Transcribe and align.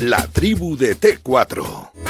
La 0.00 0.28
tribu 0.32 0.76
de 0.76 0.94
T4. 0.94 2.07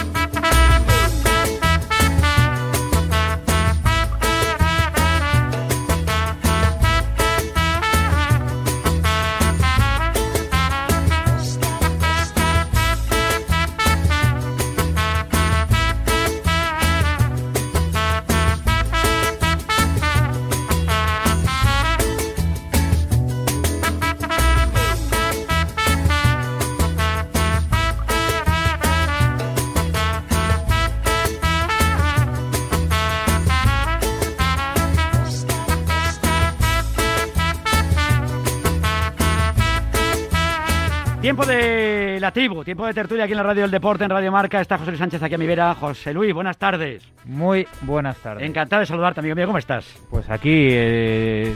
Tiempo 42.32 42.86
de 42.86 42.94
tertulia 42.94 43.24
aquí 43.24 43.32
en 43.32 43.38
la 43.38 43.42
Radio 43.42 43.62
del 43.62 43.70
Deporte, 43.70 44.04
en 44.04 44.10
Radio 44.10 44.30
Marca. 44.32 44.60
Está 44.60 44.78
José 44.78 44.90
Luis 44.90 44.98
Sánchez 44.98 45.22
aquí 45.22 45.34
a 45.34 45.38
mi 45.38 45.46
vera. 45.46 45.74
José 45.74 46.12
Luis, 46.12 46.32
buenas 46.34 46.58
tardes. 46.58 47.02
Muy 47.24 47.66
buenas 47.82 48.16
tardes. 48.18 48.46
Encantado 48.46 48.80
de 48.80 48.86
saludarte, 48.86 49.20
amigo 49.20 49.36
mío. 49.36 49.46
¿Cómo 49.46 49.58
estás? 49.58 49.86
Pues 50.10 50.28
aquí, 50.30 50.68
eh, 50.70 51.54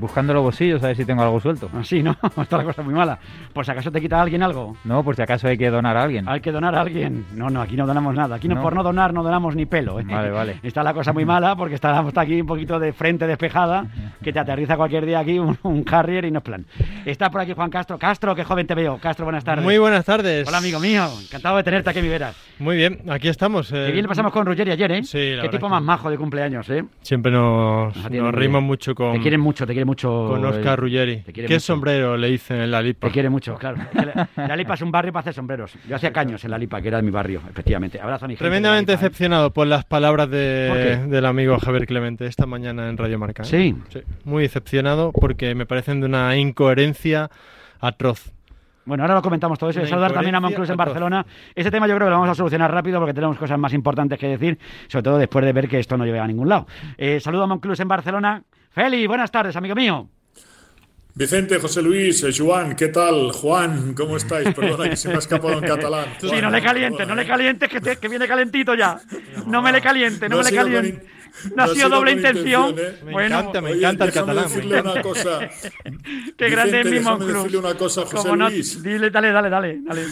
buscando 0.00 0.32
los 0.34 0.42
bolsillos, 0.42 0.82
a 0.82 0.88
ver 0.88 0.96
si 0.96 1.04
tengo 1.04 1.22
algo 1.22 1.40
suelto. 1.40 1.68
Así, 1.78 2.02
¿no? 2.02 2.16
Está 2.40 2.56
la 2.58 2.64
cosa 2.64 2.82
muy 2.82 2.94
mala. 2.94 3.18
Por 3.52 3.64
si 3.64 3.70
acaso 3.70 3.90
te 3.90 4.00
quita 4.00 4.20
alguien 4.20 4.42
algo. 4.42 4.76
No, 4.84 5.02
por 5.02 5.16
si 5.16 5.22
acaso 5.22 5.48
hay 5.48 5.56
que 5.58 5.70
donar 5.70 5.96
a 5.96 6.02
alguien. 6.04 6.28
Hay 6.28 6.40
que 6.40 6.52
donar 6.52 6.74
a 6.74 6.80
alguien. 6.80 7.26
No, 7.34 7.48
no, 7.50 7.60
aquí 7.60 7.76
no 7.76 7.86
donamos 7.86 8.14
nada. 8.14 8.36
Aquí 8.36 8.48
no, 8.48 8.56
No. 8.56 8.62
por 8.62 8.74
no 8.74 8.82
donar 8.82 9.12
no 9.14 9.22
donamos 9.22 9.54
ni 9.56 9.66
pelo. 9.66 10.00
¿eh? 10.00 10.04
Vale, 10.06 10.30
vale. 10.30 10.60
Está 10.62 10.82
la 10.82 10.92
cosa 10.94 11.12
muy 11.12 11.24
mala 11.24 11.56
porque 11.56 11.74
está, 11.76 12.00
está 12.06 12.22
aquí 12.22 12.40
un 12.40 12.46
poquito 12.46 12.78
de 12.78 12.92
frente 12.92 13.26
despejada, 13.26 13.86
que 14.22 14.32
te 14.32 14.38
aterriza 14.38 14.76
cualquier 14.76 15.06
día 15.06 15.20
aquí 15.20 15.38
un, 15.38 15.56
un 15.62 15.84
Harrier 15.90 16.24
y 16.24 16.30
no 16.30 16.38
es 16.38 16.44
plan. 16.44 16.64
Está 17.04 17.30
por 17.30 17.40
aquí 17.40 17.52
Juan 17.54 17.70
Castro. 17.70 17.98
Castro, 17.98 18.34
qué 18.34 18.44
joven 18.44 18.66
te 18.66 18.74
veo. 18.74 18.98
Castro, 18.98 19.24
buenas 19.24 19.44
tardes. 19.44 19.64
Muy 19.64 19.78
buenas 19.78 20.04
tardes. 20.04 20.46
Hola, 20.48 20.58
amigo 20.58 20.80
mío. 20.80 21.06
Encantado 21.22 21.56
de 21.56 21.62
tenerte 21.62 21.90
aquí 21.90 21.98
en 22.00 22.04
mi 22.04 22.10
veras. 22.10 22.36
Muy 22.58 22.76
bien, 22.76 23.00
aquí 23.10 23.28
estamos. 23.28 23.70
eh, 23.72 23.84
Qué 23.86 23.92
bien 23.92 24.02
le 24.04 24.08
pasamos 24.08 24.32
con 24.32 24.44
Ruggeri 24.46 24.70
ayer, 24.72 24.92
¿eh? 24.92 25.02
Sí, 25.04 25.34
la 25.36 25.42
Qué 25.42 25.48
tipo 25.48 25.66
que- 25.66 25.70
más 25.70 25.82
majo 25.82 26.10
de 26.10 26.18
cumpleaños, 26.18 26.68
¿eh? 26.70 26.84
Siempre 27.02 27.30
nos, 27.32 27.96
Ah, 27.96 28.08
nos 28.10 28.34
reímos 28.34 28.60
bien. 28.60 28.64
mucho 28.64 28.94
con, 28.94 29.12
Te 29.12 29.20
quieren 29.20 29.40
mucho, 29.40 29.66
te 29.68 29.72
quiere 29.74 29.84
mucho. 29.84 30.08
con 30.28 30.44
Oscar 30.44 30.78
Ruggeri. 30.80 31.22
¿Qué 31.32 31.42
mucho. 31.42 31.60
sombrero 31.60 32.16
le 32.16 32.28
dicen 32.28 32.60
en 32.62 32.70
la 32.72 32.82
lipa? 32.82 33.06
Te 33.06 33.12
quiere 33.12 33.30
mucho, 33.30 33.54
claro. 33.56 33.76
La, 33.94 34.28
la 34.48 34.56
Lipa 34.56 34.74
es 34.74 34.82
un 34.82 34.90
barrio 34.90 35.12
para 35.12 35.20
hacer 35.20 35.34
sombreros. 35.34 35.72
Yo 35.88 35.94
hacía 35.94 36.12
caños 36.12 36.44
en 36.44 36.50
la 36.50 36.58
Lipa, 36.58 36.80
que 36.82 36.88
era 36.88 36.96
de 36.96 37.04
mi 37.04 37.10
barrio, 37.10 37.40
efectivamente. 37.48 38.00
Abrazo 38.00 38.24
a 38.24 38.28
mi 38.28 38.34
gente 38.34 38.42
Tremendamente 38.44 38.92
Lipa, 38.92 39.00
¿eh? 39.00 39.04
decepcionado 39.04 39.52
por 39.52 39.66
las 39.68 39.84
palabras 39.84 40.28
de- 40.30 41.06
del 41.08 41.24
amigo 41.26 41.58
Javier 41.60 41.86
Clemente 41.86 42.26
esta 42.26 42.46
mañana 42.46 42.88
en 42.88 42.96
Radio 42.96 43.18
Marca. 43.18 43.44
¿eh? 43.44 43.46
Sí. 43.46 43.76
Muy 44.24 44.42
decepcionado 44.42 45.12
porque 45.12 45.54
me 45.54 45.66
parecen 45.66 46.00
de 46.00 46.06
una 46.06 46.36
incoherencia 46.36 47.30
atroz. 47.80 48.32
Bueno, 48.84 49.02
ahora 49.04 49.16
lo 49.16 49.22
comentamos 49.22 49.58
todo 49.58 49.68
eso. 49.68 49.84
Saludar 49.84 50.12
también 50.12 50.34
a 50.34 50.40
Monclús 50.40 50.70
en. 50.70 50.76
Barcelona. 50.78 51.26
Este 51.54 51.70
tema 51.70 51.86
yo 51.86 51.94
creo 51.94 52.06
que 52.06 52.10
lo 52.10 52.16
vamos 52.16 52.30
a 52.30 52.34
solucionar 52.34 52.72
rápido 52.72 52.98
porque 52.98 53.12
tenemos 53.12 53.36
cosas 53.36 53.58
más 53.58 53.74
importantes 53.74 54.18
que 54.18 54.28
decir, 54.28 54.58
sobre 54.86 55.02
todo 55.02 55.18
después 55.18 55.44
de 55.44 55.52
ver 55.52 55.68
que 55.68 55.78
esto 55.78 55.98
no 55.98 56.06
lleva 56.06 56.24
a 56.24 56.26
ningún 56.26 56.48
lado. 56.48 56.66
Eh, 56.96 57.20
saludo 57.20 57.42
a 57.42 57.46
Monclús 57.46 57.78
en 57.80 57.88
Barcelona. 57.88 58.42
Feli, 58.78 59.08
buenas 59.08 59.32
tardes, 59.32 59.56
amigo 59.56 59.74
mío. 59.74 60.08
Vicente, 61.12 61.58
José 61.58 61.82
Luis, 61.82 62.22
eh, 62.22 62.30
Joan, 62.32 62.76
¿qué 62.76 62.86
tal? 62.86 63.32
Juan, 63.32 63.92
¿cómo 63.92 64.16
estáis? 64.16 64.54
Perdona 64.54 64.88
que 64.88 64.94
se 64.94 65.08
me 65.08 65.16
ha 65.16 65.18
escapado 65.18 65.54
en 65.54 65.64
catalán. 65.64 66.06
Sí, 66.20 66.28
Juan, 66.28 66.42
no 66.42 66.50
le 66.52 66.62
calientes, 66.62 66.92
no 66.92 66.96
perdona, 66.98 67.14
le 67.16 67.22
¿eh? 67.22 67.26
calientes, 67.28 67.68
que, 67.68 67.80
te- 67.80 67.96
que 67.96 68.06
viene 68.08 68.28
calentito 68.28 68.76
ya. 68.76 69.00
No 69.48 69.60
me 69.62 69.72
le 69.72 69.80
caliente, 69.80 70.28
no, 70.28 70.36
No 70.36 70.44
me 70.44 70.50
le 70.52 70.56
caliente. 70.56 71.06
No 71.56 71.62
ha 71.64 71.66
no 71.66 71.72
ha 71.72 71.74
sido 71.74 71.88
doble 71.88 72.12
intención. 72.12 72.70
intención, 72.70 72.94
¿eh? 72.94 73.04
Me 73.04 73.12
Bueno, 73.12 73.38
encanta, 73.40 73.60
me 73.60 73.70
Oye, 73.70 73.78
encanta 73.80 74.04
el 74.04 74.12
catalán. 74.12 74.44
decirle 74.44 74.80
una 74.80 75.02
cosa. 75.02 75.40
qué 76.38 76.48
grande 76.50 76.80
es 76.82 76.90
mi 76.90 77.00
Monclús. 77.00 77.32
decirle 77.34 77.58
una 77.58 77.74
cosa 77.74 78.02
a 78.02 78.06
José 78.06 78.36
no-. 78.36 78.48
Dile, 78.48 79.10
dale, 79.10 79.32
dale, 79.32 79.50
dale. 79.50 79.78
dale. 79.82 80.02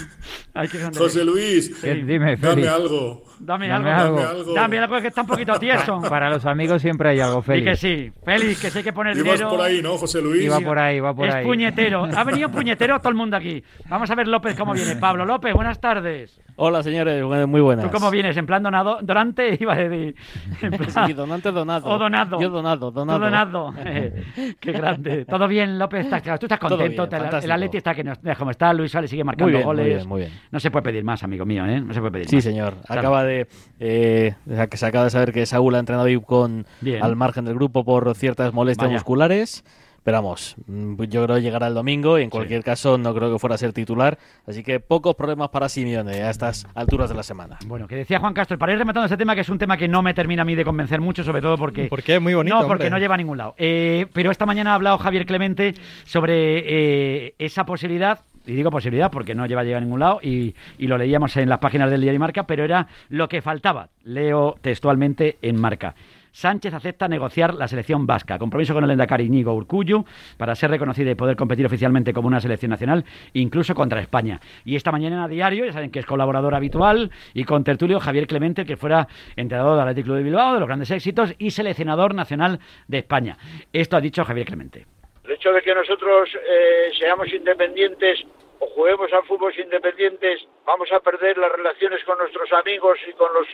Ay, 0.54 0.68
qué 0.68 0.78
grande 0.78 0.98
José. 0.98 1.24
Luis, 1.24 1.70
¿Qué- 1.80 1.94
Dime, 1.94 2.36
Feli. 2.36 2.62
dame 2.62 2.68
algo. 2.68 3.22
Dame, 3.38 3.68
Dame 3.68 3.90
algo. 3.90 4.18
algo. 4.18 4.30
algo. 4.30 4.54
Dame 4.54 4.78
algo 4.78 5.00
que 5.00 5.08
está 5.08 5.20
un 5.22 5.26
poquito 5.26 5.58
tieso. 5.58 6.00
Para 6.08 6.30
los 6.30 6.44
amigos 6.46 6.80
siempre 6.82 7.10
hay 7.10 7.20
algo, 7.20 7.40
Y 7.40 7.42
Félix. 7.42 7.70
que 7.70 7.76
sí. 7.76 8.12
Félix, 8.24 8.60
que 8.62 8.70
sí 8.70 8.78
hay 8.78 8.84
que 8.84 8.92
poner 8.92 9.16
Ibas 9.16 9.32
dinero. 9.34 9.48
por 9.50 9.60
ahí, 9.60 9.82
¿no, 9.82 9.96
José 9.98 10.22
Luis? 10.22 10.44
Iba 10.44 10.60
por 10.60 10.78
ahí, 10.78 11.00
va 11.00 11.14
por 11.14 11.28
es 11.28 11.34
ahí. 11.34 11.44
puñetero. 11.44 12.06
Ha 12.16 12.24
venido 12.24 12.48
puñetero 12.50 12.98
todo 12.98 13.10
el 13.10 13.14
mundo 13.14 13.36
aquí. 13.36 13.62
Vamos 13.88 14.10
a 14.10 14.14
ver 14.14 14.26
López 14.28 14.56
cómo 14.56 14.72
viene. 14.72 14.96
Pablo 14.96 15.24
López, 15.24 15.52
buenas 15.54 15.80
tardes. 15.80 16.40
Hola 16.58 16.82
señores, 16.82 17.22
muy 17.46 17.60
buenas. 17.60 17.84
¿Tú 17.84 17.90
cómo 17.90 18.10
vienes? 18.10 18.34
¿En 18.38 18.46
plan 18.46 18.62
donado? 18.62 18.98
¿Donante? 19.02 19.56
Iba 19.60 19.74
a 19.74 19.76
decir. 19.76 20.14
En 20.62 20.70
plan- 20.72 21.06
Sí, 21.06 21.12
donante 21.12 21.50
donado. 21.52 21.86
O 21.90 21.98
donado. 21.98 22.40
Yo 22.40 22.48
donado, 22.48 22.90
donado. 22.90 23.18
donado. 23.20 23.74
Qué 24.60 24.72
grande. 24.72 25.24
Todo 25.26 25.46
bien, 25.46 25.78
López. 25.78 26.04
Estás, 26.06 26.22
claro, 26.22 26.38
tú 26.38 26.46
estás 26.46 26.58
contento. 26.58 27.06
bien, 27.06 27.22
el. 27.42 27.50
Atleti 27.52 27.76
está 27.76 27.94
que 27.94 28.02
no, 28.04 28.12
como 28.38 28.50
está. 28.52 28.72
Luis 28.72 28.90
Suárez 28.90 29.10
sigue 29.10 29.24
marcando 29.24 29.44
Muy 29.46 29.52
bien, 29.52 29.66
muy 29.66 29.76
goles. 29.76 29.86
bien, 29.96 30.08
muy 30.08 30.20
bien. 30.20 30.32
No 30.50 30.58
se 30.60 30.70
puede 30.70 30.82
pedir 30.84 31.04
más, 31.04 31.22
amigo 31.22 31.44
mío, 31.44 31.66
¿eh? 31.66 31.80
No 31.80 31.92
se 31.92 32.00
puede 32.00 32.12
pedir 32.12 32.28
Sí, 32.28 32.36
más. 32.36 32.44
señor. 32.44 32.74
Claro. 32.86 33.00
Acaba 33.00 33.24
de 33.26 33.46
eh, 33.80 34.34
que 34.70 34.76
se 34.76 34.86
acaba 34.86 35.04
de 35.04 35.10
saber 35.10 35.32
que 35.32 35.44
Saúl 35.46 35.74
ha 35.74 35.78
entrenado 35.78 36.08
con 36.22 36.66
Bien. 36.80 37.02
al 37.02 37.16
margen 37.16 37.44
del 37.44 37.54
grupo 37.54 37.84
por 37.84 38.14
ciertas 38.14 38.52
molestias 38.54 38.86
Vaya. 38.88 38.94
musculares. 38.98 39.64
Pero 40.04 40.18
vamos, 40.18 40.54
mm, 40.68 41.02
yo 41.08 41.24
creo 41.24 41.34
que 41.34 41.42
llegará 41.42 41.66
el 41.66 41.74
domingo 41.74 42.16
y 42.16 42.22
en 42.22 42.30
cualquier 42.30 42.62
caso 42.62 42.96
no 42.96 43.12
creo 43.12 43.32
que 43.32 43.40
fuera 43.40 43.56
a 43.56 43.58
ser 43.58 43.72
titular. 43.72 44.16
Así 44.46 44.62
que 44.62 44.78
pocos 44.78 45.16
problemas 45.16 45.48
para 45.48 45.68
Simeone 45.68 46.22
a 46.22 46.30
estas 46.30 46.64
alturas 46.76 47.08
de 47.10 47.16
la 47.16 47.24
semana. 47.24 47.58
Bueno, 47.66 47.88
que 47.88 47.96
decía 47.96 48.20
Juan 48.20 48.32
Castro, 48.32 48.56
para 48.56 48.72
ir 48.72 48.78
rematando 48.78 49.06
este 49.06 49.16
tema, 49.16 49.34
que 49.34 49.40
es 49.40 49.48
un 49.48 49.58
tema 49.58 49.76
que 49.76 49.88
no 49.88 50.02
me 50.02 50.14
termina 50.14 50.42
a 50.42 50.44
mí 50.44 50.54
de 50.54 50.64
convencer 50.64 51.00
mucho, 51.00 51.24
sobre 51.24 51.42
todo 51.42 51.58
porque... 51.58 51.86
¿Por 51.86 52.04
qué? 52.04 52.20
Muy 52.20 52.34
bonito, 52.34 52.54
No, 52.54 52.60
porque 52.68 52.84
hombre. 52.84 52.90
no 52.90 52.98
lleva 52.98 53.14
a 53.14 53.18
ningún 53.18 53.38
lado. 53.38 53.56
Eh, 53.58 54.06
pero 54.12 54.30
esta 54.30 54.46
mañana 54.46 54.70
ha 54.70 54.74
hablado 54.76 54.96
Javier 54.98 55.26
Clemente 55.26 55.74
sobre 56.04 57.24
eh, 57.26 57.34
esa 57.40 57.66
posibilidad, 57.66 58.20
y 58.46 58.54
digo 58.54 58.70
posibilidad 58.70 59.10
porque 59.10 59.34
no 59.34 59.46
lleva 59.46 59.60
a 59.60 59.64
llegar 59.64 59.82
a 59.82 59.84
ningún 59.84 60.00
lado, 60.00 60.20
y, 60.22 60.54
y 60.78 60.86
lo 60.86 60.96
leíamos 60.96 61.36
en 61.36 61.48
las 61.48 61.58
páginas 61.58 61.90
del 61.90 62.00
diario 62.00 62.20
Marca, 62.20 62.46
pero 62.46 62.64
era 62.64 62.86
lo 63.08 63.28
que 63.28 63.42
faltaba. 63.42 63.88
Leo 64.04 64.56
textualmente 64.60 65.38
en 65.42 65.60
Marca. 65.60 65.94
Sánchez 66.36 66.74
acepta 66.74 67.08
negociar 67.08 67.54
la 67.54 67.66
selección 67.66 68.06
vasca. 68.06 68.38
Compromiso 68.38 68.74
con 68.74 68.84
el 68.84 68.90
Endacari 68.90 69.24
Íñigo 69.24 69.54
Urcullu 69.54 70.04
para 70.36 70.54
ser 70.54 70.68
reconocida 70.68 71.10
y 71.10 71.14
poder 71.14 71.34
competir 71.34 71.64
oficialmente 71.64 72.12
como 72.12 72.28
una 72.28 72.42
selección 72.42 72.68
nacional, 72.72 73.06
incluso 73.32 73.74
contra 73.74 74.02
España. 74.02 74.38
Y 74.62 74.76
esta 74.76 74.92
mañana 74.92 75.24
a 75.24 75.28
diario, 75.28 75.64
ya 75.64 75.72
saben 75.72 75.90
que 75.90 75.98
es 75.98 76.04
colaborador 76.04 76.54
habitual, 76.54 77.10
y 77.32 77.44
con 77.44 77.64
tertulio 77.64 78.00
Javier 78.00 78.26
Clemente, 78.26 78.66
que 78.66 78.76
fuera 78.76 79.08
entrenador 79.34 79.78
del 79.78 79.88
Athletic 79.88 80.04
Club 80.04 80.16
de 80.18 80.22
Bilbao, 80.24 80.52
de 80.52 80.60
los 80.60 80.68
grandes 80.68 80.90
éxitos, 80.90 81.34
y 81.38 81.52
seleccionador 81.52 82.14
nacional 82.14 82.60
de 82.86 82.98
España. 82.98 83.38
Esto 83.72 83.96
ha 83.96 84.02
dicho 84.02 84.22
Javier 84.22 84.46
Clemente. 84.46 84.84
El 85.24 85.32
hecho 85.32 85.50
de 85.52 85.62
que 85.62 85.74
nosotros 85.74 86.28
eh, 86.34 86.92
seamos 86.98 87.32
independientes 87.32 88.26
o 88.58 88.66
juguemos 88.68 89.12
al 89.12 89.24
fútbol 89.24 89.52
independientes, 89.58 90.46
vamos 90.64 90.90
a 90.92 91.00
perder 91.00 91.38
las 91.38 91.52
relaciones 91.52 92.02
con 92.04 92.18
nuestros 92.18 92.52
amigos 92.52 92.98
y 93.06 93.12
con 93.12 93.32
los 93.34 93.46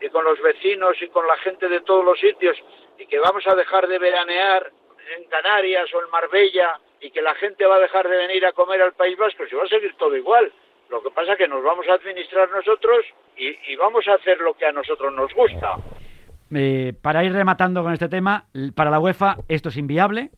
y 0.00 0.08
con 0.10 0.24
los 0.24 0.40
vecinos 0.42 0.96
y 1.00 1.08
con 1.08 1.26
la 1.26 1.36
gente 1.38 1.68
de 1.68 1.80
todos 1.80 2.04
los 2.04 2.18
sitios 2.20 2.56
y 2.98 3.06
que 3.06 3.18
vamos 3.18 3.46
a 3.46 3.54
dejar 3.54 3.86
de 3.88 3.98
veranear 3.98 4.70
en 5.16 5.24
Canarias 5.24 5.88
o 5.94 6.02
en 6.02 6.10
Marbella 6.10 6.78
y 7.00 7.10
que 7.10 7.22
la 7.22 7.34
gente 7.34 7.64
va 7.66 7.76
a 7.76 7.80
dejar 7.80 8.08
de 8.08 8.16
venir 8.16 8.44
a 8.46 8.52
comer 8.52 8.82
al 8.82 8.92
País 8.92 9.16
Vasco, 9.16 9.44
si 9.48 9.54
va 9.54 9.64
a 9.64 9.68
seguir 9.68 9.94
todo 9.96 10.16
igual. 10.16 10.52
Lo 10.90 11.02
que 11.02 11.10
pasa 11.10 11.32
es 11.32 11.38
que 11.38 11.48
nos 11.48 11.62
vamos 11.62 11.86
a 11.88 11.94
administrar 11.94 12.50
nosotros 12.50 13.04
y, 13.36 13.76
vamos 13.76 14.06
a 14.08 14.14
hacer 14.14 14.38
lo 14.38 14.54
que 14.54 14.66
a 14.66 14.72
nosotros 14.72 15.12
nos 15.12 15.32
gusta. 15.34 15.76
Eh, 16.54 16.92
para 17.02 17.24
ir 17.24 17.32
rematando 17.32 17.82
con 17.82 17.92
este 17.92 18.08
tema, 18.08 18.46
para 18.74 18.90
la 18.90 19.00
UEFA 19.00 19.36
esto 19.48 19.68
es 19.68 19.76
inviable 19.76 20.30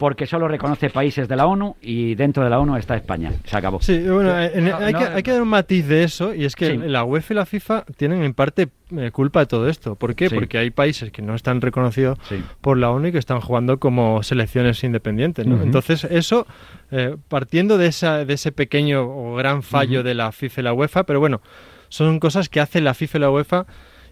porque 0.00 0.26
solo 0.26 0.48
reconoce 0.48 0.88
países 0.88 1.28
de 1.28 1.36
la 1.36 1.46
ONU 1.46 1.76
y 1.82 2.14
dentro 2.14 2.42
de 2.42 2.48
la 2.48 2.58
ONU 2.58 2.74
está 2.76 2.96
España. 2.96 3.30
Se 3.44 3.54
acabó. 3.54 3.82
Sí, 3.82 3.98
bueno, 4.08 4.30
en- 4.40 4.64
No, 4.64 4.76
hay, 4.78 4.92
no, 4.94 4.98
que, 4.98 5.04
hay 5.04 5.22
que 5.22 5.30
dar 5.30 5.42
un 5.42 5.48
matiz 5.48 5.86
de 5.86 6.04
eso 6.04 6.34
y 6.34 6.46
es 6.46 6.56
que 6.56 6.70
Sí. 6.70 6.76
la 6.78 7.04
UEFA 7.04 7.34
y 7.34 7.36
la 7.36 7.44
FIFA 7.44 7.84
tienen 7.98 8.22
en 8.22 8.32
parte 8.32 8.70
eh, 8.96 9.10
culpa 9.12 9.40
de 9.40 9.46
todo 9.46 9.68
esto. 9.68 9.96
¿Por 9.96 10.14
qué? 10.14 10.30
Sí. 10.30 10.34
Porque 10.34 10.56
hay 10.56 10.70
países 10.70 11.12
que 11.12 11.20
no 11.20 11.34
están 11.34 11.60
reconocidos 11.60 12.18
Sí. 12.30 12.42
por 12.62 12.78
la 12.78 12.90
ONU 12.90 13.08
y 13.08 13.12
que 13.12 13.18
están 13.18 13.40
jugando 13.40 13.78
como 13.78 14.22
selecciones 14.22 14.82
independientes. 14.82 15.46
¿no? 15.46 15.62
Entonces, 15.62 16.02
eso, 16.04 16.46
eh, 16.90 17.16
partiendo 17.28 17.76
de, 17.76 17.86
esa, 17.86 18.24
de 18.24 18.32
ese 18.34 18.52
pequeño 18.52 19.02
o 19.02 19.36
gran 19.36 19.62
fallo 19.62 20.02
de 20.02 20.14
la 20.14 20.32
FIFA 20.32 20.60
y 20.62 20.64
la 20.64 20.72
UEFA, 20.72 21.04
pero 21.04 21.20
bueno, 21.20 21.42
son 21.90 22.18
cosas 22.20 22.48
que 22.48 22.58
hace 22.60 22.80
la 22.80 22.94
FIFA 22.94 23.18
y 23.18 23.20
la 23.20 23.30
UEFA 23.30 23.66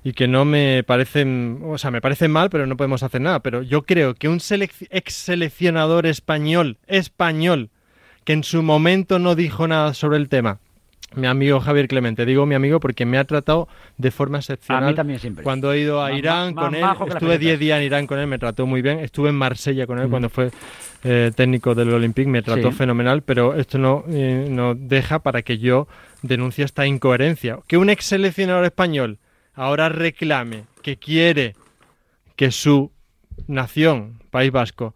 y 0.04 0.12
que 0.12 0.28
no 0.28 0.44
me 0.44 0.82
parecen, 0.86 1.60
o 1.64 1.76
sea, 1.78 1.90
me 1.90 2.00
parecen 2.00 2.30
mal, 2.30 2.50
pero 2.50 2.66
no 2.66 2.76
podemos 2.76 3.02
hacer 3.02 3.20
nada. 3.20 3.40
Pero 3.40 3.62
yo 3.62 3.82
creo 3.82 4.14
que 4.14 4.28
un 4.28 4.38
selec- 4.38 4.86
ex 4.90 5.12
seleccionador 5.14 6.06
español, 6.06 6.78
español, 6.86 7.70
que 8.24 8.32
en 8.34 8.44
su 8.44 8.62
momento 8.62 9.18
no 9.18 9.34
dijo 9.34 9.66
nada 9.66 9.94
sobre 9.94 10.18
el 10.18 10.28
tema, 10.28 10.60
mi 11.14 11.26
amigo 11.26 11.58
Javier 11.60 11.88
Clemente. 11.88 12.26
Digo 12.26 12.44
mi 12.44 12.54
amigo 12.54 12.80
porque 12.80 13.06
me 13.06 13.16
ha 13.18 13.24
tratado 13.24 13.66
de 13.96 14.10
forma 14.10 14.38
excepcional. 14.38 14.84
A 14.84 14.88
mí 14.88 14.94
también 14.94 15.18
siempre. 15.18 15.42
Cuando 15.42 15.72
he 15.72 15.80
ido 15.80 16.02
a 16.04 16.10
Más- 16.10 16.18
Irán 16.18 16.54
más- 16.54 16.64
con 16.70 16.80
más 16.80 16.96
él, 17.00 17.06
estuve 17.08 17.18
pesetas. 17.20 17.40
10 17.40 17.58
días 17.58 17.78
en 17.80 17.84
Irán 17.86 18.06
con 18.06 18.18
él, 18.18 18.26
me 18.26 18.38
trató 18.38 18.66
muy 18.66 18.82
bien. 18.82 18.98
Estuve 19.00 19.30
en 19.30 19.34
Marsella 19.36 19.86
con 19.86 19.98
él 19.98 20.06
Mm. 20.08 20.10
cuando 20.10 20.28
fue 20.28 20.50
eh, 21.04 21.30
técnico 21.34 21.76
del 21.76 21.92
Olympique, 21.94 22.28
me 22.28 22.42
trató 22.42 22.72
Sí. 22.72 22.76
fenomenal, 22.76 23.22
pero 23.22 23.54
esto 23.54 23.78
no, 23.78 24.02
eh, 24.08 24.48
no 24.50 24.74
deja 24.74 25.20
para 25.20 25.42
que 25.42 25.56
yo 25.58 25.86
denuncie 26.22 26.64
esta 26.64 26.86
incoherencia. 26.88 27.60
Que 27.68 27.76
un 27.76 27.88
ex 27.88 28.04
seleccionador 28.04 28.64
español 28.64 29.18
ahora 29.58 29.88
reclame 29.88 30.64
que 30.82 30.96
quiere 30.96 31.54
que 32.36 32.50
su 32.50 32.90
nación, 33.46 34.22
País 34.30 34.50
Vasco, 34.52 34.94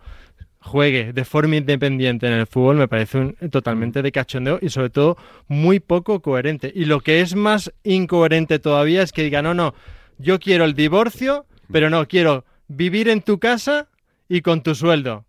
juegue 0.61 1.13
de 1.13 1.25
forma 1.25 1.57
independiente 1.57 2.27
en 2.29 2.35
el 2.35 2.47
fútbol 2.47 2.77
me 2.77 2.87
parece 2.89 3.19
un- 3.19 3.37
totalmente 3.51 4.01
de 4.03 4.13
cachondeo 4.13 4.59
y 4.63 4.69
sobre 4.69 4.91
todo 4.91 5.17
muy 5.49 5.81
poco 5.81 6.21
coherente. 6.23 6.73
Y 6.75 6.85
lo 6.85 7.01
que 7.01 7.21
es 7.21 7.35
más 7.35 7.73
incoherente 7.83 8.59
todavía 8.61 9.03
es 9.03 9.13
que 9.13 9.25
diga, 9.25 9.43
no, 9.43 9.55
no, 9.55 9.75
yo 10.19 10.39
quiero 10.39 10.65
el 10.65 10.75
divorcio, 10.75 11.47
pero 11.73 11.91
no, 11.91 12.07
quiero 12.07 12.45
vivir 12.69 13.09
en 13.09 13.23
tu 13.23 13.39
casa 13.41 13.89
y 14.29 14.41
con 14.43 14.63
tu 14.63 14.75
sueldo. 14.77 15.25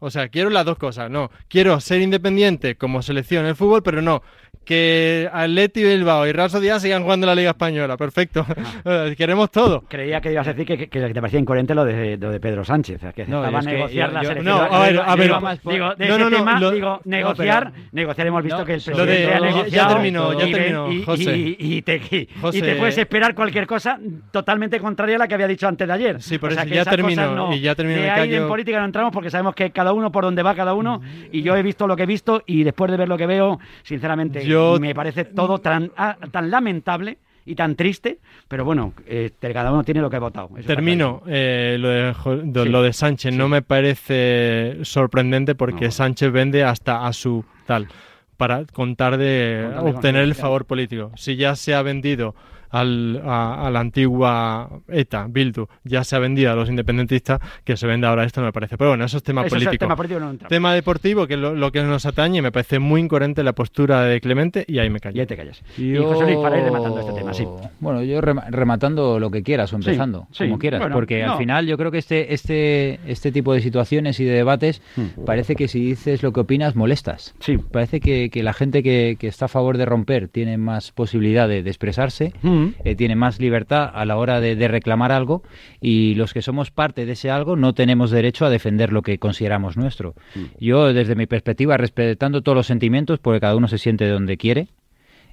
O 0.00 0.10
sea, 0.10 0.28
quiero 0.30 0.50
las 0.50 0.64
dos 0.64 0.78
cosas, 0.78 1.08
no. 1.10 1.30
Quiero 1.46 1.78
ser 1.80 2.00
independiente 2.02 2.74
como 2.76 3.02
selección 3.02 3.44
en 3.44 3.50
el 3.50 3.56
fútbol, 3.56 3.84
pero 3.84 4.02
no. 4.02 4.22
Que 4.64 5.28
Atleti 5.32 5.82
Bilbao 5.82 6.26
y 6.26 6.32
Real 6.32 6.48
Sociedad 6.48 6.78
sigan 6.78 7.02
jugando 7.02 7.26
la 7.26 7.34
Liga 7.34 7.50
Española. 7.50 7.96
Perfecto. 7.96 8.46
Queremos 9.16 9.50
todo. 9.50 9.82
Creía 9.88 10.20
que 10.20 10.32
ibas 10.32 10.46
a 10.46 10.52
decir 10.52 10.66
que, 10.66 10.78
que- 10.78 10.88
que 10.88 11.00
te 11.12 11.20
parecía 11.20 11.40
incoherente 11.40 11.74
lo 11.74 11.84
de, 11.84 12.16
lo 12.16 12.30
de 12.30 12.38
Pedro 12.40 12.64
Sánchez, 12.64 13.00
que 13.14 13.26
No, 13.26 13.44
estaba 13.44 13.58
a 13.58 13.60
es 13.60 13.66
que 13.66 13.72
negociar 13.72 14.08
yo- 14.08 14.14
la 14.14 14.20
selección. 14.24 14.44
No, 14.44 14.62
a 14.62 14.80
ver, 14.86 15.00
a 15.00 15.16
ver, 15.16 15.26
digo, 15.28 15.40
más 15.40 15.58
por- 15.58 15.72
digo, 15.72 15.94
de 15.96 16.08
No, 16.08 16.18
no, 16.18 16.30
no, 16.30 16.36
tema, 16.36 16.60
lo- 16.60 16.70
digo, 16.70 17.00
negociar, 17.04 17.72
pero- 17.72 17.86
negociar 17.92 18.26
hemos 18.28 18.42
visto 18.44 18.64
que 18.64 18.74
el 18.74 18.82
Lo 18.86 18.96
de- 18.98 19.04
presidente 19.04 19.26
ha 19.34 19.38
ya- 19.38 19.40
ya 19.40 19.46
negociado 19.56 19.92
terminó, 19.94 20.32
ya 20.38 20.46
terminó, 20.52 20.92
y- 20.92 21.02
José. 21.04 21.36
y- 21.36 21.56
y 21.58 21.82
te, 21.82 21.96
y- 21.96 22.16
y 22.16 22.28
José. 22.40 22.62
te 22.62 22.74
puedes 22.76 22.98
esperar 22.98 23.34
cualquier 23.34 23.66
cosa 23.66 23.98
totalmente 24.30 24.78
contraria 24.78 25.16
a 25.16 25.18
la 25.18 25.28
que 25.28 25.34
había 25.34 25.48
dicho 25.48 25.66
antes 25.66 25.86
de 25.88 25.92
ayer. 25.94 26.22
Sí, 26.22 26.38
por 26.38 26.50
O 26.50 26.54
sea, 26.54 26.62
eso 26.62 26.72
ya 26.74 26.84
terminó, 26.84 27.52
y 27.52 27.60
ya 27.60 27.74
terminó, 27.74 28.00
De 28.00 28.10
ahí 28.10 28.34
en 28.34 28.46
política 28.48 28.78
no 28.78 28.84
entramos 28.86 29.12
porque 29.12 29.30
sabemos 29.30 29.54
que 29.54 29.70
cada 29.70 29.92
uno 29.92 30.12
por 30.12 30.22
donde 30.24 30.42
va 30.44 30.54
cada 30.54 30.74
uno 30.74 31.00
y 31.32 31.42
yo 31.42 31.56
he 31.56 31.62
visto 31.62 31.86
lo 31.86 31.96
que 31.96 32.04
he 32.04 32.06
visto 32.06 32.42
y 32.46 32.62
después 32.62 32.90
de 32.90 32.96
ver 32.96 33.08
lo 33.08 33.16
que 33.18 33.26
veo, 33.26 33.58
sinceramente, 33.82 34.44
Yo- 34.52 34.78
me 34.80 34.94
parece 34.94 35.24
todo 35.24 35.58
tan, 35.58 35.90
ah, 35.96 36.16
tan 36.30 36.50
lamentable 36.50 37.18
y 37.44 37.54
tan 37.56 37.74
triste, 37.74 38.18
pero 38.46 38.64
bueno, 38.64 38.92
eh, 39.06 39.30
cada 39.40 39.72
uno 39.72 39.82
tiene 39.82 40.00
lo 40.00 40.08
que 40.08 40.16
ha 40.16 40.20
votado. 40.20 40.48
Termino. 40.66 41.22
eh, 41.26 41.76
lo, 41.80 41.88
de, 41.88 42.14
Jo- 42.14 42.36
de- 42.36 42.62
Sí. 42.62 42.68
lo 42.68 42.82
de 42.82 42.92
Sánchez 42.92 43.34
no 43.34 43.48
me 43.48 43.62
parece 43.62 44.78
sorprendente 44.82 45.54
porque 45.54 45.86
No. 45.86 45.90
Sánchez 45.90 46.30
vende 46.32 46.62
hasta 46.64 47.06
a 47.06 47.12
su 47.12 47.44
tal 47.66 47.88
para 48.36 48.64
contar 48.66 49.16
de 49.18 49.68
obtener 49.78 50.22
el 50.22 50.34
favor 50.34 50.64
político. 50.66 51.10
Si 51.16 51.36
ya 51.36 51.54
se 51.56 51.74
ha 51.74 51.82
vendido 51.82 52.34
al, 52.72 53.22
a, 53.24 53.66
a 53.66 53.70
la 53.70 53.80
antigua 53.80 54.68
ETA, 54.88 55.26
Bildu, 55.28 55.66
ya 55.84 56.02
se 56.04 56.16
ha 56.16 56.18
vendido 56.18 56.50
a 56.50 56.56
los 56.56 56.68
independentistas, 56.68 57.40
que 57.64 57.76
se 57.76 57.86
venda 57.86 58.08
ahora 58.08 58.24
esto 58.24 58.40
no 58.40 58.46
me 58.46 58.52
parece. 58.52 58.76
Pero 58.76 58.90
bueno, 58.90 59.04
eso 59.04 59.16
es 59.18 59.22
tema 59.22 59.42
Eso 59.42 59.54
es 59.56 59.62
el 59.62 59.66
político. 59.68 59.84
tema 59.84 59.96
político, 59.96 60.20
no 60.20 60.30
entramos. 60.30 60.48
Tema 60.48 60.74
deportivo, 60.74 61.26
que 61.26 61.34
es 61.34 61.40
lo, 61.40 61.54
lo 61.54 61.70
que 61.70 61.82
nos 61.82 62.04
atañe, 62.06 62.42
me 62.42 62.50
parece 62.50 62.78
muy 62.78 63.00
incoherente 63.00 63.42
la 63.44 63.52
postura 63.52 64.02
de 64.04 64.20
Clemente 64.20 64.64
y 64.66 64.78
ahí 64.78 64.90
me 64.90 64.98
callo. 65.00 65.16
Y 65.16 65.20
ahí 65.20 65.26
te 65.26 65.36
callas. 65.36 65.62
Y 65.78 65.96
José 65.96 66.24
Luis, 66.24 66.36
para 66.38 66.58
ir 66.58 66.64
rematando 66.64 67.00
este 67.00 67.12
tema, 67.12 67.34
sí. 67.34 67.46
Bueno, 67.80 68.02
yo 68.02 68.20
rema- 68.20 68.46
rematando 68.50 69.20
lo 69.20 69.30
que 69.30 69.42
quieras 69.42 69.72
o 69.72 69.76
empezando, 69.76 70.26
sí, 70.32 70.44
como 70.44 70.58
quieras, 70.58 70.80
bueno, 70.80 70.94
porque 70.94 71.24
no. 71.24 71.32
al 71.32 71.38
final 71.38 71.66
yo 71.66 71.76
creo 71.76 71.90
que 71.90 71.98
este, 71.98 72.32
este, 72.34 72.98
este 73.06 73.32
tipo 73.32 73.52
de 73.54 73.60
situaciones 73.60 74.18
y 74.20 74.24
de 74.24 74.32
debates 74.32 74.80
Mm. 74.96 75.24
parece 75.24 75.54
que 75.56 75.68
si 75.68 75.80
dices 75.84 76.22
lo 76.22 76.32
que 76.32 76.40
opinas 76.40 76.74
molestas. 76.76 77.34
Sí. 77.40 77.56
Parece 77.58 78.00
que, 78.00 78.30
que 78.30 78.42
la 78.42 78.52
gente 78.52 78.82
que, 78.82 79.16
que 79.18 79.26
está 79.28 79.46
a 79.46 79.48
favor 79.48 79.76
de 79.78 79.84
romper 79.84 80.28
tiene 80.28 80.56
más 80.58 80.92
posibilidad 80.92 81.48
de, 81.48 81.62
de 81.62 81.70
expresarse, 81.70 82.32
Mm. 82.62 82.74
eh, 82.84 82.94
tiene 82.94 83.16
más 83.16 83.40
libertad 83.40 83.90
a 83.92 84.04
la 84.04 84.16
hora 84.16 84.40
de, 84.40 84.56
de 84.56 84.68
reclamar 84.68 85.12
algo 85.12 85.42
y 85.80 86.14
los 86.14 86.32
que 86.32 86.42
somos 86.42 86.70
parte 86.70 87.06
de 87.06 87.12
ese 87.12 87.30
algo 87.30 87.56
no 87.56 87.74
tenemos 87.74 88.10
derecho 88.10 88.44
a 88.46 88.50
defender 88.50 88.92
lo 88.92 89.02
que 89.02 89.18
consideramos 89.18 89.76
nuestro. 89.76 90.14
Yo, 90.60 90.92
desde 90.92 91.14
mi 91.14 91.26
perspectiva, 91.26 91.76
respetando 91.76 92.42
todos 92.42 92.56
los 92.56 92.66
sentimientos, 92.66 93.18
porque 93.18 93.40
cada 93.40 93.56
uno 93.56 93.68
se 93.68 93.78
siente 93.78 94.06
donde 94.08 94.36
quiere, 94.36 94.68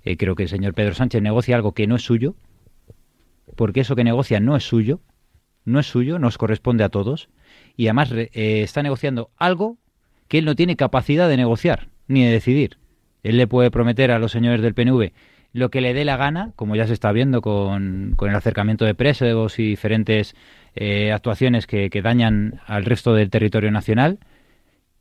eh, 0.03 0.17
creo 0.17 0.35
que 0.35 0.43
el 0.43 0.49
señor 0.49 0.73
Pedro 0.73 0.93
Sánchez 0.95 1.21
negocia 1.21 1.55
algo 1.55 1.73
que 1.73 1.87
no 1.87 1.95
es 1.95 2.03
suyo, 2.03 2.35
porque 3.55 3.81
eso 3.81 3.95
que 3.95 4.03
negocia 4.03 4.39
no 4.39 4.55
es 4.55 4.63
suyo, 4.63 5.01
no 5.65 5.79
es 5.79 5.87
suyo, 5.87 6.19
nos 6.19 6.37
corresponde 6.37 6.83
a 6.83 6.89
todos, 6.89 7.29
y 7.75 7.87
además 7.87 8.09
re- 8.09 8.29
eh, 8.33 8.61
está 8.63 8.81
negociando 8.83 9.29
algo 9.37 9.77
que 10.27 10.37
él 10.39 10.45
no 10.45 10.55
tiene 10.55 10.75
capacidad 10.75 11.27
de 11.27 11.37
negociar 11.37 11.87
ni 12.07 12.23
de 12.23 12.31
decidir. 12.31 12.77
Él 13.23 13.37
le 13.37 13.47
puede 13.47 13.69
prometer 13.71 14.11
a 14.11 14.19
los 14.19 14.31
señores 14.31 14.61
del 14.61 14.73
PNV 14.73 15.11
lo 15.53 15.69
que 15.69 15.81
le 15.81 15.93
dé 15.93 16.05
la 16.05 16.17
gana, 16.17 16.51
como 16.55 16.75
ya 16.75 16.87
se 16.87 16.93
está 16.93 17.11
viendo 17.11 17.41
con, 17.41 18.13
con 18.15 18.29
el 18.29 18.35
acercamiento 18.35 18.85
de 18.85 18.95
presos 18.95 19.59
y 19.59 19.63
diferentes 19.63 20.35
eh, 20.75 21.11
actuaciones 21.11 21.67
que, 21.67 21.89
que 21.89 22.01
dañan 22.01 22.61
al 22.65 22.85
resto 22.85 23.13
del 23.13 23.29
territorio 23.29 23.71
nacional, 23.71 24.19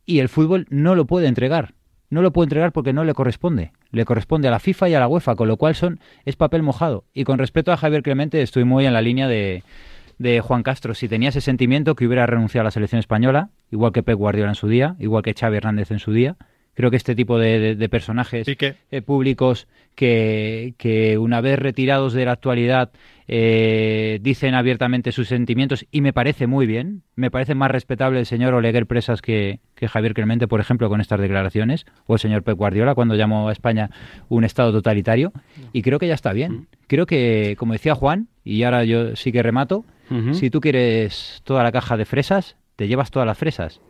y 0.05 0.19
el 0.19 0.29
fútbol 0.29 0.65
no 0.69 0.95
lo 0.95 1.05
puede 1.05 1.27
entregar. 1.27 1.73
No 2.09 2.23
lo 2.23 2.33
puede 2.33 2.45
entregar 2.45 2.71
porque 2.71 2.93
no 2.93 3.03
le 3.03 3.13
corresponde. 3.13 3.71
Le 3.91 4.05
corresponde 4.05 4.47
a 4.47 4.51
la 4.51 4.59
FIFA 4.59 4.89
y 4.89 4.93
a 4.95 4.99
la 4.99 5.07
UEFA, 5.07 5.35
con 5.35 5.47
lo 5.47 5.57
cual 5.57 5.75
son 5.75 5.99
es 6.25 6.35
papel 6.35 6.63
mojado. 6.63 7.05
Y 7.13 7.23
con 7.23 7.37
respecto 7.37 7.71
a 7.71 7.77
Javier 7.77 8.01
Clemente, 8.01 8.41
estoy 8.41 8.63
muy 8.63 8.87
en 8.87 8.93
la 8.93 9.01
línea 9.03 9.27
de, 9.27 9.61
de 10.17 10.41
Juan 10.41 10.63
Castro. 10.63 10.95
Si 10.95 11.07
tenía 11.07 11.29
ese 11.29 11.41
sentimiento 11.41 11.93
que 11.93 12.07
hubiera 12.07 12.25
renunciado 12.25 12.61
a 12.61 12.65
la 12.65 12.71
selección 12.71 12.97
española, 12.97 13.49
igual 13.69 13.91
que 13.91 14.01
Pep 14.01 14.17
Guardiola 14.17 14.49
en 14.49 14.55
su 14.55 14.67
día, 14.67 14.95
igual 14.97 15.21
que 15.21 15.35
Xavi 15.35 15.57
Hernández 15.57 15.91
en 15.91 15.99
su 15.99 16.11
día, 16.11 16.35
creo 16.79 16.89
que 16.91 16.95
este 16.95 17.13
tipo 17.13 17.37
de, 17.37 17.59
de- 17.59 17.75
de 17.75 17.89
personajes 17.89 18.45
eh, 18.89 19.01
públicos 19.01 19.67
que, 19.95 20.75
que 20.77 21.17
una 21.17 21.41
vez 21.41 21.59
retirados 21.59 22.13
de 22.13 22.23
la 22.23 22.31
actualidad 22.31 22.89
eh, 23.27 24.19
dicen 24.21 24.55
abiertamente 24.55 25.11
sus 25.11 25.27
sentimientos 25.27 25.85
y 25.91 25.99
me 25.99 26.13
parece 26.13 26.47
muy 26.47 26.65
bien, 26.65 27.03
me 27.15 27.29
parece 27.29 27.53
más 27.53 27.69
respetable 27.69 28.19
el 28.19 28.25
señor 28.25 28.53
Oleguer 28.53 28.85
Presas 28.87 29.21
que, 29.21 29.59
que 29.75 29.89
Javier 29.89 30.13
Clemente, 30.13 30.47
por 30.47 30.61
ejemplo, 30.61 30.87
con 30.87 31.01
estas 31.01 31.19
declaraciones, 31.19 31.85
o 32.07 32.13
el 32.13 32.19
señor 32.19 32.43
Pep 32.43 32.57
Guardiola 32.57 32.95
cuando 32.95 33.15
llamó 33.15 33.49
a 33.49 33.51
España 33.51 33.89
un 34.29 34.45
Estado 34.45 34.71
totalitario, 34.71 35.33
y 35.73 35.81
creo 35.81 35.99
que 35.99 36.07
ya 36.07 36.13
está 36.15 36.31
bien. 36.31 36.67
Creo 36.87 37.05
que, 37.05 37.55
como 37.59 37.73
decía 37.73 37.93
Juan, 37.93 38.29
y 38.45 38.63
ahora 38.63 38.85
yo 38.85 39.15
sí 39.17 39.31
que 39.33 39.43
remato, 39.43 39.83
si 40.33 40.49
tú 40.49 40.61
quieres 40.61 41.41
toda 41.43 41.61
la 41.61 41.71
caja 41.73 41.97
de 41.97 42.05
fresas, 42.05 42.55
te 42.77 42.87
llevas 42.87 43.11
todas 43.11 43.27
las 43.27 43.37
fresas. 43.37 43.81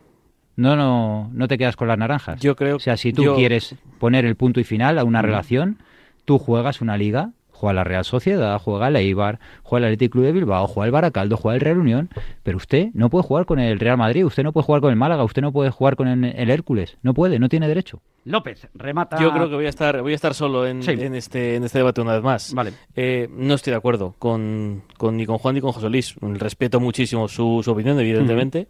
No, 0.60 0.76
no, 0.76 1.30
no 1.32 1.48
te 1.48 1.56
quedas 1.58 1.76
con 1.76 1.88
las 1.88 1.96
naranjas. 1.98 2.40
Yo 2.40 2.54
creo- 2.56 2.76
O 2.76 2.80
sea, 2.80 2.96
si 2.96 3.12
tú 3.12 3.22
yo- 3.24 3.34
quieres 3.36 3.74
poner 3.98 4.24
el 4.24 4.36
punto 4.36 4.60
y 4.60 4.64
final 4.64 4.98
a 4.98 5.04
una 5.04 5.22
relación, 5.22 5.78
tú 6.24 6.38
juegas 6.38 6.80
una 6.80 6.96
liga, 6.98 7.30
juega 7.50 7.72
la 7.74 7.84
Real 7.84 8.04
Sociedad, 8.04 8.58
juega 8.58 8.88
el 8.88 8.96
Eibar, 8.96 9.38
juega 9.62 9.86
el 9.86 9.92
Athletic 9.92 10.12
Club 10.12 10.24
de 10.24 10.32
Bilbao, 10.32 10.66
juega 10.66 10.86
el 10.86 10.92
Baracaldo, 10.92 11.36
juega 11.36 11.54
el 11.56 11.60
Real 11.60 11.78
Unión, 11.78 12.08
pero 12.42 12.56
usted 12.56 12.88
no 12.94 13.10
puede 13.10 13.22
jugar 13.24 13.44
con 13.46 13.58
el 13.58 13.78
Real 13.78 13.96
Madrid, 13.98 14.24
usted 14.24 14.42
no 14.42 14.52
puede 14.52 14.64
jugar 14.64 14.80
con 14.80 14.90
el 14.90 14.96
Málaga, 14.96 15.24
usted 15.24 15.42
no 15.42 15.52
puede 15.52 15.70
jugar 15.70 15.94
con 15.96 16.08
el, 16.08 16.24
el 16.24 16.50
Hércules, 16.50 16.96
no 17.02 17.12
puede, 17.14 17.38
no 17.38 17.48
tiene 17.48 17.68
derecho. 17.68 18.00
López, 18.26 18.68
remata. 18.74 19.18
Yo 19.18 19.32
creo 19.32 19.48
que 19.48 19.54
voy 19.54 19.66
a 19.66 19.70
estar, 19.70 20.00
voy 20.02 20.12
a 20.12 20.14
estar 20.14 20.34
solo 20.34 20.66
en, 20.66 20.82
Sí. 20.82 20.90
en 20.92 21.14
este, 21.14 21.56
en 21.56 21.64
este 21.64 21.78
debate 21.78 22.00
una 22.02 22.12
vez 22.14 22.22
más. 22.22 22.52
Vale. 22.54 22.72
Eh, 22.94 23.28
no 23.30 23.54
estoy 23.54 23.70
de 23.70 23.76
acuerdo 23.78 24.14
con, 24.18 24.82
con- 24.98 25.16
ni 25.16 25.24
con 25.24 25.38
Juan 25.38 25.54
ni 25.54 25.60
con 25.62 25.72
José 25.72 25.88
Luis. 25.88 26.14
Respeto 26.20 26.80
muchísimo 26.80 27.28
su, 27.28 27.62
su 27.64 27.70
opinión, 27.72 27.98
evidentemente. 27.98 28.68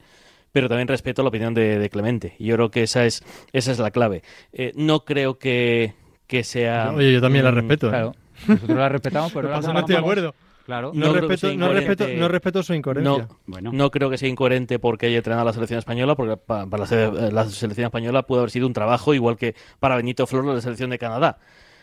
Pero 0.53 0.69
también 0.69 0.89
respeto 0.89 1.23
la 1.23 1.29
opinión 1.29 1.55
de, 1.55 1.79
de 1.79 1.91
Clemente. 1.91 2.35
Y 2.39 2.47
yo 2.47 2.57
creo 2.57 2.71
que 2.71 2.83
esa 2.83 3.05
es, 3.07 3.23
esa 3.53 3.71
es 3.73 3.79
la 3.79 3.91
clave. 3.91 4.23
Eh, 4.53 4.73
no 4.75 5.05
creo 5.05 5.39
que, 5.39 5.95
que 6.27 6.43
sea. 6.45 6.93
Oye, 6.95 7.13
yo 7.13 7.21
también 7.21 7.45
la 7.45 7.51
respeto. 7.53 7.87
¿eh? 7.87 7.91
Claro, 7.91 8.15
nosotros 8.49 8.79
la 8.79 8.89
respetamos, 8.89 9.33
pero 9.35 9.43
No 9.45 9.51
la 9.51 9.57
pasa, 9.57 9.73
no 9.73 9.79
estoy 9.81 9.95
de 9.95 10.01
acuerdo. 10.01 10.35
Claro. 10.67 10.93
No, 10.95 11.13
respeto, 11.13 11.53
no, 11.57 11.73
respeto, 11.73 12.07
no 12.17 12.29
respeto 12.29 12.63
su 12.63 12.75
incoherencia. 12.75 13.27
No, 13.29 13.39
Bueno. 13.47 13.71
no 13.73 13.91
creo 13.91 14.09
que 14.11 14.19
sea 14.19 14.29
incoherente 14.29 14.79
porque 14.79 15.07
haya 15.07 15.17
entrenado 15.17 15.43
a 15.43 15.45
la 15.47 15.53
selección 15.53 15.79
española, 15.79 16.15
porque 16.15 16.37
pa- 16.37 16.67
para 16.67 16.83
la, 16.83 16.87
se- 16.87 17.33
la 17.33 17.45
selección 17.47 17.87
española 17.87 18.23
puede 18.23 18.41
haber 18.43 18.51
sido 18.51 18.67
un 18.69 18.73
trabajo 18.73 19.13
igual 19.15 19.37
que 19.37 19.57
para 19.81 19.97
Benito 19.97 20.27
Flores 20.29 20.55
la 20.55 20.61
selección 20.61 20.91
de 20.91 20.99
Canadá. 20.99 21.39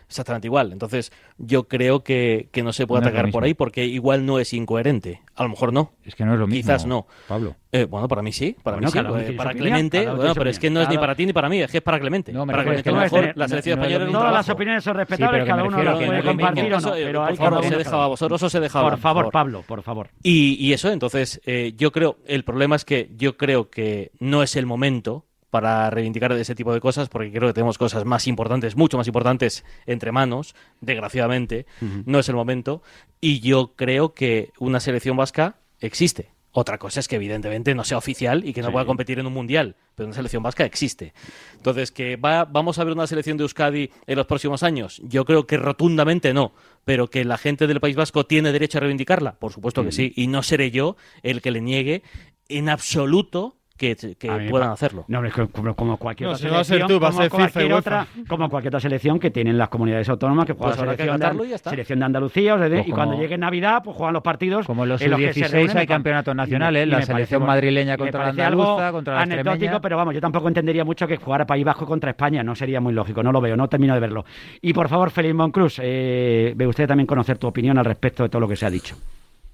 Exactamente 0.08 0.48
igual. 0.48 0.72
Entonces, 0.72 1.12
yo 1.38 1.68
creo 1.68 2.02
que, 2.04 2.48
que 2.54 2.64
no 2.64 2.72
se 2.72 2.88
puede 2.88 3.02
No 3.02 3.08
atacar 3.10 3.30
por 3.30 3.44
ahí 3.44 3.54
porque 3.54 3.86
igual 3.86 4.26
no 4.26 4.40
es 4.40 4.54
incoherente. 4.54 5.22
A 5.36 5.44
lo 5.44 5.50
mejor 5.50 5.74
no. 5.74 5.92
Es 6.06 6.16
que 6.16 6.24
no 6.24 6.34
es 6.34 6.40
lo 6.40 6.48
mismo. 6.48 6.62
Quizás 6.62 6.86
no. 6.86 7.08
Pablo. 7.28 7.56
Eh, 7.74 7.84
bueno, 7.84 8.08
para 8.08 8.22
mí 8.22 8.32
sí, 8.32 8.56
para 8.64 8.78
Bueno, 8.78 8.88
mí 8.88 8.92
sí. 8.94 8.98
Eh, 8.98 9.34
para 9.36 9.50
opinión, 9.52 9.58
Clemente, 9.74 10.06
bueno, 10.10 10.30
su 10.34 10.36
pero 10.40 10.50
es 10.50 10.58
que 10.60 10.70
no 10.70 10.80
es 10.80 10.88
ni 10.88 10.96
opinión. 10.96 11.02
para 11.02 11.16
ti 11.16 11.26
ni 11.26 11.34
para 11.34 11.50
mí, 11.50 11.62
es 11.62 11.70
que 11.70 11.78
es 11.78 11.84
para 11.84 12.00
Clemente. 12.00 12.32
No, 12.32 12.46
me 12.46 12.54
para 12.54 12.64
Clemente 12.64 12.90
a 12.90 12.94
no 12.94 13.00
mejor 13.02 13.26
la 13.36 13.46
no- 13.46 13.50
selección 13.50 13.80
española. 13.80 14.12
Todas 14.12 14.34
las 14.34 14.50
opiniones 14.50 14.84
son 14.86 14.96
respetables, 14.96 15.46
cada 15.46 15.64
uno 15.64 15.84
las 15.84 16.00
que 16.00 16.06
puede 16.06 16.24
compartir 16.24 16.74
o 16.74 16.80
no, 16.80 16.96
eh, 16.96 17.04
pero 17.04 17.20
por 17.20 17.30
hay 17.30 17.36
favor, 17.36 17.62
se 17.64 17.68
uno- 17.68 17.78
deja 17.78 18.08
vosotros 18.08 18.52
se 18.52 18.60
deja 18.62 18.82
Por 18.82 18.98
favor, 18.98 19.30
Pablo, 19.32 19.64
por 19.68 19.82
favor. 19.84 20.10
Y, 20.24 20.56
y 20.66 20.72
eso, 20.74 20.90
entonces, 20.90 21.42
eh, 21.46 21.74
yo 21.76 21.92
creo, 21.92 22.18
el 22.26 22.46
problema 22.46 22.78
es 22.78 22.86
que 22.86 23.12
yo 23.18 23.36
creo 23.36 23.70
que 23.70 24.12
no 24.20 24.42
es 24.42 24.56
el 24.56 24.66
momento 24.66 25.26
para 25.50 25.89
reivindicar 25.89 26.32
ese 26.34 26.56
tipo 26.56 26.74
de 26.74 26.82
cosas, 26.82 27.08
porque 27.10 27.32
creo 27.32 27.48
que 27.50 27.54
tenemos 27.54 27.77
cosas 27.77 28.04
más 28.06 28.27
importantes, 28.27 28.75
mucho 28.75 28.98
más 28.98 29.08
importantes 29.08 29.63
entre 29.86 30.12
manos, 30.12 30.56
desgraciadamente, 30.82 31.66
no 32.06 32.20
es 32.20 32.27
el 32.30 32.36
momento, 32.36 32.82
y 33.22 33.39
yo 33.39 33.74
creo 33.75 34.13
que 34.13 34.51
una 34.60 34.80
selección 34.80 35.16
vasca 35.18 35.56
existe. 35.80 36.32
Otra 36.51 36.80
cosa 36.80 37.00
es 37.00 37.08
que 37.08 37.18
evidentemente 37.18 37.75
no 37.75 37.84
sea 37.84 38.00
oficial 38.00 38.44
y 38.44 38.51
que 38.51 38.62
no 38.62 38.68
Sí. 38.70 38.72
pueda 38.74 38.86
competir 38.88 39.20
en 39.20 39.27
un 39.27 39.34
mundial, 39.34 39.75
pero 39.94 40.08
una 40.08 40.16
selección 40.16 40.42
vasca 40.42 40.66
existe. 40.66 41.13
Entonces, 41.56 41.92
¿que 41.92 42.16
va, 42.16 42.46
vamos 42.46 42.80
a 42.80 42.84
ver 42.84 42.94
una 42.94 43.06
selección 43.06 43.38
de 43.38 43.44
Euskadi 43.44 43.92
en 44.08 44.16
los 44.18 44.25
próximos 44.25 44.63
años? 44.63 45.00
Yo 45.04 45.24
creo 45.24 45.46
que 45.46 45.58
rotundamente 45.58 46.34
no, 46.34 46.54
pero 46.84 47.10
que 47.12 47.25
la 47.25 47.38
gente 47.38 47.68
del 47.68 47.80
País 47.80 47.96
Vasco 47.96 48.25
tiene 48.25 48.51
derecho 48.51 48.80
a 48.80 48.82
reivindicarla, 48.82 49.34
por 49.38 49.54
supuesto 49.54 49.84
que 49.84 49.92
sí, 49.92 50.13
y 50.16 50.27
no 50.27 50.42
seré 50.42 50.72
yo 50.72 50.98
el 51.22 51.44
que 51.44 51.51
le 51.51 51.62
niegue 51.62 52.01
en 52.50 52.70
absoluto 52.70 53.57
que, 53.77 53.96
A 54.29 54.50
puedan 54.50 54.72
hacerlo. 54.72 55.05
No, 55.07 55.24
es 55.25 55.34
que 55.34 55.48
como, 55.48 55.74
como 55.75 55.98
cualquier 55.98 56.27
No, 56.29 56.36
otra 56.36 56.39
si 56.39 56.46
no 56.48 56.53
va 56.53 56.60
a 56.60 56.63
ser 56.63 56.75
selección, 56.77 57.00
tú, 57.00 57.03
va 57.03 57.07
a 57.07 57.12
como 57.12 57.22
ser 57.22 57.31
FIFA 57.31 57.43
y 57.43 57.51
cualquier 57.51 57.74
otra, 57.74 58.07
como 58.27 58.50
cualquier 58.50 58.69
otra 58.72 58.79
selección 58.79 59.19
que 59.19 59.31
tienen 59.31 59.57
las 59.57 59.69
comunidades 59.69 60.10
autónomas 60.10 60.46
que 60.46 60.53
juegan 60.53 60.75
Pues 60.75 60.79
que 60.81 60.86
selección, 60.96 61.15
acatarlo 61.15 61.43
y 61.43 61.48
ya 61.48 61.50
de, 61.51 61.55
está. 61.55 61.69
selección 61.69 62.00
de 62.00 62.05
Andalucía, 62.05 62.55
o 62.55 62.57
sea, 62.57 62.69
de- 62.69 62.77
Pues 62.77 62.88
y 62.88 62.91
cuando 62.91 63.17
llegue 63.17 63.38
Navidad, 63.38 63.81
pues 63.84 63.96
juegan 63.96 64.13
los 64.13 64.24
partidos. 64.24 64.65
Como 64.65 64.84
en 64.84 64.89
los 64.89 65.01
en 65.01 65.12
los 65.12 65.19
que 65.19 65.34
se 65.34 65.39
sub-16 65.46 65.51
reúnen, 65.51 65.77
hay 65.77 65.88
campeonatos 65.88 66.34
me- 66.36 66.41
nacionales, 66.41 66.88
y 66.88 66.89
la 66.89 67.01
selección 67.03 67.41
parece- 67.41 67.48
madrileña 67.48 67.98
contra 67.98 68.24
la 68.24 68.29
andaluza, 68.29 68.91
contra 68.91 69.13
la 69.15 69.22
anecdótico, 69.22 69.51
extremeña. 69.53 69.81
pero 69.81 69.98
vamos, 69.98 70.13
yo 70.15 70.22
tampoco 70.22 70.48
entendería 70.48 70.84
mucho 70.84 71.07
que 71.07 71.17
jugara 71.17 71.46
País 71.46 71.63
Vasco 71.63 71.86
contra 71.86 72.10
España, 72.12 72.43
no 72.43 72.55
sería 72.55 72.81
muy 72.81 72.93
lógico, 72.93 73.22
no 73.24 73.31
lo 73.31 73.39
veo, 73.41 73.55
no 73.55 73.67
termino 73.69 73.93
de 73.93 74.00
verlo. 74.00 74.25
Y 74.62 74.74
por 74.74 74.89
favor, 74.89 75.12
Félix 75.12 75.36
Moncruz, 75.36 75.79
eh, 75.81 76.53
me 76.57 76.65
gustaría 76.65 76.88
también 76.88 77.07
conocer 77.07 77.38
tu 77.38 77.48
opinión 77.48 77.77
al 77.77 77.86
respecto 77.86 78.24
de 78.24 78.29
todo 78.29 78.39
lo 78.39 78.48
que 78.48 78.55
se 78.55 78.65
ha 78.65 78.69
dicho. 78.69 78.96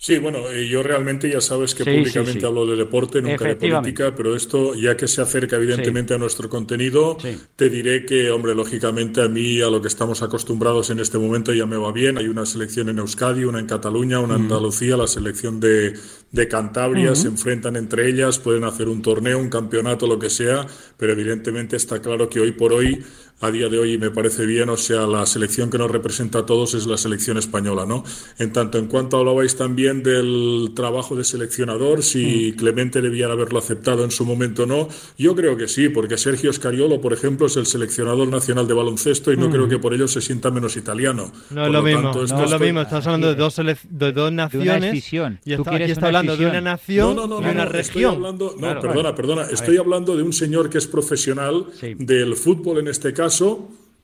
Sí, 0.04 0.18
bueno, 0.18 0.50
eh, 0.50 0.68
yo 0.68 0.84
realmente 0.84 1.30
ya 1.30 1.40
sabes 1.40 1.74
que 1.74 1.86
Sí, 1.86 1.90
públicamente 1.90 2.34
sí, 2.34 2.40
sí. 2.42 2.46
hablo 2.46 2.66
de 2.66 2.76
deporte, 2.76 3.22
nunca 3.22 3.46
de 3.46 3.56
política, 3.56 4.14
pero 4.14 4.36
esto, 4.36 4.76
ya 4.76 4.98
que 4.98 5.08
se 5.08 5.22
acerca 5.22 5.56
evidentemente 5.56 6.14
a 6.14 6.18
nuestro 6.18 6.50
contenido, 6.50 7.18
te 7.56 7.70
diré 7.70 8.06
que, 8.06 8.30
hombre, 8.30 8.54
lógicamente 8.54 9.22
a 9.22 9.30
mí, 9.30 9.62
a 9.62 9.70
lo 9.70 9.82
que 9.82 9.88
estamos 9.88 10.22
acostumbrados 10.22 10.90
en 10.90 11.00
este 11.00 11.18
momento 11.18 11.54
ya 11.54 11.66
me 11.66 11.78
va 11.78 11.94
bien. 11.94 12.18
Hay 12.18 12.28
una 12.28 12.46
selección 12.46 12.90
en 12.90 13.00
Euskadi, 13.00 13.46
una 13.46 13.60
en 13.60 13.66
Cataluña, 13.66 14.20
una 14.20 14.36
en 14.36 14.42
Andalucía, 14.42 14.98
la 14.98 15.08
selección 15.08 15.62
de, 15.62 15.94
de 16.34 16.48
Cantabria, 16.50 17.16
se 17.16 17.30
enfrentan 17.30 17.78
entre 17.78 18.10
ellas, 18.10 18.40
pueden 18.40 18.66
hacer 18.66 18.90
un 18.90 19.02
torneo, 19.02 19.40
un 19.40 19.50
campeonato, 19.50 20.06
lo 20.06 20.20
que 20.20 20.30
sea, 20.30 20.68
pero 20.98 21.14
evidentemente 21.14 21.78
está 21.78 22.02
claro 22.02 22.28
que 22.28 22.42
hoy 22.42 22.52
por 22.52 22.74
hoy 22.74 23.02
a 23.42 23.52
día 23.52 23.68
de 23.68 23.78
hoy 23.78 23.94
y 23.94 23.98
me 23.98 24.10
parece 24.10 24.46
bien, 24.46 24.70
o 24.70 24.78
sea, 24.78 25.06
la 25.06 25.26
selección 25.26 25.70
que 25.70 25.78
nos 25.78 25.92
representa 25.92 26.40
a 26.40 26.46
todos 26.46 26.74
es 26.76 26.86
la 26.88 26.98
selección 26.98 27.38
española, 27.38 27.86
¿no? 27.86 28.04
En 28.40 28.54
tanto 28.54 28.78
en 28.78 28.88
cuanto 28.88 29.18
hablabais 29.18 29.56
también 29.58 30.02
del 30.02 30.72
trabajo 30.76 31.16
de 31.16 31.24
seleccionador, 31.26 32.04
si 32.04 32.54
Clemente 32.58 33.02
debiera 33.02 33.34
haberlo 33.34 33.60
aceptado 33.60 34.04
en 34.06 34.12
su 34.12 34.26
momento 34.26 34.64
o 34.64 34.66
no, 34.66 34.88
yo 35.18 35.36
creo 35.36 35.58
que 35.58 35.68
sí, 35.68 35.90
porque 35.90 36.18
Sergio 36.18 36.54
Scariolo, 36.54 37.02
por 37.02 37.12
ejemplo, 37.12 37.48
es 37.48 37.58
el 37.58 37.66
seleccionador 37.66 38.30
nacional 38.30 38.68
de 38.68 38.74
baloncesto 38.74 39.34
y 39.34 39.38
no 39.38 39.50
creo 39.50 39.68
que 39.68 39.78
por 39.80 39.94
ello 39.94 40.08
se 40.08 40.22
sienta 40.22 40.50
menos 40.50 40.78
italiano. 40.78 41.32
No 41.50 41.56
Por 41.62 41.66
es 41.66 41.72
lo 41.74 41.84
mismo, 41.84 42.02
tanto, 42.12 42.36
no 42.36 42.44
es 42.46 42.52
lo 42.52 42.60
mismo. 42.60 42.82
Estás 42.82 43.06
hablando 43.08 43.28
de 43.28 43.36
dos, 43.36 43.58
selec- 43.60 43.84
de 43.90 44.12
dos 44.14 44.32
naciones. 44.32 44.84
escisión. 44.86 45.40
Y 45.44 45.56
Tú 45.56 45.64
está, 45.64 45.72
quieres 45.72 45.86
aquí 45.86 45.92
está 45.92 46.00
una 46.10 46.20
hablando 46.20 46.38
de 46.38 46.46
una 46.46 46.62
nación 46.62 47.16
No, 47.16 47.28
no, 47.28 47.28
no, 47.28 47.40
y 47.42 47.44
no, 47.46 47.52
una 47.52 47.66
no, 47.66 47.72
Estoy 47.72 47.82
región. 47.96 48.16
hablando, 48.16 48.46
no, 48.54 48.58
Claro, 48.60 48.82
perdona, 48.82 49.16
perdona. 49.16 49.42
Estoy 49.52 49.78
hablando 49.78 50.16
de 50.16 50.24
un 50.24 50.32
señor 50.32 50.70
que 50.70 50.78
es 50.78 50.88
profesional 50.88 51.66
Sí. 51.80 51.94
del 51.98 52.36
fútbol 52.36 52.78
en 52.80 52.88
este 52.88 53.12
caso, 53.12 53.33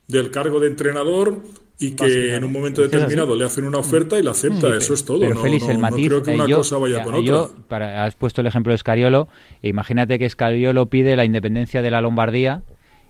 del 0.07 0.31
cargo 0.31 0.59
de 0.59 0.67
entrenador 0.67 1.37
y 1.81 1.91
que 1.91 2.35
en 2.35 2.43
un 2.43 2.51
momento 2.51 2.81
determinado 2.81 3.35
le 3.35 3.45
hacen 3.45 3.63
una 3.63 3.77
oferta 3.77 4.19
y 4.19 4.23
la 4.23 4.31
acepta. 4.31 4.75
Eso 4.75 4.93
es 4.93 5.05
todo. 5.05 5.19
Pero 5.21 5.35
no, 5.35 5.41
Félix, 5.41 5.63
no- 5.65 5.69
el 5.71 5.77
no 5.77 5.81
matiz, 5.81 6.07
creo 6.07 6.23
que 6.23 6.31
eh, 6.31 6.35
una 6.35 6.47
yo- 6.47 6.57
cosa 6.57 6.77
vaya 6.77 6.97
ya, 6.97 7.03
con 7.03 7.23
yo, 7.23 7.43
otra. 7.43 7.55
para- 7.69 8.03
has 8.05 8.15
puesto 8.15 8.41
el 8.41 8.47
ejemplo 8.47 8.71
de 8.73 8.77
Scariolo, 8.79 9.29
e 9.61 9.69
imagínate 9.69 10.19
que 10.19 10.29
Scariolo 10.29 10.87
pide 10.87 11.15
la 11.15 11.23
independencia 11.25 11.81
de 11.81 11.91
la 11.91 12.01
Lombardía 12.01 12.63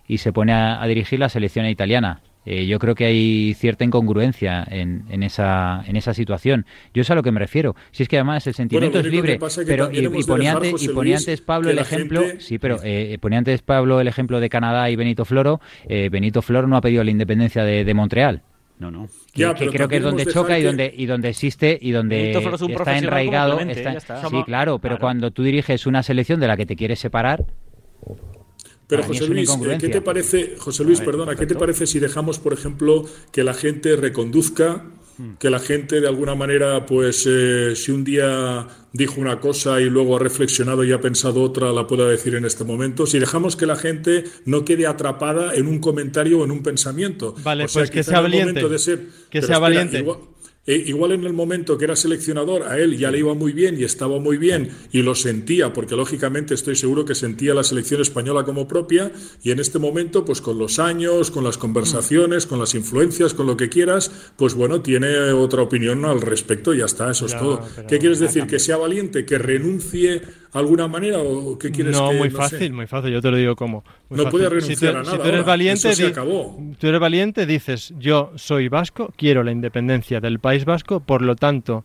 y 0.08 0.20
se 0.20 0.32
pone 0.34 0.54
a, 0.54 0.82
a 0.82 0.88
dirigir 0.88 1.20
la 1.20 1.30
selección 1.30 1.66
italiana. 1.66 2.22
Eh, 2.52 2.66
yo 2.66 2.80
creo 2.80 2.96
que 2.96 3.06
hay 3.06 3.54
cierta 3.54 3.84
incongruencia 3.84 4.66
en, 4.72 5.04
en 5.12 5.22
esa, 5.22 5.84
en 5.86 5.96
esa 5.96 6.16
situación. 6.16 6.66
Yo 6.96 7.02
es 7.04 7.12
a 7.12 7.16
lo 7.16 7.22
que 7.22 7.32
me 7.32 7.40
refiero. 7.40 7.76
Si 7.92 8.02
es 8.02 8.10
que 8.10 8.18
además 8.18 8.48
el 8.48 8.56
sentimiento 8.56 9.00
es 9.00 9.06
libre, 9.06 9.38
pasa 9.38 9.62
es 9.62 9.68
que 9.68 9.74
pero 9.74 9.90
y, 9.92 10.24
ponía 10.24 10.54
antes, 10.54 10.82
y 10.82 10.90
ponía 10.90 11.14
Luis, 11.14 11.28
antes 11.28 11.42
Pablo 11.42 11.70
el 11.70 11.78
ejemplo, 11.78 12.22
gente- 12.22 12.42
sí, 12.42 12.58
pero 12.58 12.80
eh, 12.84 13.18
ponía 13.22 13.38
antes 13.38 13.62
Pablo 13.62 14.02
el 14.02 14.08
ejemplo 14.08 14.40
de 14.40 14.50
Canadá 14.50 14.90
y 14.90 14.96
Benito 14.96 15.26
Floro. 15.26 15.62
Eh, 15.88 16.10
Benito 16.12 16.42
Floro 16.42 16.68
no 16.68 16.76
ha 16.76 16.82
pedido 16.82 17.04
la 17.04 17.12
independencia 17.12 17.64
de, 17.64 17.84
de 17.86 17.94
Montreal. 17.94 18.42
No, 18.80 18.90
no. 18.90 19.08
que, 19.34 19.42
Ya, 19.42 19.54
que 19.54 19.60
pero 19.66 19.72
creo 19.74 19.88
que 19.90 19.98
es 19.98 20.04
donde 20.04 20.26
choca 20.26 20.58
y 20.58 20.64
donde 20.64 20.92
y 20.98 21.06
donde 21.06 21.30
existe 21.30 21.78
y 21.82 21.92
donde 21.92 22.32
es 22.32 22.38
está 22.38 22.98
enraigado 22.98 23.60
está- 23.60 23.92
está. 23.94 24.28
sí 24.30 24.42
claro 24.46 24.80
pero 24.80 24.94
claro. 24.96 25.02
cuando 25.02 25.32
tú 25.32 25.44
diriges 25.44 25.86
una 25.86 26.02
selección 26.02 26.40
de 26.40 26.48
la 26.48 26.56
que 26.58 26.66
te 26.66 26.76
quieres 26.78 26.98
separar 26.98 27.44
Pero 28.90 29.04
José 29.04 29.28
Luis, 29.28 29.50
eh, 29.50 29.78
¿qué 29.80 29.88
te 29.90 30.02
parece, 30.02 30.56
José 30.58 30.84
Luis, 30.84 30.98
A 31.00 31.02
ver, 31.04 31.12
perdona, 31.12 31.32
¿qué 31.34 31.46
te 31.46 31.54
perfecto. 31.56 31.60
parece 31.60 31.88
si 31.88 32.00
dejamos, 32.00 32.40
por 32.40 32.54
ejemplo, 32.54 33.06
que 33.32 33.44
la 33.44 33.54
gente 33.54 33.96
reconduzca, 33.96 34.84
Hmm. 35.18 35.34
que 35.38 35.50
la 35.50 35.60
gente 35.60 36.00
de 36.02 36.08
alguna 36.08 36.34
manera, 36.34 36.86
pues, 36.86 37.26
eh, 37.30 37.74
si 37.76 37.92
un 37.92 38.04
día 38.06 38.68
dijo 38.94 39.20
una 39.20 39.40
cosa 39.42 39.80
y 39.82 39.90
luego 39.90 40.16
ha 40.16 40.20
reflexionado 40.20 40.84
y 40.86 40.92
ha 40.94 41.02
pensado 41.02 41.44
otra, 41.44 41.72
la 41.74 41.86
pueda 41.86 42.08
decir 42.08 42.36
en 42.36 42.46
este 42.46 42.64
momento? 42.64 43.06
Si 43.06 43.20
dejamos 43.20 43.56
que 43.58 43.66
la 43.66 43.76
gente 43.76 44.24
no 44.46 44.64
quede 44.66 44.88
atrapada 44.88 45.54
en 45.56 45.68
un 45.68 45.80
comentario 45.80 46.40
o 46.40 46.46
en 46.46 46.52
un 46.52 46.64
pensamiento. 46.64 47.36
Vale, 47.44 47.66
O 47.66 47.68
sea, 47.68 47.82
pues 47.82 47.92
que 47.92 48.02
sea 48.04 48.22
valiente. 48.22 48.62
ser- 48.80 49.00
Que 49.30 49.40
sea 49.42 49.56
espera, 49.56 49.60
valiente. 49.60 50.00
igual- 50.00 50.20
eh, 50.72 50.84
igual 50.86 51.12
en 51.14 51.24
el 51.26 51.34
momento 51.34 51.78
que 51.78 51.86
era 51.86 51.96
seleccionador, 51.96 52.64
a 52.64 52.78
él 52.78 52.98
ya 52.98 53.10
le 53.12 53.20
iba 53.20 53.34
muy 53.34 53.54
bien 53.54 53.80
y 53.80 53.84
estaba 53.84 54.20
muy 54.20 54.38
bien 54.38 54.70
y 54.92 55.02
lo 55.02 55.16
sentía, 55.16 55.74
porque 55.74 55.96
lógicamente 55.96 56.54
estoy 56.54 56.76
seguro 56.76 57.06
que 57.06 57.16
sentía 57.16 57.54
la 57.54 57.64
selección 57.64 58.02
española 58.02 58.44
como 58.44 58.68
propia 58.68 59.12
y 59.44 59.52
en 59.52 59.60
este 59.60 59.80
momento, 59.80 60.24
pues 60.26 60.42
con 60.42 60.58
los 60.60 60.78
años, 60.80 61.32
con 61.32 61.44
las 61.44 61.58
conversaciones, 61.58 62.46
con 62.46 62.60
las 62.60 62.76
influencias, 62.76 63.34
con 63.34 63.48
lo 63.48 63.58
que 63.58 63.70
quieras, 63.70 64.12
pues 64.38 64.54
bueno, 64.54 64.82
tiene 64.82 65.08
otra 65.32 65.62
opinión 65.64 66.06
al 66.06 66.22
respecto 66.22 66.74
y 66.74 66.80
ya 66.80 66.86
está, 66.86 67.10
eso 67.12 67.26
es 67.26 67.32
Ya, 67.34 67.40
todo. 67.40 67.62
pero 67.76 67.88
¿Qué 67.88 67.98
quieres 68.00 68.20
decir? 68.20 68.46
¿Que 68.46 68.60
sea 68.60 68.78
valiente? 68.78 69.26
¿Que 69.26 69.38
renuncie 69.38 70.20
de 70.20 70.60
alguna 70.60 70.88
manera 70.88 71.20
o 71.20 71.58
qué 71.60 71.70
quieres 71.72 71.96
no, 71.96 72.10
que 72.10 72.16
muy 72.18 72.30
no 72.30 72.38
fácil, 72.38 72.60
sé? 72.60 72.70
muy 72.72 72.88
fácil, 72.88 73.12
yo 73.12 73.22
te 73.22 73.30
lo 73.32 73.38
digo 73.38 73.56
como. 73.56 73.84
No 74.10 74.24
fácil. 74.24 74.32
puede 74.32 74.46
Si 74.46 74.50
tú- 74.50 74.86
renunciar 74.86 74.98
a 74.98 75.04
si 75.04 75.06
nada 75.12 75.18
tú 75.18 75.24
eres 75.28 75.40
ahora, 75.42 75.48
valiente, 75.48 75.90
eso 75.90 76.02
se 76.02 76.08
acabó. 76.08 76.60
tú 76.80 76.88
eres 76.88 77.00
valiente, 77.00 77.46
dices, 77.46 77.94
yo 78.00 78.32
soy 78.36 78.68
vasco, 78.68 79.14
quiero 79.16 79.44
la 79.44 79.52
independencia 79.52 80.20
del 80.20 80.40
País 80.40 80.59
Vasco, 80.66 81.00
por 81.00 81.22
lo 81.22 81.36
tanto, 81.36 81.84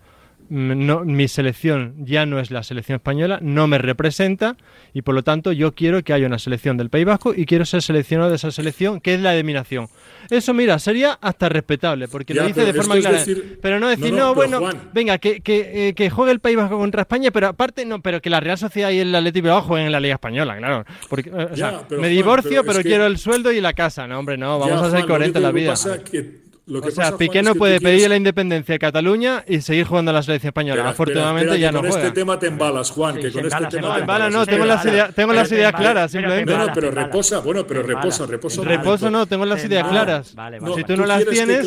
mm, 0.50 0.86
no, 0.86 1.04
mi 1.04 1.26
selección 1.28 1.94
ya 2.04 2.26
no 2.26 2.38
es 2.38 2.50
la 2.50 2.62
selección 2.62 2.96
española, 2.96 3.38
no 3.42 3.66
me 3.66 3.78
representa 3.78 4.56
y 4.92 5.02
por 5.02 5.14
lo 5.14 5.22
tanto 5.24 5.52
yo 5.52 5.74
quiero 5.74 6.02
que 6.04 6.12
haya 6.12 6.26
una 6.26 6.38
selección 6.38 6.76
del 6.76 6.90
País 6.90 7.06
Vasco 7.06 7.32
y 7.34 7.46
quiero 7.46 7.64
ser 7.64 7.80
seleccionado 7.82 8.30
de 8.30 8.36
esa 8.36 8.50
selección, 8.50 9.00
que 9.00 9.14
es 9.14 9.20
la 9.20 9.32
de 9.32 9.42
mi 9.42 9.52
nación. 9.54 9.88
Eso, 10.30 10.54
mira, 10.54 10.78
sería 10.78 11.18
hasta 11.20 11.48
respetable, 11.48 12.08
porque 12.08 12.32
Ya, 12.34 12.42
lo 12.42 12.48
dice 12.48 12.64
de 12.64 12.72
forma 12.74 12.96
clara. 12.96 13.18
decir- 13.18 13.58
pero 13.60 13.80
no 13.80 13.88
decir, 13.88 14.12
No, 14.12 14.18
no, 14.18 14.24
no, 14.28 14.34
pero 14.34 14.34
bueno, 14.34 14.58
Juan. 14.60 14.90
venga, 14.94 15.18
que, 15.18 15.40
que, 15.40 15.88
eh, 15.88 15.94
que 15.94 16.10
juegue 16.10 16.32
el 16.32 16.40
País 16.40 16.56
Vasco 16.56 16.78
contra 16.78 17.02
España, 17.02 17.30
pero 17.30 17.48
aparte, 17.48 17.84
no, 17.84 18.00
pero 18.02 18.20
que 18.22 18.30
la 18.30 18.40
Real 18.40 18.56
Sociedad 18.58 18.90
y 18.90 18.98
el 18.98 19.14
Atlético 19.14 19.44
Bilbao 19.44 19.62
jueguen 19.62 19.86
en 19.86 19.92
la 19.92 20.00
Liga 20.00 20.14
Española, 20.14 20.56
claro. 20.58 20.84
Porque, 21.08 21.30
eh, 21.30 21.32
o 21.52 21.54
Ya, 21.54 21.70
sea, 21.70 21.88
pero 21.88 22.00
me 22.00 22.08
Juan, 22.08 22.16
divorcio, 22.16 22.50
pero 22.50 22.62
pero, 22.64 22.72
es 22.78 22.82
que- 22.84 22.88
quiero 22.90 23.06
el 23.06 23.18
sueldo 23.18 23.50
y 23.52 23.60
la 23.60 23.72
casa. 23.72 24.06
No, 24.06 24.18
hombre, 24.18 24.36
no, 24.38 24.58
vamos 24.58 24.80
Ya, 24.80 24.86
a 24.86 24.90
ser 24.90 25.06
coherentes 25.06 25.36
en 25.36 25.42
la 25.42 25.50
vida. 25.52 25.70
pasa 25.70 26.02
que- 26.04 26.43
lo 26.66 26.80
que 26.80 26.88
O 26.88 26.90
sea, 26.90 26.96
pasa, 26.96 27.08
Juan, 27.10 27.18
Piqué 27.18 27.38
es 27.40 27.44
no 27.44 27.52
que 27.52 27.58
puede 27.58 27.78
quieres- 27.78 27.96
pedir 27.98 28.08
la 28.08 28.16
independencia 28.16 28.72
de 28.74 28.78
Cataluña 28.78 29.44
y 29.46 29.60
seguir 29.60 29.84
jugando 29.84 30.10
a 30.10 30.14
la 30.14 30.22
selección 30.22 30.48
española. 30.48 30.76
Espera, 30.80 30.90
Afortunadamente 30.90 31.44
espera, 31.52 31.60
ya 31.60 31.68
que 31.68 31.72
no 31.74 31.80
con 31.82 31.90
juega. 31.90 32.06
este 32.06 32.14
tema 32.20 32.38
te 32.38 32.46
embalas, 32.46 32.90
Juan, 32.90 33.14
Sí, 33.16 33.20
que 33.20 33.32
con 33.32 33.44
este 33.44 33.54
embala, 33.56 33.68
tema 33.68 33.88
No, 33.88 33.94
te 33.94 34.00
en 34.00 34.06
bala 34.06 34.18
no, 34.24 34.26
embalas. 34.28 34.48
tengo 34.48 34.64
las 34.64 34.82
tengo 34.82 35.28
Pero 35.28 35.32
las 35.34 35.52
ideas 35.52 35.66
embala, 35.74 35.78
claras, 35.92 36.12
pero 36.12 36.22
te 36.28 36.34
simplemente. 36.36 36.52
No, 36.58 36.66
no, 36.66 36.72
pero 36.74 36.90
reposa, 36.90 37.38
bueno, 37.40 37.66
pero 37.66 37.82
reposa, 37.82 38.26
reposa. 38.26 38.62
Reposo 38.64 39.10
no, 39.10 39.26
tengo 39.26 39.44
las 39.44 39.64
ideas 39.64 39.88
claras. 39.88 40.34
Vale, 40.34 40.58
vale. 40.58 40.74
si 40.74 40.84
tú 40.84 40.96
no 40.96 41.06
las 41.06 41.16
quieres 41.24 41.34
tienes, 41.34 41.58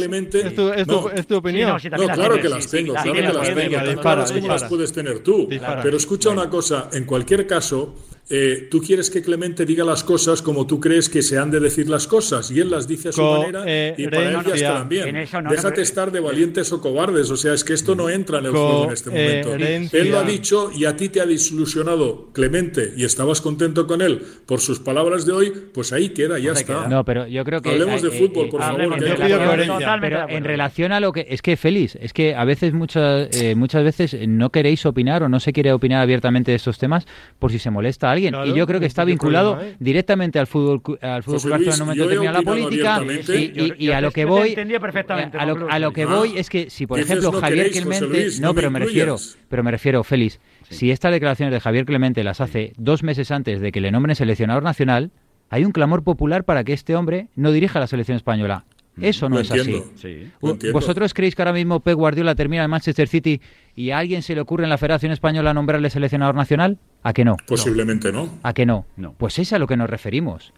es 0.46 0.56
tu, 0.56 0.70
es 0.74 0.88
tu- 0.88 0.92
No. 0.94 1.10
es 1.12 1.28
tu 1.28 1.36
opinión. 1.36 1.70
no, 1.70 2.08
claro 2.08 2.42
que 2.42 2.50
las 2.50 2.68
tengo, 2.68 2.94
claro 2.94 3.14
que 3.14 3.22
las 3.22 3.54
tengo. 3.54 4.34
como 4.42 4.48
las 4.48 4.64
puedes 4.64 4.92
tener 4.94 5.20
tú. 5.20 5.48
Pero 5.84 5.96
escucha 5.98 6.30
una 6.30 6.50
cosa, 6.50 6.90
en 6.92 7.06
cualquier 7.06 7.46
caso, 7.46 7.94
eh, 8.30 8.68
tú 8.70 8.82
quieres 8.82 9.10
que 9.10 9.22
Clemente 9.22 9.66
diga 9.66 9.84
las 9.84 10.04
cosas 10.04 10.42
como 10.42 10.68
tú 10.68 10.80
crees 10.80 11.10
que 11.10 11.22
se 11.22 11.38
han 11.38 11.52
de 11.52 11.60
decir 11.60 11.90
las 11.90 12.08
cosas 12.08 12.52
y 12.52 12.60
él 12.60 12.70
las 12.70 12.88
dice 12.88 13.10
a 13.10 13.12
su 13.12 13.22
manera 13.22 13.64
y 13.98 14.08
para 14.08 14.30
él 14.30 14.46
ya 14.46 14.56
estarán 14.56 14.90
bien. 14.90 15.16
No, 15.44 15.50
Déjate 15.50 15.78
no, 15.78 15.84
estar 15.84 16.12
de 16.12 16.20
valientes 16.20 16.72
o 16.72 16.82
cobardes, 16.82 17.30
o 17.32 17.38
sea, 17.38 17.54
es 17.54 17.64
que 17.64 17.74
esto 17.74 17.96
no 17.96 18.10
entra 18.10 18.40
en 18.40 18.46
el 18.46 18.52
juego 18.52 18.86
en 18.86 18.92
este 18.92 19.10
momento. 19.10 19.54
Él 19.98 20.12
lo 20.12 20.20
ha 20.20 20.24
dicho 20.24 20.72
y 20.76 20.86
a 20.86 20.96
ti 20.96 21.10
te 21.10 21.22
ha 21.22 21.26
desilusionado 21.26 22.30
Clemente 22.34 22.94
y 22.96 23.06
estabas 23.06 23.42
contento 23.42 23.88
con 23.88 24.02
él. 24.02 24.22
Por 24.46 24.60
sus 24.60 24.80
palabras 24.80 25.26
de 25.26 25.32
hoy, 25.32 25.54
pues 25.74 25.94
ahí 25.94 26.10
queda, 26.10 26.40
ya 26.40 26.52
está. 26.52 26.88
no 26.88 27.04
pero 27.06 27.28
yo 27.28 27.44
creo 27.46 27.62
que 27.62 27.70
Hablemos 27.70 28.02
de 28.02 28.10
eh, 28.10 28.12
fútbol, 28.12 28.48
eh, 28.48 28.50
por 28.50 28.62
eh, 28.62 28.64
favor, 28.64 30.00
pero 30.02 30.30
en 30.30 30.44
relación 30.44 30.92
a 30.92 31.00
lo 31.00 31.12
que 31.12 31.28
es 31.30 31.42
que 31.42 31.58
feliz 31.58 31.98
es 32.00 32.14
que 32.14 32.36
a 32.36 32.44
veces 32.46 32.74
muchas 32.74 33.30
eh, 33.42 33.56
muchas 33.56 33.84
veces 33.84 34.16
no 34.28 34.50
queréis 34.50 34.86
opinar 34.86 35.24
o 35.24 35.30
no 35.30 35.40
se 35.40 35.54
quiere 35.54 35.72
opinar 35.72 36.02
abiertamente 36.02 36.52
de 36.52 36.58
estos 36.58 36.78
temas 36.78 37.06
por 37.40 37.52
si 37.52 37.60
se 37.60 37.70
molesta 37.70 38.12
a 38.12 38.16
alguien. 38.18 38.34
Claro, 38.34 38.48
y 38.52 38.58
yo 38.58 38.68
creo 38.68 38.80
que 38.80 38.86
está 38.86 39.04
¿qué 39.04 39.12
vinculado 39.12 39.52
problema 39.54 39.72
hay? 39.72 39.78
directamente 39.80 40.40
al 40.40 40.48
fútbol 40.48 40.82
cu- 40.82 40.98
al 41.02 41.24
fútbol 41.24 41.36
José 41.40 41.48
Club 41.48 41.58
Luis, 41.58 41.68
Barcelona 41.68 41.76
en 41.76 41.82
un 41.82 41.88
momento 41.88 42.04
determinado 42.10 42.38
a 42.38 42.42
la 42.42 42.46
política 42.46 43.34
y, 43.80 43.86
Yo- 43.86 43.96
a 43.96 44.02
lo 44.02 44.12
que 44.12 44.26
voy 44.26 44.56
perfectamente, 44.56 45.38
a 45.38 45.46
lo, 45.46 45.70
a 45.70 45.80
lo 45.80 45.92
que 45.94 46.06
voy 46.06 46.38
es 46.38 46.50
que 46.50 46.70
si 46.70 46.86
por 46.88 47.00
ejemplo 47.00 47.32
no 47.32 47.40
Javier 47.40 47.66
queréis, 47.68 47.82
Clemente 47.86 48.08
Luis, 48.08 48.40
no 48.40 48.48
no 48.48 48.54
me 48.54 48.60
pero 48.60 48.72
me 48.72 48.80
refiero 48.80 49.18
pero 49.50 49.64
me 49.64 49.72
refiero 49.72 50.04
Félix 50.04 50.40
si 50.70 50.92
estas 50.92 51.12
declaraciones 51.12 51.54
de 51.54 51.60
Javier 51.60 51.86
Clemente 51.86 52.24
las 52.24 52.42
hace 52.42 52.74
dos 52.78 53.04
meses 53.04 53.32
antes 53.32 53.62
de 53.62 53.72
que 53.72 53.80
le 53.82 53.92
nombren 53.92 54.16
seleccionador 54.16 54.64
nacional 54.64 55.12
hay 55.50 55.64
un 55.64 55.72
clamor 55.72 56.04
popular 56.04 56.44
para 56.44 56.64
que 56.64 56.74
este 56.74 56.96
hombre 56.96 57.28
no 57.36 57.52
dirija 57.52 57.80
la 57.80 57.88
selección 57.88 58.18
española 58.18 58.66
Eso 59.02 59.30
no 59.30 59.36
Lo 59.36 59.42
es 59.42 59.52
entiendo. 59.52 59.86
así. 59.96 60.24
Sí. 60.24 60.32
Lo 60.42 60.52
entiendo. 60.52 60.74
¿Vosotros 60.80 61.14
creéis 61.14 61.36
que 61.36 61.42
ahora 61.42 61.54
mismo 61.54 61.80
Pep 61.80 61.96
Guardiola 61.96 62.36
termina 62.36 62.64
en 62.64 62.70
Manchester 62.70 63.08
City 63.08 63.42
y 63.76 63.92
a 63.92 64.00
alguien 64.00 64.22
se 64.22 64.34
le 64.36 64.42
ocurre 64.42 64.64
en 64.64 64.70
la 64.70 64.78
Federación 64.78 65.12
Española 65.12 65.54
nombrarle 65.54 65.90
seleccionador 65.90 66.36
nacional? 66.36 66.78
¿A 67.04 67.14
que 67.14 67.24
no? 67.26 67.38
Posiblemente 67.48 68.12
no. 68.12 68.30
¿A 68.44 68.54
que 68.54 68.66
no? 68.66 68.86
No. 68.96 69.14
Pues 69.18 69.38
es 69.40 69.54
a 69.54 69.60
lo 69.60 69.68
que 69.68 69.78
nos 69.78 69.90
referimos. 69.90 70.54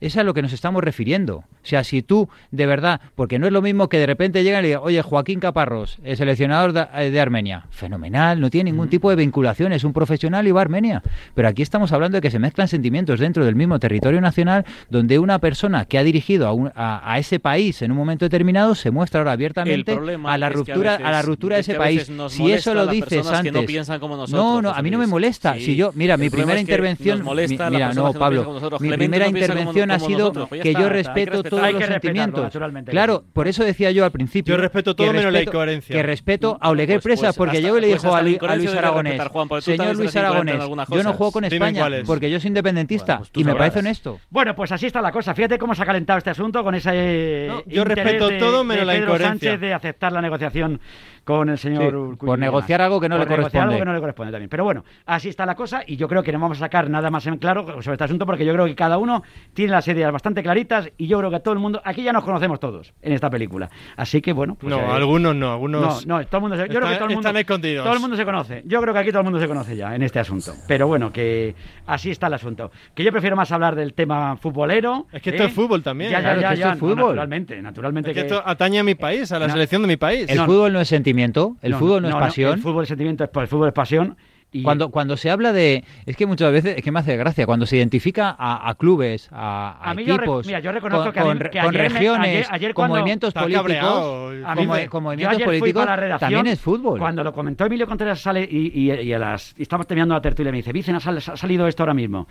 Es 0.00 0.16
a 0.18 0.22
lo 0.24 0.34
que 0.34 0.42
nos 0.42 0.52
estamos 0.52 0.84
refiriendo. 0.84 1.36
O 1.38 1.44
sea, 1.62 1.82
si 1.82 2.02
tú, 2.02 2.28
de 2.50 2.66
verdad, 2.66 3.00
porque 3.14 3.38
no 3.38 3.46
es 3.46 3.52
lo 3.52 3.62
mismo 3.62 3.88
que 3.88 3.98
de 3.98 4.04
repente 4.06 4.44
llegan 4.44 4.62
y 4.64 4.68
digan, 4.68 4.82
oye, 4.84 5.00
Joaquín 5.00 5.40
Caparrós, 5.40 5.98
el 6.04 6.16
seleccionador 6.18 6.72
de, 6.74 6.86
eh, 6.96 7.10
de 7.10 7.18
Armenia. 7.20 7.64
Fenomenal, 7.70 8.38
no 8.40 8.50
tiene 8.50 8.70
ningún 8.70 8.88
tipo 8.90 9.08
de 9.10 9.16
vinculación, 9.16 9.72
es 9.72 9.84
un 9.84 9.92
profesional 9.94 10.46
y 10.46 10.52
va 10.52 10.60
a 10.60 10.62
Armenia. 10.64 11.02
Pero 11.34 11.48
aquí 11.48 11.62
estamos 11.62 11.92
hablando 11.92 12.16
de 12.16 12.20
que 12.20 12.30
se 12.30 12.38
mezclan 12.38 12.68
sentimientos 12.68 13.18
dentro 13.20 13.44
del 13.44 13.54
mismo 13.54 13.78
territorio 13.78 14.20
nacional, 14.20 14.66
donde 14.90 15.18
una 15.18 15.38
persona 15.38 15.86
que 15.86 15.96
ha 15.98 16.04
dirigido 16.04 16.46
a, 16.46 16.52
un- 16.52 16.72
a- 16.74 17.00
a 17.10 17.18
ese 17.18 17.40
país 17.40 17.80
en 17.80 17.90
un 17.90 17.96
momento 17.96 18.26
determinado 18.26 18.74
se 18.74 18.90
muestra 18.90 19.20
ahora 19.20 19.32
abiertamente 19.32 19.92
a 20.24 20.38
la 20.38 20.46
a 20.46 20.50
ruptura, 20.50 20.96
a, 20.96 21.10
la 21.10 21.22
ruptura 21.22 21.56
de 21.56 21.60
ese 21.62 21.74
país. 21.74 22.10
Si 22.28 22.52
eso 22.52 22.74
lo 22.74 22.86
dices 22.86 23.26
que 23.26 23.34
antes. 23.36 23.52
no 23.52 23.62
piensan 23.62 23.98
como 23.98 24.16
nosotros, 24.16 24.44
no, 24.44 24.60
no, 24.62 24.70
a 24.70 24.82
mí 24.82 24.90
no 24.90 24.98
me 24.98 25.06
molesta. 25.06 25.54
Sí. 25.54 25.60
Si 25.64 25.76
yo, 25.76 25.90
mira, 25.94 26.16
mi 26.18 26.26
El 26.26 26.30
primera 26.32 26.60
intervención, 26.60 27.24
mi- 27.24 27.46
mira, 27.70 27.92
no, 27.94 28.12
Pablo, 28.12 28.60
mi 28.80 28.90
primera 28.92 29.26
no 29.30 29.85
ha 29.90 29.98
sido 29.98 30.18
nosotros, 30.18 30.48
pues 30.48 30.62
que 30.62 30.68
está, 30.70 30.80
yo 30.80 30.86
que 30.88 30.92
respeto 30.94 31.30
respetar. 31.32 31.50
todos 31.50 31.62
los 31.72 31.80
que 31.80 31.86
sentimientos. 31.86 32.52
que 32.52 32.90
Claro, 32.90 33.24
por 33.32 33.48
eso 33.48 33.64
decía 33.64 33.90
yo 33.90 34.04
al 34.04 34.10
principio. 34.12 34.54
Yo 34.54 34.60
respeto 34.60 34.94
que 34.96 35.04
todo 35.04 35.12
menos 35.12 35.32
la 35.32 35.42
incoherencia. 35.42 35.94
Que 35.96 36.02
respeto 36.02 36.58
a 36.60 36.70
Oleguer 36.70 36.96
Pues- 36.96 37.04
Presa, 37.04 37.26
pues 37.28 37.36
porque 37.36 37.56
hasta- 37.58 37.68
yo 37.68 37.74
le 37.80 37.88
pues 37.88 38.02
dijo 38.02 38.14
a, 38.14 38.22
Luis 38.22 38.74
Aragonés, 38.74 39.20
señor 39.60 39.96
Luis 39.96 40.16
Aragonés, 40.16 40.62
yo 40.90 41.02
no 41.02 41.12
juego 41.14 41.32
con 41.32 41.44
España 41.44 41.86
porque 42.06 42.30
yo 42.30 42.40
soy 42.40 42.48
independentista 42.48 43.18
pues 43.18 43.30
y 43.34 43.38
me 43.40 43.50
sabrás. 43.52 43.58
parece 43.70 43.78
honesto. 43.80 44.20
Bueno, 44.30 44.54
pues 44.54 44.72
así 44.72 44.86
está 44.86 45.00
la 45.00 45.12
cosa. 45.12 45.34
Fíjate 45.34 45.58
cómo 45.58 45.74
se 45.74 45.82
ha 45.82 45.86
calentado 45.86 46.18
este 46.18 46.30
asunto 46.30 46.62
con 46.64 46.74
ese. 46.74 47.46
No, 47.48 47.62
yo 47.66 47.82
interés 47.82 48.04
respeto 48.04 48.28
de- 48.28 48.38
todo 48.38 48.64
menos 48.64 48.80
de 48.80 48.86
la 48.86 48.96
incoherencia. 48.96 49.28
Sánchez 49.50 49.60
de 49.60 49.74
aceptar 49.74 50.12
la 50.12 50.20
negociación 50.20 50.80
con 51.26 51.48
el 51.48 51.58
señor 51.58 52.12
Sí, 52.20 52.24
por 52.24 52.38
negociar 52.38 52.80
algo 52.80 53.00
que 53.00 53.08
no 53.08 53.16
Por 53.18 53.28
le 53.28 53.36
negociar 53.36 53.64
algo 53.64 53.72
corresponde. 53.72 53.78
que 53.80 53.84
no 53.84 53.92
le 53.94 53.98
corresponde 54.00 54.32
también. 54.32 54.48
Pero 54.48 54.62
bueno, 54.62 54.84
así 55.06 55.28
está 55.28 55.44
la 55.44 55.56
cosa 55.56 55.82
y 55.84 55.96
yo 55.96 56.06
creo 56.08 56.22
que 56.22 56.30
no 56.32 56.38
vamos 56.38 56.58
a 56.58 56.60
sacar 56.60 56.88
nada 56.88 57.10
más 57.10 57.26
en 57.26 57.36
claro 57.38 57.66
sobre 57.82 57.94
este 57.94 58.04
asunto 58.04 58.24
porque 58.26 58.44
yo 58.44 58.52
creo 58.52 58.64
que 58.66 58.76
cada 58.76 58.96
uno 58.96 59.24
tiene 59.52 59.72
las 59.72 59.88
ideas 59.88 60.12
bastante 60.12 60.40
claritas 60.44 60.88
y 60.96 61.08
yo 61.08 61.18
creo 61.18 61.30
que 61.32 61.40
todo 61.40 61.52
el 61.52 61.58
mundo. 61.58 61.82
Aquí 61.84 62.04
ya 62.04 62.12
nos 62.12 62.22
conocemos 62.22 62.60
todos 62.60 62.94
en 63.02 63.12
esta 63.12 63.28
película. 63.28 63.68
Así 63.96 64.22
que 64.22 64.32
bueno. 64.32 64.54
Pues, 64.54 64.70
no, 64.70 64.78
eh, 64.78 64.84
algunos 64.88 65.34
no, 65.34 65.52
algunos. 65.52 66.06
no, 66.06 66.18
no, 66.20 66.26
todo 66.26 66.36
el 66.36 66.40
mundo 66.42 66.56
se, 66.56 66.62
yo 66.68 66.78
creo 66.78 66.88
que 66.88 66.94
todo 66.94 67.08
el 67.08 67.14
mundo, 67.16 67.28
están 67.28 67.36
escondidos. 67.40 67.84
todo 67.84 67.94
el 67.94 68.00
mundo 68.00 68.16
se 68.16 68.24
conoce. 68.24 68.62
Yo 68.64 68.80
creo 68.80 68.94
que 68.94 69.00
aquí 69.00 69.08
todo 69.10 69.18
el 69.20 69.24
mundo 69.24 69.40
se 69.40 69.48
conoce 69.48 69.76
ya 69.76 69.96
en 69.96 70.02
este 70.02 70.20
asunto. 70.20 70.52
Pero 70.68 70.86
bueno, 70.86 71.12
que 71.12 71.56
así 71.86 72.12
está 72.12 72.28
el 72.28 72.34
asunto. 72.34 72.70
Que 72.94 73.02
yo 73.02 73.10
prefiero 73.10 73.34
más 73.34 73.50
hablar 73.50 73.74
del 73.74 73.94
tema 73.94 74.36
futbolero. 74.36 75.06
Es 75.12 75.22
que 75.22 75.30
esto 75.30 75.42
¿eh? 75.42 75.46
es 75.46 75.52
fútbol 75.52 75.82
también. 75.82 76.10
Ya, 76.12 76.18
ya, 76.18 76.22
Claro, 76.22 76.40
ya, 76.40 76.48
es 76.48 76.54
que 76.54 76.60
ya. 76.60 76.72
esto 76.72 76.76
es 76.76 76.82
no, 76.82 76.88
fútbol. 76.96 77.06
naturalmente, 77.16 77.60
naturalmente 77.62 78.10
Es 78.10 78.14
que 78.14 78.20
que- 78.22 78.26
esto 78.28 78.42
atañe 78.46 78.78
a 78.78 78.84
mi 78.84 78.94
país, 78.94 79.32
a 79.32 79.38
la 79.40 79.48
No. 79.48 79.52
selección 79.54 79.82
de 79.82 79.88
mi 79.88 79.96
país. 79.96 80.26
El 80.28 80.38
fútbol 80.40 80.72
no 80.72 80.80
es 80.80 80.88
sentimiento, 80.88 81.15
el 81.62 81.74
fútbol 81.74 82.02
no, 82.02 82.08
es 82.08 82.14
pasión. 82.14 82.54
el 82.54 82.60
fútbol 82.60 82.82
es 82.84 82.88
sentimiento, 82.88 83.24
es- 83.24 83.30
el 83.34 83.48
fútbol 83.48 83.68
es 83.68 83.74
pasión. 83.74 84.16
Y 84.52 84.62
Cuando, 84.62 84.90
cuando 84.90 85.16
se 85.16 85.28
habla 85.28 85.52
de. 85.52 85.84
Es 86.06 86.16
que 86.16 86.24
muchas 86.24 86.50
veces 86.52 86.76
es 86.78 86.82
que 86.82 86.90
me 86.92 87.00
hace 87.00 87.16
gracia. 87.16 87.44
Cuando 87.46 87.66
se 87.66 87.76
identifica 87.76 88.34
a, 88.38 88.70
a 88.70 88.74
clubes, 88.76 89.28
a, 89.32 89.76
a 89.82 89.90
A 89.90 89.94
mí 89.94 90.04
yo 90.04 90.14
equipos, 90.14 90.46
mira, 90.46 90.60
yo 90.60 90.70
reconozco 90.72 91.12
con, 91.12 91.12
que 91.12 91.18
a 91.20 91.24
mí- 91.24 91.28
con 91.28 91.38
re- 91.40 91.50
que 91.50 91.58
con 91.60 91.68
ayer 91.76 91.82
me- 91.82 91.88
regiones, 91.98 92.28
ayer- 92.28 92.46
ayer 92.50 92.70
con 92.74 92.82
cuando- 92.82 92.94
movimientos 92.96 93.34
políticos, 93.34 94.34
A 94.46 94.54
mí 94.54 94.66
me- 94.66 94.88
con 94.88 95.02
movimientos 95.02 95.42
políticos, 95.42 95.86
también 96.20 96.46
es 96.46 96.60
fútbol. 96.60 96.98
Cuando 97.00 97.24
lo 97.24 97.32
comentó 97.34 97.66
Emilio 97.66 97.86
Contreras 97.88 98.20
sale 98.20 98.48
y, 98.50 98.70
y, 98.72 98.92
y 98.92 99.12
a 99.12 99.18
las, 99.18 99.52
y 99.58 99.62
estamos 99.62 99.86
terminando 99.86 100.14
la 100.14 100.20
tertulia 100.22 100.48
y 100.50 100.52
me 100.52 100.58
dice, 100.58 100.72
Vicen, 100.72 100.94
ha 100.94 101.00
salido 101.00 101.66
esto 101.66 101.82
ahora 101.82 101.94
mismo. 101.94 102.28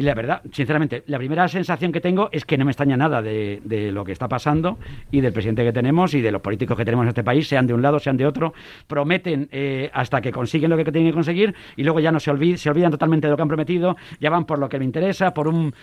Y 0.00 0.02
la 0.02 0.14
verdad, 0.14 0.40
sinceramente, 0.50 1.04
la 1.08 1.18
primera 1.18 1.46
sensación 1.46 1.92
que 1.92 2.00
tengo 2.00 2.30
es 2.32 2.46
que 2.46 2.56
no 2.56 2.64
me 2.64 2.70
extraña 2.70 2.96
nada 2.96 3.20
de, 3.20 3.60
lo 3.92 4.02
que 4.02 4.12
está 4.12 4.28
pasando 4.28 4.78
y 5.10 5.20
del 5.20 5.30
presidente 5.30 5.62
que 5.62 5.74
tenemos 5.74 6.14
y 6.14 6.22
de 6.22 6.32
los 6.32 6.40
políticos 6.40 6.74
que 6.74 6.86
tenemos 6.86 7.02
en 7.04 7.10
este 7.10 7.22
país, 7.22 7.46
sean 7.46 7.66
de 7.66 7.74
un 7.74 7.82
lado, 7.82 7.98
sean 7.98 8.16
de 8.16 8.24
otro. 8.24 8.54
Prometen 8.86 9.50
eh, 9.52 9.90
hasta 9.92 10.22
que 10.22 10.32
consiguen 10.32 10.70
lo 10.70 10.78
que 10.78 10.84
tienen 10.84 11.10
que 11.10 11.12
conseguir 11.12 11.54
y 11.76 11.82
luego 11.84 12.00
ya 12.00 12.10
no 12.12 12.18
se, 12.18 12.32
olvid- 12.32 12.56
se 12.56 12.70
olvidan 12.70 12.90
totalmente 12.90 13.26
de 13.26 13.32
lo 13.32 13.36
que 13.36 13.42
han 13.42 13.48
prometido, 13.48 13.94
ya 14.18 14.30
van 14.30 14.46
por 14.46 14.58
lo 14.58 14.70
que 14.70 14.78
me 14.78 14.86
interesa, 14.86 15.34
por 15.34 15.48
un, 15.48 15.74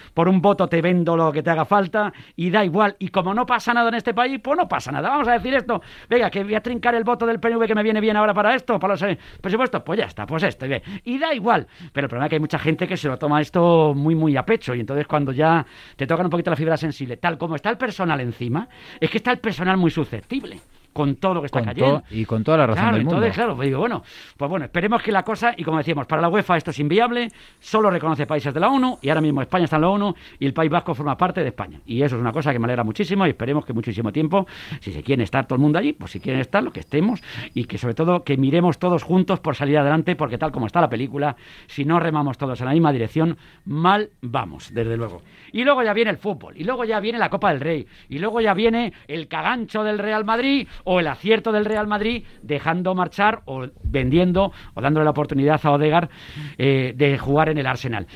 voto 0.41 0.67
te 0.67 0.81
vendo 0.81 1.15
lo 1.15 1.31
que 1.31 1.43
te 1.43 1.51
haga 1.51 1.65
falta 1.65 2.11
y 2.35 2.49
da 2.49 2.65
igual. 2.65 2.95
Y 2.97 3.09
como 3.09 3.35
no 3.35 3.45
pasa 3.45 3.71
nada 3.71 3.89
en 3.89 3.95
este 3.95 4.15
país, 4.15 4.39
pues 4.43 4.57
no 4.57 4.67
pasa 4.67 4.91
nada. 4.91 5.09
Vamos 5.09 5.27
a 5.27 5.33
decir 5.33 5.53
esto, 5.53 5.79
venga, 6.09 6.31
que 6.31 6.43
voy 6.43 6.55
a 6.55 6.61
trincar 6.61 6.95
el 6.95 7.03
voto 7.03 7.27
del 7.27 7.39
PNV 7.39 7.67
que 7.67 7.75
me 7.75 7.83
viene 7.83 8.01
bien 8.01 8.17
ahora 8.17 8.33
para 8.33 8.55
esto, 8.55 8.79
para 8.79 8.95
los 8.95 9.01
eh, 9.03 9.15
presupuestos, 9.39 9.83
pues 9.83 9.99
ya 9.99 10.05
está, 10.05 10.25
pues 10.25 10.41
esto. 10.41 10.65
Y 11.03 11.19
da 11.19 11.35
igual. 11.35 11.67
Pero 11.93 12.05
el 12.05 12.09
problema 12.09 12.25
es 12.25 12.29
que 12.31 12.35
hay 12.37 12.39
mucha 12.41 12.57
gente 12.57 12.87
que 12.87 12.97
se 12.97 13.07
lo 13.07 13.17
toma 13.19 13.41
esto 13.41 13.93
muy, 14.06 14.06
muy 14.15 14.37
a 14.37 14.43
pecho. 14.43 14.73
Y 14.75 14.79
entonces 14.79 15.07
cuando 15.07 15.31
ya 15.31 15.65
te 15.95 16.07
tocan 16.07 16.25
un 16.25 16.29
poquito 16.29 16.49
la 16.49 16.55
fibra 16.55 16.77
sensible, 16.77 17.17
tal 17.17 17.37
como 17.37 17.55
está 17.55 17.69
el 17.69 17.77
personal 17.77 18.19
encima, 18.21 18.67
es 18.99 19.09
que 19.09 19.17
está 19.17 19.31
el 19.31 19.39
personal 19.39 19.77
muy 19.77 19.91
susceptible 19.91 20.59
con 20.97 21.15
todo 21.17 21.35
lo 21.35 21.41
que 21.41 21.45
está 21.45 21.59
Con 21.59 21.67
cayendo. 21.67 22.03
y 22.09 22.25
con 22.25 22.43
toda 22.43 22.57
la 22.57 22.65
razón 22.65 22.81
Claro, 22.81 22.95
del 22.97 23.05
mundo. 23.05 23.17
entonces, 23.17 23.35
claro, 23.35 23.55
pues 23.55 23.67
digo, 23.67 23.79
bueno, 23.79 24.03
pues 24.35 24.49
bueno, 24.49 24.65
esperemos 24.65 25.03
que 25.03 25.11
la 25.11 25.21
cosa, 25.21 25.53
y 25.55 25.63
como 25.63 25.77
decíamos, 25.77 26.07
para 26.07 26.23
la 26.23 26.27
UEFA 26.29 26.57
esto 26.57 26.71
es 26.71 26.79
inviable, 26.79 27.29
solo 27.59 27.91
reconoce 27.91 28.25
países 28.25 28.51
de 28.51 28.59
la 28.59 28.69
ONU, 28.69 28.97
y 28.99 29.09
ahora 29.09 29.21
mismo 29.21 29.43
España 29.43 29.65
está 29.65 29.75
en 29.75 29.83
la 29.83 29.89
ONU, 29.89 30.15
y 30.39 30.45
el 30.47 30.53
País 30.53 30.71
Vasco 30.71 30.95
forma 30.95 31.15
parte 31.15 31.41
de 31.41 31.49
España. 31.49 31.79
Y 31.85 32.01
eso 32.01 32.15
es 32.15 32.21
una 32.21 32.31
cosa 32.31 32.51
que 32.51 32.57
me 32.57 32.65
alegra 32.65 32.83
muchísimo, 32.83 33.27
y 33.27 33.29
esperemos 33.29 33.63
que 33.63 33.73
muchísimo 33.73 34.11
tiempo, 34.11 34.47
si 34.81 34.91
se 34.91 35.03
quieren 35.03 35.21
estar 35.21 35.45
todo 35.45 35.57
el 35.57 35.61
mundo 35.61 35.77
allí, 35.77 35.93
pues 35.93 36.09
si 36.13 36.19
quieren 36.19 36.41
estar, 36.41 36.63
lo 36.63 36.71
que 36.71 36.79
estemos, 36.79 37.21
y 37.53 37.65
que 37.65 37.77
sobre 37.77 37.93
todo 37.93 38.23
que 38.23 38.35
miremos 38.37 38.79
todos 38.79 39.03
juntos 39.03 39.39
por 39.39 39.55
salir 39.55 39.77
adelante, 39.77 40.15
porque 40.15 40.39
tal 40.39 40.51
como 40.51 40.65
está 40.65 40.81
la 40.81 40.89
película, 40.89 41.35
si 41.67 41.85
no 41.85 41.99
remamos 41.99 42.39
todos 42.39 42.59
en 42.61 42.65
la 42.65 42.73
misma 42.73 42.91
dirección, 42.91 43.37
mal 43.65 44.09
vamos, 44.21 44.73
desde 44.73 44.97
luego. 44.97 45.21
Y 45.51 45.63
luego 45.63 45.83
ya 45.83 45.93
viene 45.93 46.09
el 46.09 46.17
fútbol, 46.17 46.55
y 46.57 46.63
luego 46.63 46.85
ya 46.85 46.99
viene 46.99 47.19
la 47.19 47.29
Copa 47.29 47.51
del 47.51 47.61
Rey, 47.61 47.85
y 48.09 48.17
luego 48.17 48.41
ya 48.41 48.55
viene 48.55 48.93
el 49.07 49.27
cagancho 49.27 49.83
del 49.83 49.99
Real 49.99 50.25
Madrid 50.25 50.67
o 50.89 51.01
el 51.01 51.07
acierto 51.07 51.51
del 51.51 51.65
Real 51.65 51.85
Madrid 51.85 52.23
dejando 52.41 52.95
marchar 52.95 53.41
o 53.45 53.67
vendiendo 53.83 54.53
o 54.73 54.81
dándole 54.81 55.03
la 55.03 55.11
oportunidad 55.11 55.59
a 55.61 55.71
Odegar 55.71 56.09
eh, 56.57 56.93
de 56.95 57.17
jugar 57.17 57.49
en 57.49 57.57
el 57.57 57.67
Arsenal. 57.67 58.07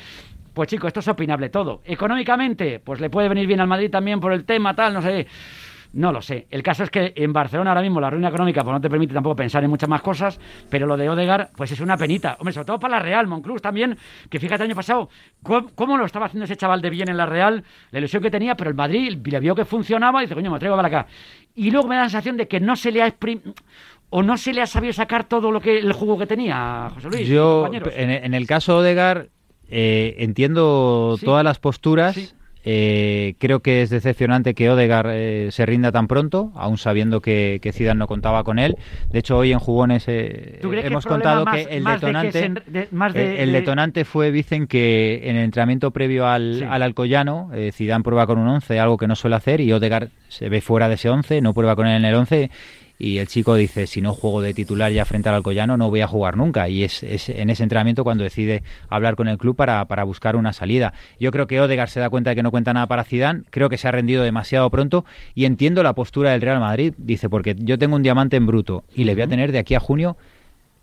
Pues 0.54 0.68
chicos, 0.68 0.88
esto 0.88 1.00
es 1.00 1.08
opinable 1.08 1.50
todo. 1.50 1.82
Económicamente, 1.84 2.80
pues 2.80 2.98
le 3.00 3.10
puede 3.10 3.28
venir 3.28 3.46
bien 3.46 3.60
al 3.60 3.68
Madrid 3.68 3.90
también 3.90 4.20
por 4.20 4.32
el 4.32 4.44
tema, 4.44 4.74
tal, 4.74 4.94
no 4.94 5.02
sé. 5.02 5.26
No 5.94 6.10
lo 6.10 6.22
sé. 6.22 6.46
El 6.50 6.62
caso 6.62 6.84
es 6.84 6.90
que 6.90 7.12
en 7.16 7.32
Barcelona 7.32 7.70
ahora 7.70 7.82
mismo 7.82 8.00
la 8.00 8.08
ruina 8.08 8.28
económica 8.28 8.62
pues 8.62 8.72
no 8.72 8.80
te 8.80 8.88
permite 8.88 9.12
tampoco 9.12 9.36
pensar 9.36 9.62
en 9.62 9.68
muchas 9.70 9.88
más 9.88 10.00
cosas, 10.00 10.40
pero 10.70 10.86
lo 10.86 10.96
de 10.96 11.08
Odegar 11.10 11.50
pues 11.54 11.70
es 11.72 11.80
una 11.80 11.96
penita. 11.98 12.36
Hombre, 12.40 12.54
sobre 12.54 12.64
todo 12.66 12.78
para 12.78 12.96
la 12.96 13.02
Real, 13.02 13.26
Monclús 13.26 13.60
también, 13.60 13.98
que 14.30 14.40
fíjate 14.40 14.62
el 14.64 14.70
año 14.70 14.76
pasado 14.76 15.10
cómo, 15.42 15.68
cómo 15.74 15.98
lo 15.98 16.06
estaba 16.06 16.26
haciendo 16.26 16.46
ese 16.46 16.56
chaval 16.56 16.80
de 16.80 16.88
bien 16.90 17.10
en 17.10 17.16
la 17.18 17.26
Real, 17.26 17.62
la 17.90 17.98
ilusión 17.98 18.22
que 18.22 18.30
tenía, 18.30 18.54
pero 18.56 18.70
el 18.70 18.76
Madrid 18.76 19.18
le 19.22 19.40
vio 19.40 19.54
que 19.54 19.64
funcionaba 19.66 20.20
y 20.22 20.26
dice, 20.26 20.34
coño, 20.34 20.50
me 20.50 20.58
traigo 20.58 20.76
para 20.76 20.88
acá. 20.88 21.06
Y 21.54 21.70
luego 21.70 21.88
me 21.88 21.96
da 21.96 22.02
la 22.02 22.08
sensación 22.08 22.38
de 22.38 22.48
que 22.48 22.58
no 22.60 22.74
se 22.76 22.90
le 22.90 23.02
ha 23.02 23.14
o 24.08 24.22
no 24.22 24.36
se 24.36 24.52
le 24.52 24.62
ha 24.62 24.66
sabido 24.66 24.92
sacar 24.92 25.24
todo 25.24 25.50
lo 25.50 25.60
que 25.60 25.78
el 25.78 25.92
jugo 25.92 26.18
que 26.18 26.26
tenía 26.26 26.90
José 26.94 27.08
Luis. 27.08 27.28
Yo, 27.28 27.70
en, 27.72 28.10
en 28.10 28.34
el 28.34 28.46
caso 28.46 28.78
Odegar, 28.78 29.28
eh, 29.68 30.16
entiendo 30.18 31.16
Sí. 31.18 31.24
todas 31.24 31.44
las 31.44 31.58
posturas. 31.58 32.14
Sí. 32.14 32.30
Eh, 32.64 33.34
creo 33.38 33.60
que 33.60 33.82
es 33.82 33.90
decepcionante 33.90 34.54
que 34.54 34.70
Odegar 34.70 35.06
eh, 35.10 35.48
se 35.50 35.66
rinda 35.66 35.90
tan 35.90 36.06
pronto, 36.06 36.52
aún 36.54 36.78
sabiendo 36.78 37.20
que, 37.20 37.58
que 37.60 37.72
Zidane 37.72 37.98
no 37.98 38.06
contaba 38.06 38.44
con 38.44 38.58
él. 38.60 38.76
De 39.10 39.18
hecho, 39.18 39.36
hoy 39.38 39.50
en 39.52 39.58
Jugones 39.58 40.04
eh, 40.06 40.58
¿Tú 40.62 40.68
crees 40.70 40.84
que 40.84 40.88
hemos 40.90 41.04
contado 41.04 41.44
más- 41.44 41.56
que 41.66 41.76
el 41.76 41.82
más 41.82 42.00
de 42.00 42.00
que 42.00 42.06
detonante, 42.06 42.32
se 42.38 42.44
en- 42.44 42.54
de- 42.66 42.88
más 42.92 43.14
de- 43.14 43.42
el 43.42 43.50
de- 43.52 43.58
detonante 43.60 44.04
fue, 44.04 44.30
dicen 44.30 44.66
que 44.68 45.22
en 45.24 45.36
el 45.36 45.44
entrenamiento 45.44 45.90
previo 45.90 46.26
al, 46.28 46.58
Sí. 46.60 46.64
al 46.68 46.82
Alcoyano, 46.82 47.50
eh, 47.52 47.72
Zidane 47.72 48.04
prueba 48.04 48.26
con 48.26 48.38
un 48.38 48.46
11, 48.48 48.78
algo 48.78 48.96
que 48.96 49.08
no 49.08 49.16
suele 49.16 49.36
hacer, 49.36 49.60
y 49.60 49.72
Odegar 49.72 50.08
se 50.28 50.48
ve 50.48 50.60
fuera 50.60 50.88
de 50.88 50.94
ese 50.94 51.10
11, 51.10 51.40
no 51.40 51.54
prueba 51.54 51.74
con 51.74 51.88
él 51.88 51.96
en 51.96 52.04
el 52.04 52.14
11 52.14 52.50
y 53.02 53.18
el 53.18 53.26
chico 53.26 53.56
dice, 53.56 53.88
si 53.88 54.00
no 54.00 54.14
juego 54.14 54.40
de 54.42 54.54
titular 54.54 54.92
ya 54.92 55.04
frente 55.04 55.28
al 55.28 55.34
Alcoyano, 55.34 55.76
no 55.76 55.90
voy 55.90 56.02
a 56.02 56.06
jugar 56.06 56.36
nunca. 56.36 56.68
Y 56.68 56.84
es, 56.84 57.02
es 57.02 57.28
en 57.30 57.50
ese 57.50 57.64
entrenamiento 57.64 58.04
cuando 58.04 58.22
decide 58.22 58.62
hablar 58.88 59.16
con 59.16 59.26
el 59.26 59.38
club 59.38 59.56
para, 59.56 59.84
para 59.86 60.04
buscar 60.04 60.36
una 60.36 60.52
salida. 60.52 60.94
Yo 61.18 61.32
creo 61.32 61.48
que 61.48 61.60
Odegaard 61.60 61.88
se 61.88 61.98
da 61.98 62.10
cuenta 62.10 62.30
de 62.30 62.36
que 62.36 62.44
no 62.44 62.52
cuenta 62.52 62.72
nada 62.72 62.86
para 62.86 63.02
Zidane, 63.02 63.42
creo 63.50 63.68
que 63.68 63.76
se 63.76 63.88
ha 63.88 63.90
rendido 63.90 64.22
demasiado 64.22 64.70
pronto 64.70 65.04
y 65.34 65.46
entiendo 65.46 65.82
la 65.82 65.94
postura 65.94 66.30
del 66.30 66.42
Real 66.42 66.60
Madrid. 66.60 66.94
Dice, 66.96 67.28
porque 67.28 67.56
yo 67.58 67.76
tengo 67.76 67.96
un 67.96 68.04
diamante 68.04 68.36
en 68.36 68.46
bruto 68.46 68.84
y 68.94 69.02
le 69.02 69.14
voy 69.14 69.22
a 69.22 69.26
tener 69.26 69.50
de 69.50 69.58
aquí 69.58 69.74
a 69.74 69.80
junio 69.80 70.16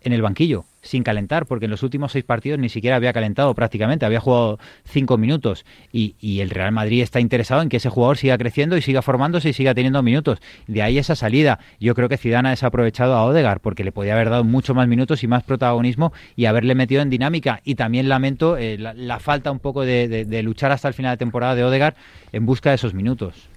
en 0.02 0.12
el 0.12 0.20
banquillo, 0.20 0.66
sin 0.82 1.02
calentar, 1.02 1.46
porque 1.46 1.66
en 1.66 1.70
los 1.70 1.82
últimos 1.82 2.12
seis 2.12 2.24
partidos 2.24 2.58
ni 2.58 2.68
siquiera 2.68 2.96
había 2.96 3.12
calentado 3.12 3.54
prácticamente, 3.54 4.06
había 4.06 4.20
jugado 4.20 4.58
cinco 4.84 5.18
minutos 5.18 5.64
y, 5.92 6.14
el 6.40 6.50
Real 6.50 6.72
Madrid 6.72 7.02
está 7.02 7.20
interesado 7.20 7.60
en 7.60 7.68
que 7.68 7.76
ese 7.76 7.90
jugador 7.90 8.16
siga 8.16 8.38
creciendo 8.38 8.76
y 8.76 8.82
siga 8.82 9.02
formándose 9.02 9.50
y 9.50 9.52
siga 9.52 9.74
teniendo 9.74 10.02
minutos. 10.02 10.38
De 10.66 10.80
ahí 10.82 10.96
esa 10.96 11.14
salida. 11.14 11.58
Yo 11.80 11.94
creo 11.94 12.08
que 12.08 12.16
Zidane 12.16 12.48
ha 12.48 12.50
desaprovechado 12.50 13.14
a 13.14 13.24
Odegar 13.24 13.60
porque 13.60 13.84
le 13.84 13.92
podía 13.92 14.14
haber 14.14 14.30
dado 14.30 14.44
mucho 14.44 14.74
más 14.74 14.88
minutos 14.88 15.22
y 15.22 15.26
más 15.26 15.42
protagonismo 15.42 16.12
y 16.36 16.46
haberle 16.46 16.74
metido 16.74 17.02
en 17.02 17.10
dinámica. 17.10 17.60
Y 17.64 17.74
también 17.74 18.08
lamento 18.08 18.56
eh, 18.56 18.78
la, 18.78 19.18
falta 19.20 19.50
un 19.50 19.58
poco 19.58 19.82
de- 19.82 20.08
de 20.08 20.42
luchar 20.42 20.72
hasta 20.72 20.88
el 20.88 20.94
final 20.94 21.12
de 21.12 21.18
temporada 21.18 21.54
de 21.54 21.64
Odegar 21.64 21.94
en 22.32 22.46
busca 22.46 22.70
de 22.70 22.76
esos 22.76 22.94
minutos. 22.94 23.49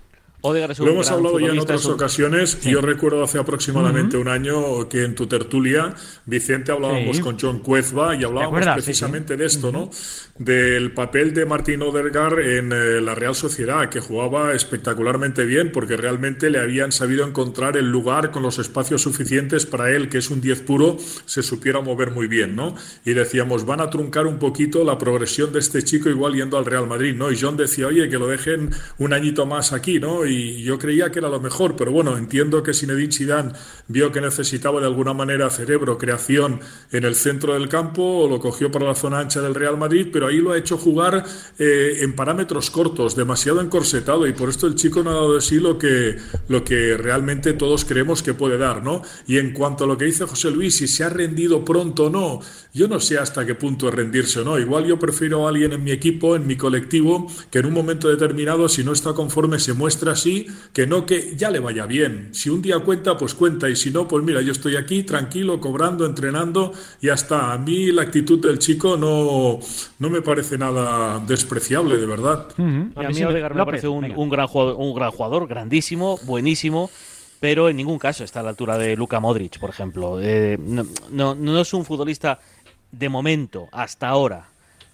Lo 0.44 0.92
hemos 0.92 1.10
hablado 1.10 1.40
ya 1.40 1.54
en 1.54 1.60
otras 1.60 1.86
ocasiones. 1.86 2.60
Yo 2.60 2.82
recuerdo 2.82 3.24
hace 3.24 3.40
aproximadamente 3.40 4.18
un 4.18 4.28
año 4.28 4.90
que 4.90 5.06
en 5.06 5.16
tu 5.16 5.26
tertulia, 5.26 5.96
Vicente, 6.26 6.74
hablábamos 6.74 7.22
con 7.22 7.38
John 7.40 7.60
Cuezba 7.60 8.14
y 8.18 8.26
hablábamos 8.26 8.66
precisamente 8.74 9.38
de 9.38 9.46
esto, 9.46 9.72
¿no? 9.72 9.90
Del 10.38 10.92
papel 10.92 11.34
de 11.34 11.46
Martín 11.46 11.82
Odergar 11.82 12.42
en 12.42 12.74
eh, 12.74 13.00
la 13.00 13.16
Real 13.16 13.36
Sociedad, 13.36 13.88
que 13.88 14.02
jugaba 14.02 14.54
espectacularmente 14.54 15.46
bien 15.46 15.72
porque 15.72 15.96
realmente 15.96 16.50
le 16.50 16.60
habían 16.60 16.92
sabido 16.92 17.26
encontrar 17.26 17.78
el 17.78 17.90
lugar 17.90 18.32
con 18.32 18.44
los 18.44 18.60
espacios 18.60 19.04
suficientes 19.04 19.66
para 19.66 19.92
él, 19.92 20.10
que 20.10 20.18
es 20.18 20.30
un 20.30 20.42
10 20.42 20.62
puro, 20.62 20.98
se 21.26 21.42
supiera 21.42 21.80
mover 21.80 22.12
muy 22.12 22.28
bien, 22.28 22.54
¿no? 22.54 22.76
Y 23.06 23.14
decíamos, 23.14 23.66
van 23.66 23.80
a 23.80 23.90
truncar 23.90 24.28
un 24.28 24.40
poquito 24.40 24.84
la 24.84 24.98
progresión 24.98 25.54
de 25.54 25.60
este 25.60 25.84
chico 25.84 26.10
igual 26.10 26.34
yendo 26.34 26.58
al 26.58 26.66
Real 26.66 26.86
Madrid, 26.86 27.16
¿no? 27.16 27.32
Y 27.32 27.40
John 27.40 27.56
decía, 27.56 27.88
oye, 27.88 28.10
que 28.10 28.18
lo 28.18 28.28
dejen 28.28 28.72
un 28.98 29.14
añito 29.14 29.46
más 29.46 29.72
aquí, 29.72 30.02
¿no? 30.02 30.26
y 30.33 30.33
yo 30.64 30.78
creía 30.80 31.12
que 31.12 31.20
era 31.20 31.30
lo 31.30 31.40
mejor, 31.40 31.76
pero 31.76 31.92
bueno, 31.92 32.18
entiendo 32.18 32.64
que 32.64 32.74
Zinedine 32.74 33.12
Zidane 33.12 33.54
vio 33.88 34.12
que 34.12 34.22
necesitaba 34.22 34.80
de 34.80 34.88
alguna 34.88 35.14
manera 35.14 35.50
cerebro, 35.50 35.98
creación 35.98 36.60
en 36.92 37.04
el 37.04 37.16
centro 37.16 37.54
del 37.54 37.70
campo, 37.70 38.28
lo 38.30 38.40
cogió 38.40 38.72
para 38.72 38.86
la 38.86 38.96
zona 38.96 39.20
ancha 39.20 39.42
del 39.42 39.56
Real 39.56 39.78
Madrid, 39.78 40.08
pero 40.12 40.28
ahí 40.28 40.38
lo 40.38 40.52
ha 40.52 40.58
hecho 40.58 40.78
jugar 40.78 41.26
eh, 41.60 41.98
en 42.02 42.16
parámetros 42.16 42.70
cortos, 42.70 43.16
demasiado 43.16 43.62
encorsetado 43.62 44.28
y 44.28 44.34
por 44.34 44.50
esto 44.50 44.68
el 44.68 44.76
chico 44.76 45.04
no 45.04 45.12
ha 45.12 45.14
dado 45.16 45.36
de 45.36 45.42
sí 45.42 45.60
lo 45.60 45.78
que, 45.78 46.18
lo 46.48 46.64
que 46.64 46.98
realmente 46.98 47.54
todos 47.54 47.86
creemos 47.86 48.24
que 48.24 48.34
puede 48.34 48.58
dar, 48.58 48.84
¿no? 48.84 49.02
Y 49.28 49.38
en 49.38 49.54
cuanto 49.54 49.84
a 49.84 49.88
lo 49.88 49.98
que 49.98 50.06
dice 50.06 50.26
José 50.26 50.52
Luis, 50.52 50.78
si 50.78 50.88
se 50.88 51.04
ha 51.04 51.10
rendido 51.10 51.64
pronto 51.64 52.06
o 52.06 52.10
no, 52.10 52.40
yo 52.74 52.88
no 52.88 53.00
sé 53.00 53.18
hasta 53.18 53.46
qué 53.46 53.56
punto 53.56 53.88
es 53.88 53.94
rendirse 53.94 54.40
o 54.40 54.44
no. 54.44 54.58
Igual 54.58 54.86
yo 54.86 54.98
prefiero 54.98 55.46
a 55.46 55.50
alguien 55.50 55.74
en 55.74 55.84
mi 55.84 55.92
equipo, 55.92 56.36
en 56.36 56.48
mi 56.48 56.56
colectivo, 56.56 57.28
que 57.52 57.60
en 57.60 57.68
un 57.68 57.74
momento 57.74 58.10
determinado, 58.10 58.68
si 58.68 58.84
no 58.84 58.94
está 58.94 59.14
conforme, 59.14 59.60
se 59.60 59.74
muestra 59.74 60.16
así, 60.24 60.48
que 60.72 60.88
no 60.88 61.06
que 61.06 61.36
ya 61.36 61.50
le 61.52 61.60
vaya 61.60 61.86
bien. 61.86 62.30
Si 62.34 62.50
un 62.50 62.62
día 62.62 62.80
cuenta, 62.80 63.18
pues 63.18 63.34
cuenta, 63.34 63.70
y 63.70 63.76
si 63.76 63.92
no, 63.92 64.08
pues 64.08 64.24
mira, 64.24 64.42
yo 64.42 64.52
estoy 64.52 64.78
aquí 64.78 65.04
tranquilo, 65.04 65.60
cobrando, 65.60 66.06
entrenando, 66.06 66.72
y 67.02 67.08
ya 67.08 67.14
está. 67.14 67.52
A 67.52 67.58
mí 67.58 67.92
la 67.92 68.04
actitud 68.04 68.40
del 68.40 68.60
chico 68.60 68.96
no, 68.96 69.60
no 70.00 70.10
me 70.10 70.22
parece 70.22 70.58
nada 70.58 71.20
despreciable, 71.20 71.98
de 71.98 72.06
verdad. 72.06 72.48
A 72.58 72.62
mí 72.62 72.86
me 72.96 73.66
parece 73.66 73.88
un, 73.88 74.12
un, 74.12 74.30
gran 74.30 74.48
jugador, 74.48 74.76
un 74.78 74.96
gran 74.96 75.12
jugador, 75.12 75.48
grandísimo, 75.48 76.20
buenísimo 76.26 76.90
pero 77.40 77.68
en 77.68 77.76
ningún 77.76 78.00
caso 78.00 78.24
está 78.24 78.40
a 78.40 78.44
la 78.44 78.52
altura 78.52 78.78
de 78.78 78.96
Luka 78.96 79.20
Modric, 79.20 79.60
por 79.60 79.70
ejemplo. 79.70 80.18
Eh, 80.22 80.58
no, 80.58 80.86
no, 81.12 81.36
no, 81.36 81.60
es 81.60 81.74
un 81.74 81.84
futbolista 81.84 82.40
de 82.90 83.10
momento, 83.10 83.68
hasta 83.74 84.08
ahora, 84.08 84.46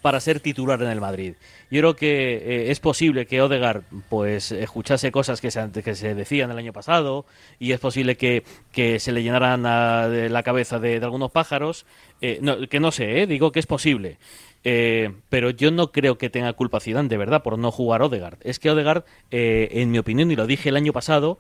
para 0.02 0.20
ser 0.20 0.40
titular 0.40 0.82
en 0.82 0.90
el 0.90 1.00
Madrid. 1.00 1.36
Yo 1.72 1.82
creo 1.82 1.96
que 1.96 2.36
eh, 2.36 2.72
es 2.72 2.80
posible 2.80 3.28
que 3.28 3.42
Odegaard 3.42 3.84
pues 4.10 4.52
escuchase 4.52 5.12
cosas 5.12 5.40
que 5.40 5.52
se, 5.52 5.72
que 5.72 5.96
se 5.96 6.16
decían 6.16 6.50
el 6.50 6.58
año 6.58 6.74
pasado 6.74 7.26
y 7.60 7.74
es 7.74 7.80
posible 7.80 8.18
que, 8.18 8.44
que 8.72 9.00
se 9.00 9.12
le 9.12 9.22
llenaran 9.22 9.62
la 9.64 10.44
cabeza 10.44 10.80
de, 10.80 10.98
algunos 10.98 11.32
pájaros. 11.32 11.86
Eh, 12.22 12.42
que 12.70 12.80
no 12.80 12.92
sé, 12.92 13.22
eh, 13.22 13.28
digo 13.28 13.52
que 13.52 13.60
es 13.60 13.68
posible. 13.68 14.18
pero 14.64 15.52
yo 15.52 15.70
no 15.72 15.92
creo 15.92 16.18
que 16.18 16.30
tenga 16.30 16.54
culpa 16.54 16.80
Zidane, 16.80 17.08
de 17.08 17.18
verdad, 17.18 17.44
por 17.44 17.60
no 17.60 17.72
jugar 17.72 18.02
Odegaard. 18.02 18.40
Es 18.42 18.58
que 18.60 18.72
Odegaard, 18.72 19.04
en 19.30 19.92
mi 19.92 20.00
opinión, 20.00 20.32
y 20.32 20.36
lo 20.36 20.48
dije 20.48 20.70
el 20.70 20.76
año 20.76 20.92
pasado, 20.92 21.40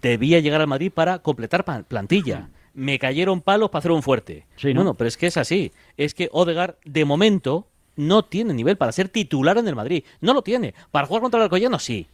debía 0.00 0.40
llegar 0.40 0.60
al 0.62 0.66
Madrid 0.66 0.90
para 0.92 1.18
completar 1.20 1.64
plantilla 1.86 2.48
me 2.74 3.00
cayeron 3.00 3.40
palos 3.40 3.70
para 3.70 3.80
hacer 3.80 3.90
un 3.90 4.04
fuerte. 4.04 4.46
Sí, 4.54 4.72
¿no? 4.72 4.94
pero 4.94 5.08
es 5.08 5.16
que 5.16 5.26
es 5.26 5.36
así. 5.36 5.72
Es 5.96 6.14
que 6.14 6.28
Odegaard, 6.30 6.76
de 6.84 7.04
momento, 7.04 7.66
no 7.98 8.24
tiene 8.24 8.54
nivel 8.54 8.76
para 8.76 8.92
ser 8.92 9.08
titular 9.08 9.58
en 9.58 9.68
el 9.68 9.74
Madrid. 9.74 10.04
No 10.20 10.32
lo 10.32 10.42
tiene. 10.42 10.74
Para 10.90 11.06
jugar 11.06 11.20
contra 11.20 11.38
el 11.38 11.44
Alcoyano, 11.44 11.78
sí. 11.78 12.06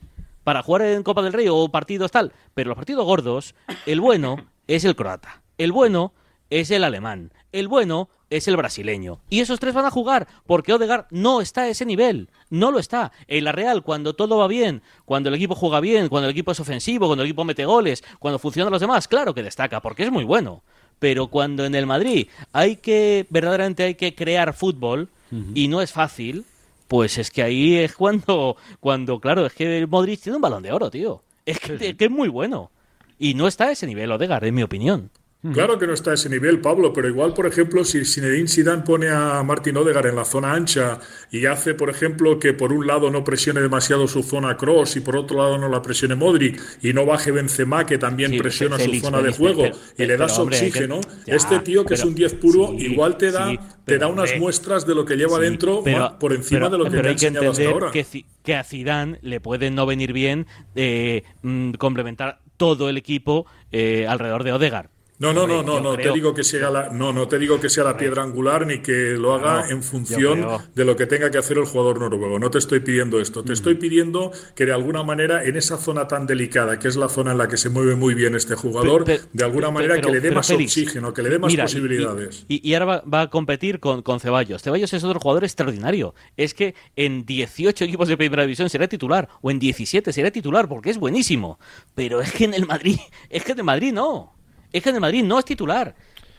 Para 0.42 0.62
jugar 0.62 0.82
en 0.82 1.02
Copa 1.02 1.22
del 1.22 1.32
Rey 1.32 1.46
o 1.48 1.68
partidos 1.68 2.10
tal. 2.10 2.32
Pero 2.54 2.68
los 2.70 2.76
partidos 2.76 3.04
gordos, 3.04 3.54
el 3.86 4.00
bueno 4.00 4.46
es 4.66 4.84
el 4.84 4.96
croata. 4.96 5.42
El 5.58 5.72
bueno 5.72 6.12
es 6.50 6.70
el 6.70 6.84
alemán. 6.84 7.32
El 7.52 7.68
bueno 7.68 8.08
es 8.30 8.48
el 8.48 8.56
brasileño. 8.56 9.20
Y 9.28 9.40
esos 9.40 9.60
tres 9.60 9.74
van 9.74 9.84
a 9.84 9.90
jugar, 9.90 10.26
porque 10.46 10.72
Odegaard 10.72 11.06
no 11.10 11.40
está 11.40 11.62
a 11.62 11.68
ese 11.68 11.84
nivel. 11.84 12.30
No 12.50 12.70
lo 12.70 12.78
está. 12.78 13.12
En 13.28 13.44
la 13.44 13.52
Real, 13.52 13.82
cuando 13.82 14.14
todo 14.14 14.38
va 14.38 14.48
bien, 14.48 14.82
cuando 15.04 15.28
el 15.28 15.34
equipo 15.34 15.54
juega 15.54 15.80
bien, 15.80 16.08
cuando 16.08 16.28
el 16.28 16.32
equipo 16.32 16.52
es 16.52 16.60
ofensivo, 16.60 17.06
cuando 17.06 17.22
el 17.22 17.28
equipo 17.28 17.44
mete 17.44 17.64
goles, 17.64 18.02
cuando 18.18 18.38
funcionan 18.38 18.72
los 18.72 18.80
demás, 18.80 19.06
claro 19.06 19.34
que 19.34 19.42
destaca, 19.42 19.80
porque 19.80 20.04
es 20.04 20.10
muy 20.10 20.24
bueno. 20.24 20.62
Pero 20.98 21.28
cuando 21.28 21.64
en 21.64 21.74
el 21.74 21.86
Madrid 21.86 22.28
hay 22.52 22.76
que, 22.76 23.26
verdaderamente 23.30 23.82
hay 23.82 23.94
que 23.94 24.14
crear 24.14 24.54
fútbol, 24.54 25.10
y 25.54 25.68
no 25.68 25.82
es 25.82 25.92
fácil, 25.92 26.44
pues 26.88 27.18
es 27.18 27.30
que 27.30 27.42
ahí 27.42 27.76
es 27.76 27.94
cuando, 27.94 28.56
cuando 28.80 29.20
claro, 29.20 29.46
es 29.46 29.52
que 29.52 29.86
Modric 29.86 30.20
tiene 30.20 30.36
un 30.36 30.42
balón 30.42 30.62
de 30.62 30.72
oro, 30.72 30.90
tío. 30.90 31.22
Es 31.46 31.58
que, 31.58 31.74
es, 31.74 31.96
que 31.96 32.04
es 32.04 32.10
muy 32.10 32.28
bueno. 32.28 32.70
Y 33.18 33.34
no 33.34 33.46
está 33.46 33.66
a 33.66 33.72
ese 33.72 33.86
nivel 33.86 34.12
Odegaard, 34.12 34.44
en 34.44 34.54
mi 34.54 34.62
opinión. 34.62 35.10
Claro 35.52 35.78
que 35.78 35.86
no 35.86 35.92
está 35.92 36.12
a 36.12 36.14
ese 36.14 36.30
nivel, 36.30 36.60
Pablo, 36.60 36.92
pero 36.94 37.06
igual, 37.06 37.34
por 37.34 37.46
ejemplo, 37.46 37.84
si 37.84 38.02
Zinedine 38.06 38.48
Zidane 38.48 38.82
pone 38.82 39.10
a 39.10 39.42
Martin 39.42 39.76
Odegaard 39.76 40.06
en 40.06 40.16
la 40.16 40.24
zona 40.24 40.54
ancha 40.54 40.98
y 41.30 41.44
hace, 41.44 41.74
por 41.74 41.90
ejemplo, 41.90 42.38
que 42.38 42.54
por 42.54 42.72
un 42.72 42.86
lado 42.86 43.10
no 43.10 43.24
presione 43.24 43.60
demasiado 43.60 44.08
su 44.08 44.22
zona 44.22 44.56
cross 44.56 44.96
y 44.96 45.00
por 45.00 45.16
otro 45.16 45.36
lado 45.36 45.58
no 45.58 45.68
la 45.68 45.82
presione 45.82 46.14
Modric 46.14 46.58
y 46.82 46.94
no 46.94 47.04
baje 47.04 47.30
Benzema, 47.30 47.84
que 47.84 47.98
también 47.98 48.38
presiona 48.38 48.78
su 48.78 48.94
zona 48.94 49.20
de 49.20 49.32
juego 49.32 49.64
y 49.98 50.06
le 50.06 50.16
da 50.16 50.30
su 50.30 50.42
oxígeno, 50.42 51.00
este 51.26 51.58
tío 51.58 51.84
que 51.84 51.94
es 51.94 52.04
un 52.04 52.14
10 52.14 52.34
puro 52.34 52.72
igual 52.72 53.18
te 53.18 53.30
da, 53.30 53.52
te 53.84 53.98
da 53.98 54.06
unas 54.06 54.38
muestras 54.38 54.86
de 54.86 54.94
lo 54.94 55.04
que 55.04 55.16
lleva 55.16 55.38
dentro 55.38 55.84
por 56.18 56.32
encima 56.32 56.70
de 56.70 56.78
lo 56.78 56.84
que 56.84 57.02
te 57.02 57.08
ha 57.08 57.10
enseñado 57.10 57.50
hasta 57.50 57.68
ahora. 57.68 57.90
Que, 57.90 58.06
que, 58.42 58.54
a 58.54 58.64
Zidane 58.64 59.18
le 59.20 59.40
puede 59.40 59.70
no 59.70 59.84
venir 59.84 60.14
bien 60.14 60.46
eh, 60.74 61.22
mm, 61.42 61.72
complementar 61.72 62.40
todo 62.56 62.88
el 62.88 62.96
equipo 62.96 63.46
eh, 63.72 64.06
alrededor 64.08 64.44
de 64.44 64.52
Odegaard 64.52 64.93
no, 65.18 65.32
no, 65.32 65.46
no, 65.46 65.62
no, 65.62 65.80
no 65.80 65.96
te 65.96 66.10
digo 66.12 66.34
que 66.34 66.42
sea 66.42 66.70
la, 66.70 66.88
no, 66.90 67.12
no 67.12 67.28
te 67.28 67.38
digo 67.38 67.60
que 67.60 67.70
sea 67.70 67.84
la 67.84 67.96
piedra 67.96 68.24
angular 68.24 68.66
ni 68.66 68.80
que 68.80 69.12
lo 69.12 69.32
haga 69.32 69.70
en 69.70 69.82
función 69.84 70.44
de 70.74 70.84
lo 70.84 70.96
que 70.96 71.06
tenga 71.06 71.30
que 71.30 71.38
hacer 71.38 71.56
el 71.56 71.66
jugador 71.66 72.00
noruego. 72.00 72.38
No 72.40 72.50
te 72.50 72.58
estoy 72.58 72.80
pidiendo 72.80 73.20
esto. 73.20 73.44
Te 73.44 73.52
estoy 73.52 73.76
pidiendo 73.76 74.32
que 74.56 74.66
de 74.66 74.72
alguna 74.72 75.04
manera 75.04 75.44
en 75.44 75.56
esa 75.56 75.76
zona 75.76 76.08
tan 76.08 76.26
delicada, 76.26 76.80
que 76.80 76.88
es 76.88 76.96
la 76.96 77.08
zona 77.08 77.30
en 77.30 77.38
la 77.38 77.48
que 77.48 77.56
se 77.56 77.70
mueve 77.70 77.94
muy 77.94 78.14
bien 78.14 78.34
este 78.34 78.56
jugador, 78.56 79.04
de 79.04 79.44
alguna 79.44 79.70
manera 79.70 80.00
que 80.00 80.10
le 80.10 80.20
dé 80.20 80.32
más 80.32 80.50
oxígeno, 80.50 81.14
que 81.14 81.22
le 81.22 81.30
dé 81.30 81.38
más 81.38 81.54
posibilidades. 81.54 82.44
Y, 82.48 82.74
ahora 82.74 83.02
va, 83.02 83.20
a 83.20 83.30
competir 83.30 83.78
con, 83.78 84.02
con 84.02 84.18
Ceballos. 84.18 84.62
Ceballos 84.62 84.92
es 84.92 85.04
otro 85.04 85.20
jugador 85.20 85.44
extraordinario. 85.44 86.14
Es 86.36 86.54
que 86.54 86.74
en 86.96 87.24
18 87.24 87.84
equipos 87.84 88.08
de 88.08 88.16
primera 88.16 88.42
división 88.42 88.68
será 88.68 88.88
titular 88.88 89.28
o 89.42 89.50
en 89.52 89.60
17 89.60 90.12
será 90.12 90.30
titular 90.32 90.68
porque 90.68 90.90
es 90.90 90.98
buenísimo. 90.98 91.60
Pero 91.94 92.20
es 92.20 92.32
que 92.32 92.44
en 92.44 92.54
el 92.54 92.66
Madrid, 92.66 92.98
es 93.30 93.44
que 93.44 93.52
en 93.52 93.58
el 93.58 93.64
Madrid 93.64 93.92
no. 93.92 94.33
Es 94.74 94.82
que 94.82 94.88
en 94.90 94.96
el 94.96 95.00
Madrid 95.00 95.22
no 95.22 95.38
es 95.38 95.44
titular. 95.44 95.94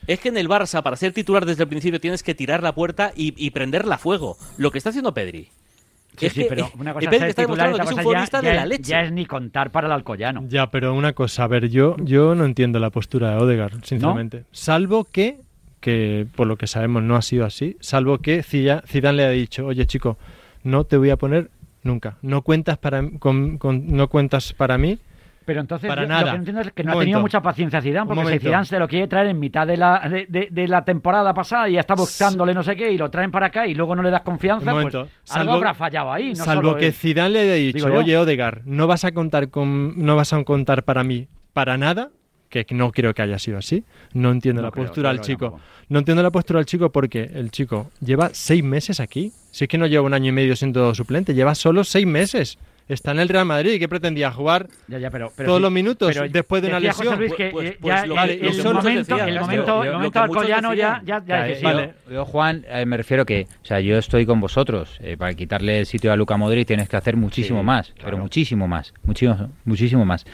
Es 0.08 0.20
que 0.20 0.28
en 0.28 0.38
el 0.38 0.50
Barça, 0.50 0.84
para 0.84 0.98
ser 0.98 1.14
titular 1.14 1.46
desde 1.46 1.64
el 1.64 1.70
principio, 1.70 2.02
tienes 2.02 2.22
que 2.22 2.36
tirar 2.36 2.62
la 2.62 2.76
puerta 2.76 3.14
y, 3.16 3.50
prenderla 3.52 3.96
a 3.96 3.98
fuego. 3.98 4.38
Lo 4.58 4.72
que 4.72 4.78
está 4.78 4.90
haciendo 4.90 5.14
Pedri. 5.14 5.48
Sí, 6.18 6.30
sí, 6.30 6.46
pero 6.48 6.70
una 6.78 6.94
cosa 6.94 7.10
es 7.10 7.24
está 7.24 7.44
titular, 7.44 7.74
que 7.74 7.82
es 7.82 7.92
un 7.92 7.98
futbolista 7.98 8.42
de 8.42 8.54
la 8.54 8.66
leche. 8.66 8.92
Ya 8.92 9.02
es 9.04 9.12
ni 9.14 9.26
contar 9.26 9.72
para 9.72 9.88
el 9.88 9.94
Alcoyano. 9.94 10.46
Ya, 10.50 10.70
pero 10.70 10.94
una 10.94 11.14
cosa, 11.14 11.46
a 11.46 11.48
ver, 11.48 11.70
yo, 11.70 11.96
yo 12.00 12.36
no 12.36 12.44
entiendo 12.44 12.78
la 12.80 12.90
postura 12.90 13.32
de 13.32 13.38
Odegaard, 13.38 13.84
sinceramente. 13.86 14.44
Salvo 14.52 15.06
que, 15.06 15.40
que 15.80 16.28
por 16.36 16.46
lo 16.46 16.58
que 16.58 16.68
sabemos 16.68 17.04
no 17.04 17.16
ha 17.16 17.22
sido 17.22 17.46
así, 17.46 17.78
salvo 17.80 18.18
que 18.18 18.44
Zidane 18.44 19.14
le 19.14 19.24
ha 19.24 19.30
dicho, 19.30 19.66
oye 19.66 19.88
chico, 19.88 20.18
no 20.64 20.84
te 20.84 20.98
voy 20.98 21.10
a 21.10 21.18
poner 21.18 21.52
nunca, 21.84 22.18
no 22.22 22.42
cuentas 22.42 22.78
para, 22.78 23.02
no 23.02 24.08
cuentas 24.10 24.54
para 24.54 24.78
mí 24.78 25.00
pero 25.46 25.62
entonces 25.62 25.90
lo 25.90 25.96
que 25.96 26.36
entiendo 26.36 26.62
es 26.62 26.72
que 26.72 26.84
no 26.84 26.94
ha 26.94 27.00
tenido 27.00 27.20
mucha 27.20 27.42
paciencia 27.42 27.82
Zidane, 27.82 28.08
porque 28.08 28.34
si 28.34 28.40
Zidane 28.40 28.66
se 28.66 28.80
lo 28.80 28.88
quiere 28.88 29.08
traer 29.08 29.28
en 29.28 29.40
mitad 29.40 29.68
de 29.68 29.78
la, 29.78 30.02
de, 30.10 30.68
la 30.68 30.84
temporada 30.84 31.34
pasada 31.34 31.70
y 31.70 31.74
ya 31.74 31.82
está 31.82 31.96
buscándole 31.96 32.54
no 32.54 32.64
sé 32.64 32.76
qué 32.76 32.92
y 32.92 32.98
lo 32.98 33.10
traen 33.10 33.32
para 33.32 33.48
acá 33.48 33.68
y 33.68 33.76
luego 33.76 33.96
no 33.96 34.02
le 34.02 34.10
das 34.10 34.22
confianza, 34.22 34.72
pues 34.72 34.94
salvo, 35.24 35.52
algo 35.52 35.54
habrá 35.54 35.74
fallado 35.74 36.12
ahí. 36.12 36.34
No 36.34 36.44
salvo 36.44 36.76
que 36.76 36.92
Zidane 36.92 37.30
le 37.30 37.40
haya 37.42 37.54
dicho, 37.54 37.88
oye 37.94 38.18
Odegar, 38.18 38.62
no 38.66 38.88
vas 38.88 39.06
a 39.06 39.12
contar 39.12 39.50
con, 39.50 40.04
no 40.04 40.16
vas 40.16 40.34
a 40.34 40.44
contar 40.44 40.84
para 40.84 41.04
mí 41.04 41.28
para 41.54 41.78
nada, 41.78 42.10
que 42.50 42.66
no 42.72 42.92
creo 42.92 43.14
que 43.14 43.22
haya 43.22 43.40
sido 43.40 43.58
así. 43.58 43.84
No 44.14 44.32
entiendo 44.32 44.62
la 44.62 44.72
postura 44.72 45.10
del 45.10 45.22
chico. 45.22 45.60
No 45.90 46.00
entiendo 46.00 46.24
la 46.24 46.32
postura 46.32 46.60
del 46.60 46.66
chico 46.66 46.92
porque 46.92 47.30
el 47.34 47.52
chico 47.52 47.92
lleva 48.00 48.30
seis 48.34 48.64
meses 48.64 49.00
aquí. 49.00 49.32
Si 49.52 49.66
es 49.66 49.68
que 49.68 49.78
no 49.78 49.88
lleva 49.88 50.06
un 50.06 50.14
año 50.14 50.30
y 50.30 50.32
medio 50.32 50.56
siendo 50.56 50.94
suplente, 50.96 51.34
lleva 51.34 51.56
solo 51.56 51.84
seis 51.84 52.08
meses 52.08 52.58
está 52.88 53.12
en 53.12 53.20
el 53.20 53.30
Real 53.30 53.46
Madrid 53.46 53.74
y 53.74 53.80
que 53.80 53.88
pretendía 53.88 54.32
jugar 54.32 54.68
todos 55.46 55.62
los 55.62 55.72
minutos 55.72 56.16
después 56.32 56.62
de 56.62 56.70
una 56.70 56.80
lesión. 56.80 57.14
El, 57.14 57.30
momento, 58.74 59.18
el 59.18 59.40
momento, 59.40 59.84
el 59.84 59.94
momento 59.94 60.20
alcoyano 60.20 60.74
ya, 60.74 61.02
ya, 61.06 61.24
ya 61.26 61.48
vale. 61.62 61.94
Yo, 62.10 62.26
Juan, 62.26 62.66
eh, 62.68 62.86
me 62.86 62.98
refiero 62.98 63.26
que, 63.26 63.48
o 63.64 63.66
sea, 63.66 63.80
yo 63.80 63.98
estoy 63.98 64.26
con 64.26 64.40
vosotros. 64.40 64.98
Eh, 65.02 65.18
para 65.18 65.34
quitarle 65.34 65.80
el 65.80 65.86
sitio 65.86 66.12
a 66.12 66.16
Luca 66.16 66.38
Modric 66.38 66.68
tienes 66.68 66.90
que 66.90 66.98
hacer 66.98 67.16
muchísimo 67.18 67.64
más, 67.64 67.94
pero 68.04 68.18
muchísimo 68.18 68.68
más, 68.68 68.94
muchísimo, 69.04 69.50
muchísimo 69.64 70.06
más. 70.06 70.26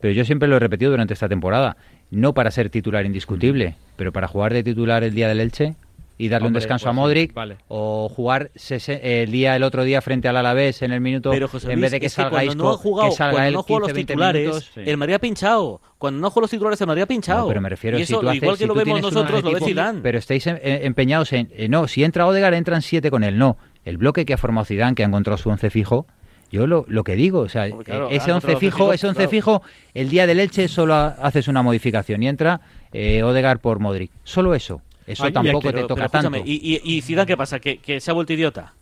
Pero 0.00 0.14
yo 0.14 0.24
siempre 0.24 0.48
lo 0.48 0.56
he 0.56 0.58
repetido 0.58 0.90
durante 0.90 1.14
esta 1.14 1.28
temporada, 1.28 1.76
no 2.10 2.32
para 2.34 2.50
ser 2.50 2.70
titular 2.70 3.04
indiscutible, 3.04 3.76
pero 3.96 4.12
para 4.12 4.26
jugar 4.26 4.52
de 4.52 4.62
titular 4.62 5.04
el 5.04 5.14
día 5.14 5.28
del 5.28 5.40
Elche, 5.40 5.74
y 6.22 6.28
darle 6.28 6.48
un 6.48 6.52
descanso 6.54 6.84
pues 6.84 6.90
a 6.90 6.92
sí, 6.92 6.96
Modric 7.00 7.32
vale. 7.34 7.56
o 7.68 8.08
jugar 8.08 8.50
sese- 8.54 9.22
el 9.22 9.30
día 9.30 9.56
el 9.56 9.62
otro 9.62 9.84
día 9.84 10.02
frente 10.02 10.28
al 10.28 10.36
Alavés 10.36 10.82
en 10.82 10.92
el 10.92 11.00
minuto 11.00 11.30
Pero 11.30 11.48
José 11.48 11.68
en 11.72 11.80
Luis, 11.80 11.82
vez 11.82 11.90
de 11.92 12.00
que 12.00 12.08
salga 12.10 12.30
cuando 12.30 12.52
Isco, 12.52 12.62
no 12.62 12.70
ha 12.70 12.76
jugado, 12.76 13.10
que 13.10 13.16
salga 13.16 13.32
cuando 13.32 13.48
él 13.48 13.54
no 13.54 13.62
juega 13.62 13.80
los 13.80 13.86
15, 13.88 13.94
20 13.94 14.12
titulares, 14.12 14.42
minutos. 14.42 14.70
el 14.76 14.96
Madrid 14.98 15.14
ha 15.14 15.18
pinchado. 15.18 15.80
Cuando 15.98 16.20
no 16.20 16.30
juega 16.30 16.44
los 16.44 16.50
titulares, 16.50 16.80
el 16.80 16.86
Madrid 16.86 17.02
ha 17.02 17.06
pinchado. 17.06 17.40
No, 17.42 17.48
pero 17.48 17.60
me 17.60 17.68
refiero 17.68 17.98
y 17.98 18.04
si 18.06 18.12
eso, 18.12 18.20
tú 18.20 18.28
haces- 18.28 18.42
igual 18.42 18.56
que 18.56 18.64
si 18.64 18.68
lo 18.68 18.74
vemos 18.74 19.00
nosotros, 19.02 19.42
lo 19.42 19.52
ve 19.52 19.60
Zidane. 19.60 20.00
Pero 20.02 20.18
estáis 20.18 20.46
em- 20.46 20.56
eh, 20.62 20.80
empeñados 20.84 21.32
en 21.32 21.48
eh, 21.52 21.68
no, 21.68 21.88
si 21.88 22.04
entra 22.04 22.26
Odegaard 22.26 22.54
entran 22.54 22.82
siete 22.82 23.10
con 23.10 23.24
él, 23.24 23.38
no. 23.38 23.56
El 23.84 23.96
bloque 23.96 24.24
que 24.26 24.34
ha 24.34 24.38
formado 24.38 24.66
Zidane, 24.66 24.94
que 24.94 25.02
ha 25.02 25.06
encontrado 25.06 25.38
su 25.38 25.48
once 25.48 25.70
fijo, 25.70 26.06
yo 26.52 26.66
lo, 26.66 26.84
lo 26.88 27.02
que 27.04 27.14
digo, 27.14 27.40
o 27.40 27.48
sea, 27.48 27.70
claro, 27.84 28.10
eh, 28.10 28.16
ese 28.16 28.30
ha 28.30 28.34
once 28.34 28.48
encontrado 28.52 28.60
fijo, 28.60 28.76
fijo, 28.76 28.92
ese 28.92 29.06
once 29.06 29.16
claro. 29.18 29.30
fijo, 29.30 29.62
el 29.94 30.08
día 30.10 30.26
del 30.26 30.40
Elche 30.40 30.68
solo 30.68 30.94
ha- 30.94 31.08
haces 31.22 31.48
una 31.48 31.62
modificación 31.62 32.22
y 32.22 32.28
entra 32.28 32.60
eh, 32.92 33.22
Odegaard 33.22 33.60
por 33.60 33.78
Modric. 33.78 34.10
Solo 34.24 34.54
eso. 34.54 34.82
Eso 35.12 35.24
Ay, 35.24 35.32
tampoco 35.32 35.58
aquí- 35.58 35.66
te 35.68 35.72
Pero- 35.74 35.86
toca 35.86 35.94
pero 35.94 36.06
escúchame, 36.06 36.38
tanto. 36.38 36.50
¿y, 36.50 36.80
y, 36.84 36.96
y 36.96 37.02
Zidane 37.02 37.26
qué 37.26 37.36
pasa? 37.36 37.58
¿Que, 37.60 37.78
que 37.78 38.00
se 38.00 38.10
ha 38.10 38.14
vuelto 38.14 38.32
idiota? 38.32 38.74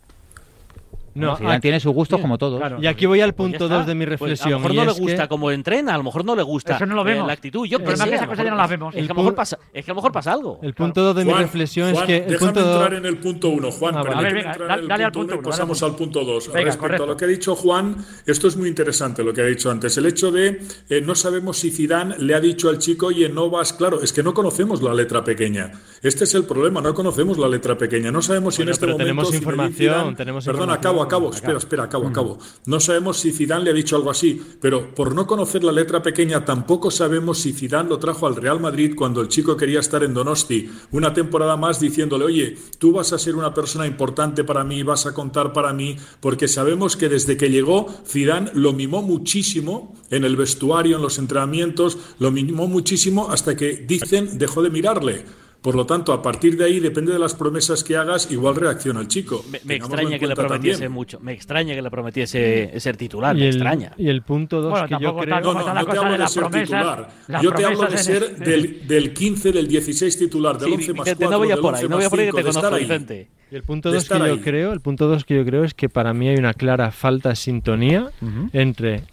No, 1.15 1.35
Zidane 1.35 1.55
aquí- 1.55 1.61
tiene 1.63 1.79
sus 1.79 1.93
gustos 1.93 2.19
como 2.19 2.37
todos. 2.37 2.59
claro. 2.59 2.77
y 2.81 2.87
aquí 2.87 3.05
voy 3.05 3.21
al 3.21 3.33
Pues 3.33 3.49
punto 3.51 3.65
está. 3.65 3.77
2 3.77 3.87
de 3.87 3.95
mi 3.95 4.05
Pues 4.05 4.19
reflexión. 4.19 4.47
a 4.49 4.51
lo 4.51 4.59
mejor 4.59 4.75
no 4.75 4.85
le 4.85 4.99
gusta 4.99 5.21
que- 5.23 5.27
cómo 5.29 5.51
entrena, 5.51 5.93
a 5.93 5.97
lo 5.97 6.03
mejor 6.03 6.25
no 6.25 6.35
le 6.35 6.43
gusta 6.43 6.75
Eso 6.75 6.85
no 6.85 6.95
lo 6.95 7.01
eh, 7.01 7.05
vemos. 7.05 7.27
la 7.27 7.33
actitud. 7.33 7.65
Yo 7.67 7.77
El 7.77 7.83
problema 7.83 8.03
es 8.05 8.09
que 8.09 8.15
esas 8.15 8.27
lo 8.27 8.31
cosas 8.31 8.45
ya 8.45 8.51
no 8.51 8.57
las 8.57 8.69
vemos. 8.69 8.89
Es 8.89 8.93
que, 8.95 8.99
a 8.99 9.01
El 9.01 9.07
lo 9.09 9.15
mejor 9.15 9.35
pasa, 9.35 9.59
es 9.73 9.85
que 9.85 9.91
a 9.91 9.93
lo 9.93 9.95
mejor 9.95 10.11
pasa 10.11 10.31
algo. 10.33 10.59
El 10.61 10.73
punto 10.73 11.01
2 11.01 11.15
de 11.15 11.25
mi 11.25 11.33
reflexión 11.33 11.91
Juan, 11.93 12.03
es 12.03 12.07
que 12.07 12.17
el 12.17 12.31
déjame 12.31 12.51
punto 12.53 12.71
entrar 12.71 12.89
2 12.91 12.99
en 12.99 13.05
el 13.05 13.17
punto 13.17 13.49
1, 13.49 13.71
Juan. 13.71 13.95
Ah, 13.97 14.03
vale. 14.03 14.15
A 14.15 14.21
ver, 14.21 14.33
venga, 14.33 14.57
dale 14.87 15.03
al 15.03 15.11
punto 15.11 15.19
punto 15.19 15.19
uno 15.19 15.35
y 15.35 15.39
uno, 15.39 15.49
pasamos 15.49 15.79
dale 15.79 15.91
al 15.91 15.97
punto 15.97 16.23
2. 16.23 16.47
Venga, 16.47 16.59
Respecto 16.59 16.79
correcto. 16.79 17.03
a 17.03 17.07
lo 17.07 17.17
que 17.17 17.25
ha 17.25 17.27
dicho 17.27 17.55
Juan, 17.55 17.95
esto 18.25 18.47
es 18.47 18.57
muy 18.57 18.69
interesante 18.69 19.23
lo 19.23 19.33
que 19.33 19.41
ha 19.41 19.45
dicho 19.45 19.69
antes. 19.71 19.97
El 19.97 20.05
hecho 20.05 20.31
de 20.31 20.61
eh, 20.89 21.01
no 21.01 21.15
sabemos 21.15 21.57
si 21.57 21.71
Zidane 21.71 22.15
le 22.19 22.35
ha 22.35 22.39
dicho 22.39 22.69
al 22.69 22.77
chico, 22.79 23.07
oye, 23.07 23.29
no 23.29 23.49
vas, 23.49 23.73
claro, 23.73 24.01
es 24.01 24.13
que 24.13 24.23
no 24.23 24.33
conocemos 24.33 24.81
la 24.81 24.93
letra 24.93 25.23
pequeña. 25.23 25.71
Este 26.01 26.23
es 26.23 26.33
el 26.35 26.43
problema, 26.45 26.81
no 26.81 26.93
conocemos 26.93 27.37
la 27.37 27.47
letra 27.47 27.77
pequeña. 27.77 28.11
No 28.11 28.21
sabemos 28.21 28.55
si 28.55 28.61
en 28.61 28.69
este 28.69 28.85
momento 28.85 29.03
tenemos 29.03 29.33
información, 29.33 30.09
información. 30.09 30.69
acabo, 30.71 31.01
acabo, 31.09 31.31
espera, 31.31 31.57
espera, 31.57 31.83
acabo, 31.83 32.07
acabo. 32.07 32.37
No 32.65 32.79
sabemos 32.79 33.17
si 33.17 33.31
Zidane 33.31 33.65
le 33.65 33.71
ha 33.71 33.73
dicho 33.73 33.95
algo 33.95 34.11
así, 34.11 34.41
pero 34.61 34.93
por 34.93 35.15
no 35.15 35.25
conocer 35.25 35.63
la 35.63 35.71
letra 35.71 36.01
pequeña 36.01 36.45
tampoco 36.45 36.91
sabemos 36.91 37.39
si 37.39 37.51
Zidane 37.53 37.89
lo 37.89 37.99
trajo 37.99 38.27
al 38.27 38.35
Real 38.35 38.59
Madrid 38.59 38.93
cuando 38.95 39.21
el 39.21 39.27
chico 39.27 39.57
quería 39.57 39.79
estar 39.79 40.03
en 40.03 40.13
Donosti 40.13 40.69
una 40.91 41.13
temporada 41.13 41.57
más 41.57 41.79
diciéndole, 41.79 42.25
oye, 42.25 42.57
tú 42.77 42.91
vas 42.91 43.11
a 43.13 43.19
ser 43.19 43.35
una 43.35 43.53
persona 43.53 43.87
importante 43.87 44.43
para 44.43 44.63
mí, 44.63 44.83
vas 44.83 45.05
a 45.05 45.13
contar 45.13 45.51
para 45.51 45.73
mí, 45.73 45.97
porque 46.19 46.47
sabemos 46.47 46.95
que 46.95 47.09
desde 47.09 47.37
que 47.37 47.49
llegó 47.49 47.87
Zidane 48.05 48.51
lo 48.53 48.73
mimó 48.73 49.01
muchísimo 49.01 49.95
en 50.09 50.23
el 50.23 50.35
vestuario, 50.35 50.97
en 50.97 51.01
los 51.01 51.17
entrenamientos, 51.17 51.97
lo 52.19 52.31
mimó 52.31 52.67
muchísimo 52.67 53.29
hasta 53.31 53.55
que 53.55 53.73
dicen 53.73 54.37
dejó 54.37 54.61
de 54.61 54.69
mirarle. 54.69 55.25
Por 55.61 55.75
lo 55.75 55.85
tanto, 55.85 56.13
a 56.13 56.21
partir 56.21 56.55
de 56.55 56.63
ahí, 56.63 56.79
depende 56.79 57.11
de 57.11 57.19
las 57.19 57.33
promesas 57.35 57.83
que 57.83 57.97
hagas, 57.97 58.31
igual 58.31 58.55
reacciona 58.55 59.01
el 59.01 59.09
chico. 59.09 59.43
Me, 59.51 59.59
me 59.65 59.75
extraña 59.75 60.17
que 60.17 60.25
le 60.25 60.33
prometiese 60.35 60.77
también. 60.79 60.91
mucho. 60.93 61.19
Me 61.19 61.33
extraña 61.33 61.75
que 61.75 61.81
le 61.81 61.91
prometiese 61.91 62.79
ser 62.79 62.95
titular. 62.95 63.35
y 63.35 63.41
Me 63.41 63.47
el, 63.49 63.55
extraña. 63.55 63.91
y 63.97 64.07
el 64.07 64.21
punto 64.21 64.61
2 64.61 64.71
Bueno, 64.71 64.87
que 64.87 65.03
yo 65.03 65.17
creo 65.17 65.41
No, 65.41 65.53
no, 65.53 65.73
no 65.73 65.85
te 65.85 65.97
hablo 65.97 66.11
de 66.13 66.17
de 66.19 66.27
ser 66.29 66.41
promesas, 66.43 66.63
titular. 66.69 67.09
Yo 67.43 67.51
te 67.51 67.65
hablo 67.65 67.87
de 67.87 67.97
ser 67.97 68.23
en- 68.37 68.39
del, 68.43 68.87
del 68.87 69.13
15, 69.13 69.51
del 69.51 69.67
16 69.67 70.17
titular, 70.17 70.57
del 70.57 70.69
Sí, 70.69 70.75
11 70.75 70.93
más 70.93 71.03
Vicente, 71.05 71.25
4, 71.25 71.31
no 71.31 71.37
voy 71.43 71.51
a 71.51 71.57
por 71.57 71.73
11 71.73 71.81
ahí, 71.83 71.89
no 71.89 71.95
voy 71.97 72.05
a 72.05 72.09
por 72.09 72.19
ahí 72.19 72.25
que 72.27 72.31
5, 72.31 72.37
te 72.37 72.53
conozco, 72.53 72.75
ahí. 72.75 72.81
Vicente. 72.83 73.27
Y 73.51 73.55
el 73.55 73.63
punto 73.63 73.89
2 73.91 73.95
que 73.97 74.01
estar 74.03 74.17
yo 74.27 74.33
ahí. 74.35 74.39
creo, 74.39 74.71
el 74.71 74.79
punto 74.79 75.07
dos 75.09 75.25
que 75.25 75.35
yo 75.35 75.43
creo 75.43 75.65
es 75.65 75.73
que 75.73 75.89
para 75.89 76.13
mí 76.13 76.29
hay 76.29 76.37
una 76.37 76.53
clara 76.53 76.91
falta 76.91 77.29
de 77.29 77.35
sintonía 77.35 78.11
entre 78.53 79.03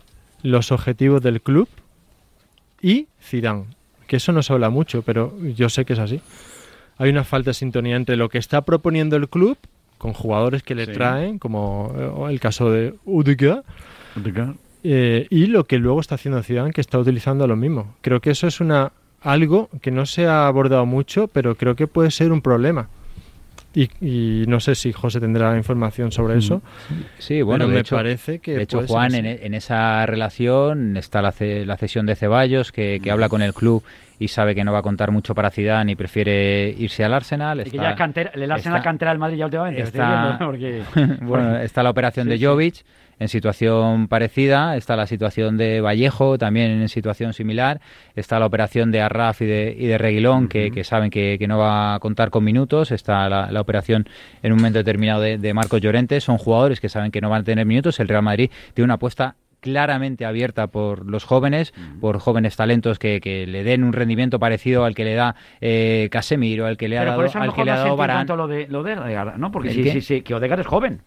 los 0.43 0.71
objetivos 0.71 1.23
del 1.23 1.41
club 1.43 1.69
y 2.81 3.09
Zidane. 3.21 3.65
Que 4.07 4.17
eso 4.17 4.33
no 4.33 4.43
se 4.43 4.53
habla 4.53 4.71
mucho, 4.71 5.03
pero 5.03 5.35
yo 5.41 5.69
sé 5.69 5.85
que 5.85 5.95
es 5.95 5.99
así. 5.99 6.21
Hay 6.99 7.11
una 7.11 7.25
falta 7.25 7.51
de 7.51 7.55
sintonía 7.55 7.97
entre 7.97 8.17
lo 8.17 8.29
que 8.29 8.39
está 8.39 8.63
proponiendo 8.63 9.17
el 9.17 9.29
club 9.29 9.59
con 9.99 10.13
jugadores 10.13 10.63
que 10.63 10.75
le 10.75 10.87
traen, 10.87 11.39
como 11.39 11.93
eh, 11.97 12.33
el 12.33 12.41
caso 12.41 12.71
de 12.71 12.95
Udiga, 13.05 13.63
eh, 14.85 15.27
y 15.31 15.47
lo 15.47 15.65
que 15.65 15.79
luego 15.79 16.01
está 16.01 16.15
haciendo 16.15 16.43
Zidane, 16.43 16.73
que 16.73 16.81
está 16.81 16.99
utilizando 16.99 17.47
lo 17.47 17.57
mismo. 17.57 17.95
Creo 18.03 18.21
que 18.21 18.31
eso 18.31 18.47
es 18.47 18.61
una 18.61 18.93
algo 19.21 19.69
que 19.81 19.91
no 19.91 20.07
se 20.07 20.27
ha 20.27 20.47
abordado 20.47 20.87
mucho, 20.87 21.29
pero 21.29 21.57
creo 21.57 21.75
que 21.75 21.87
puede 21.87 22.11
ser 22.11 22.31
un 22.31 22.43
problema. 22.43 22.89
Y, 23.79 23.91
y 24.01 24.47
no 24.47 24.59
sé 24.59 24.75
si 24.75 24.91
José 24.91 25.21
tendrá 25.21 25.55
información 25.55 26.11
sobre 26.11 26.39
eso. 26.39 26.63
Sí, 27.19 27.43
bueno, 27.43 27.65
pero 27.65 27.69
de 27.69 27.75
me 27.75 27.81
hecho, 27.83 27.95
parece 27.97 28.39
que 28.39 28.55
de 28.57 28.63
hecho 28.63 28.87
Juan, 28.87 29.09
así. 29.09 29.19
en, 29.19 29.27
en 29.27 29.53
esa 29.53 30.07
relación 30.07 30.97
está 30.97 31.21
la, 31.21 31.31
ce- 31.31 31.67
la 31.67 31.77
cesión 31.77 32.07
de 32.07 32.17
Ceballos, 32.17 32.73
que, 32.73 33.01
que 33.03 33.11
habla 33.11 33.29
con 33.29 33.43
el 33.43 33.53
club 33.53 33.83
y 34.19 34.29
sabe 34.29 34.55
que 34.55 34.65
no 34.65 34.73
va 34.73 34.79
a 34.79 34.83
contar 34.83 35.11
mucho 35.11 35.35
para 35.35 35.51
Zidane 35.51 35.93
y 35.93 35.95
prefiere 35.95 36.75
irse 36.79 37.05
al 37.05 37.13
Arsenal. 37.13 37.61
Y 37.61 37.65
que 37.65 37.77
Está- 37.77 37.91
ya 37.91 37.95
cantera, 37.97 38.31
está- 38.57 38.81
cantera 38.81 39.11
del 39.11 39.19
Madrid 39.19 39.37
ya 39.37 39.45
últimamente. 39.45 39.83
está- 39.83 40.39
viendo, 40.39 40.39
porque- 40.47 40.83
bueno, 41.27 41.59
está 41.59 41.83
la 41.83 41.91
operación 41.91 42.25
Sí, 42.25 42.31
de 42.31 42.37
sí. 42.39 42.41
En 43.19 43.29
situación 43.29 44.09
parecida, 44.09 44.77
está 44.77 44.95
la 44.95 45.07
situación 45.07 45.57
de 45.57 45.81
Vallejo 45.81 46.37
también 46.37 46.71
en 46.71 46.89
situación 46.89 47.33
similar, 47.33 47.81
está 48.15 48.39
la 48.39 48.47
operación 48.47 48.91
de 48.91 49.01
Arraf 49.01 49.41
y 49.41 49.47
de, 49.47 49.75
y 49.79 49.87
de 49.87 49.97
Reguilón 49.97 50.49
que, 50.49 50.71
que 50.71 50.85
saben 50.85 51.11
que, 51.11 51.37
que 51.39 51.49
no 51.49 51.57
va 51.57 51.95
a 51.95 51.99
contar 51.99 52.29
con 52.29 52.45
minutos, 52.45 52.93
está 52.93 53.29
la, 53.31 53.51
la 53.51 53.61
operación 53.61 54.07
en 54.43 54.53
un 54.53 54.59
momento 54.59 54.79
determinado 54.79 55.23
de, 55.23 55.39
de 55.39 55.55
Marcos 55.55 55.81
Llorente, 55.81 56.21
son 56.21 56.37
jugadores 56.37 56.79
que 56.79 56.91
saben 56.91 57.11
que 57.11 57.23
no 57.23 57.31
van 57.31 57.41
a 57.41 57.45
tener 57.45 57.65
minutos, 57.65 58.01
el 58.01 58.09
Real 58.09 58.23
Madrid 58.23 58.51
tiene 58.75 58.85
una 58.85 58.95
apuesta 58.95 59.37
claramente 59.61 60.25
abierta 60.25 60.69
por 60.69 61.07
los 61.07 61.25
jóvenes, 61.25 61.75
por 62.01 62.19
jóvenes 62.21 62.55
talentos 62.55 62.99
que, 62.99 63.21
que 63.21 63.47
le 63.47 63.65
den 63.65 63.83
un 63.83 63.93
rendimiento 63.93 64.39
parecido 64.39 64.85
al 64.85 64.95
que 64.95 65.05
le 65.05 65.15
da 65.15 65.35
eh, 65.61 66.09
Casemiro, 66.13 66.67
al 66.67 66.77
que 66.77 66.89
le 66.89 66.99
ha 66.99 67.01
Pero 67.01 67.11
dado, 67.13 67.41
al 67.41 67.53
que 67.53 67.65
le 67.65 67.71
ha 67.73 67.77
dado 67.79 67.97
tanto 67.97 68.37
lo 68.37 68.47
de, 68.47 68.69
lo 68.69 68.83
de 68.83 68.97
Odegaard, 68.97 69.39
¿no? 69.39 69.51
Porque 69.51 69.71
¿El 69.71 69.75
sí, 69.75 69.91
sí, 69.91 70.01
sí, 70.03 70.23
que 70.23 70.35
Odegaard 70.35 70.61
es 70.61 70.67
joven. 70.67 71.03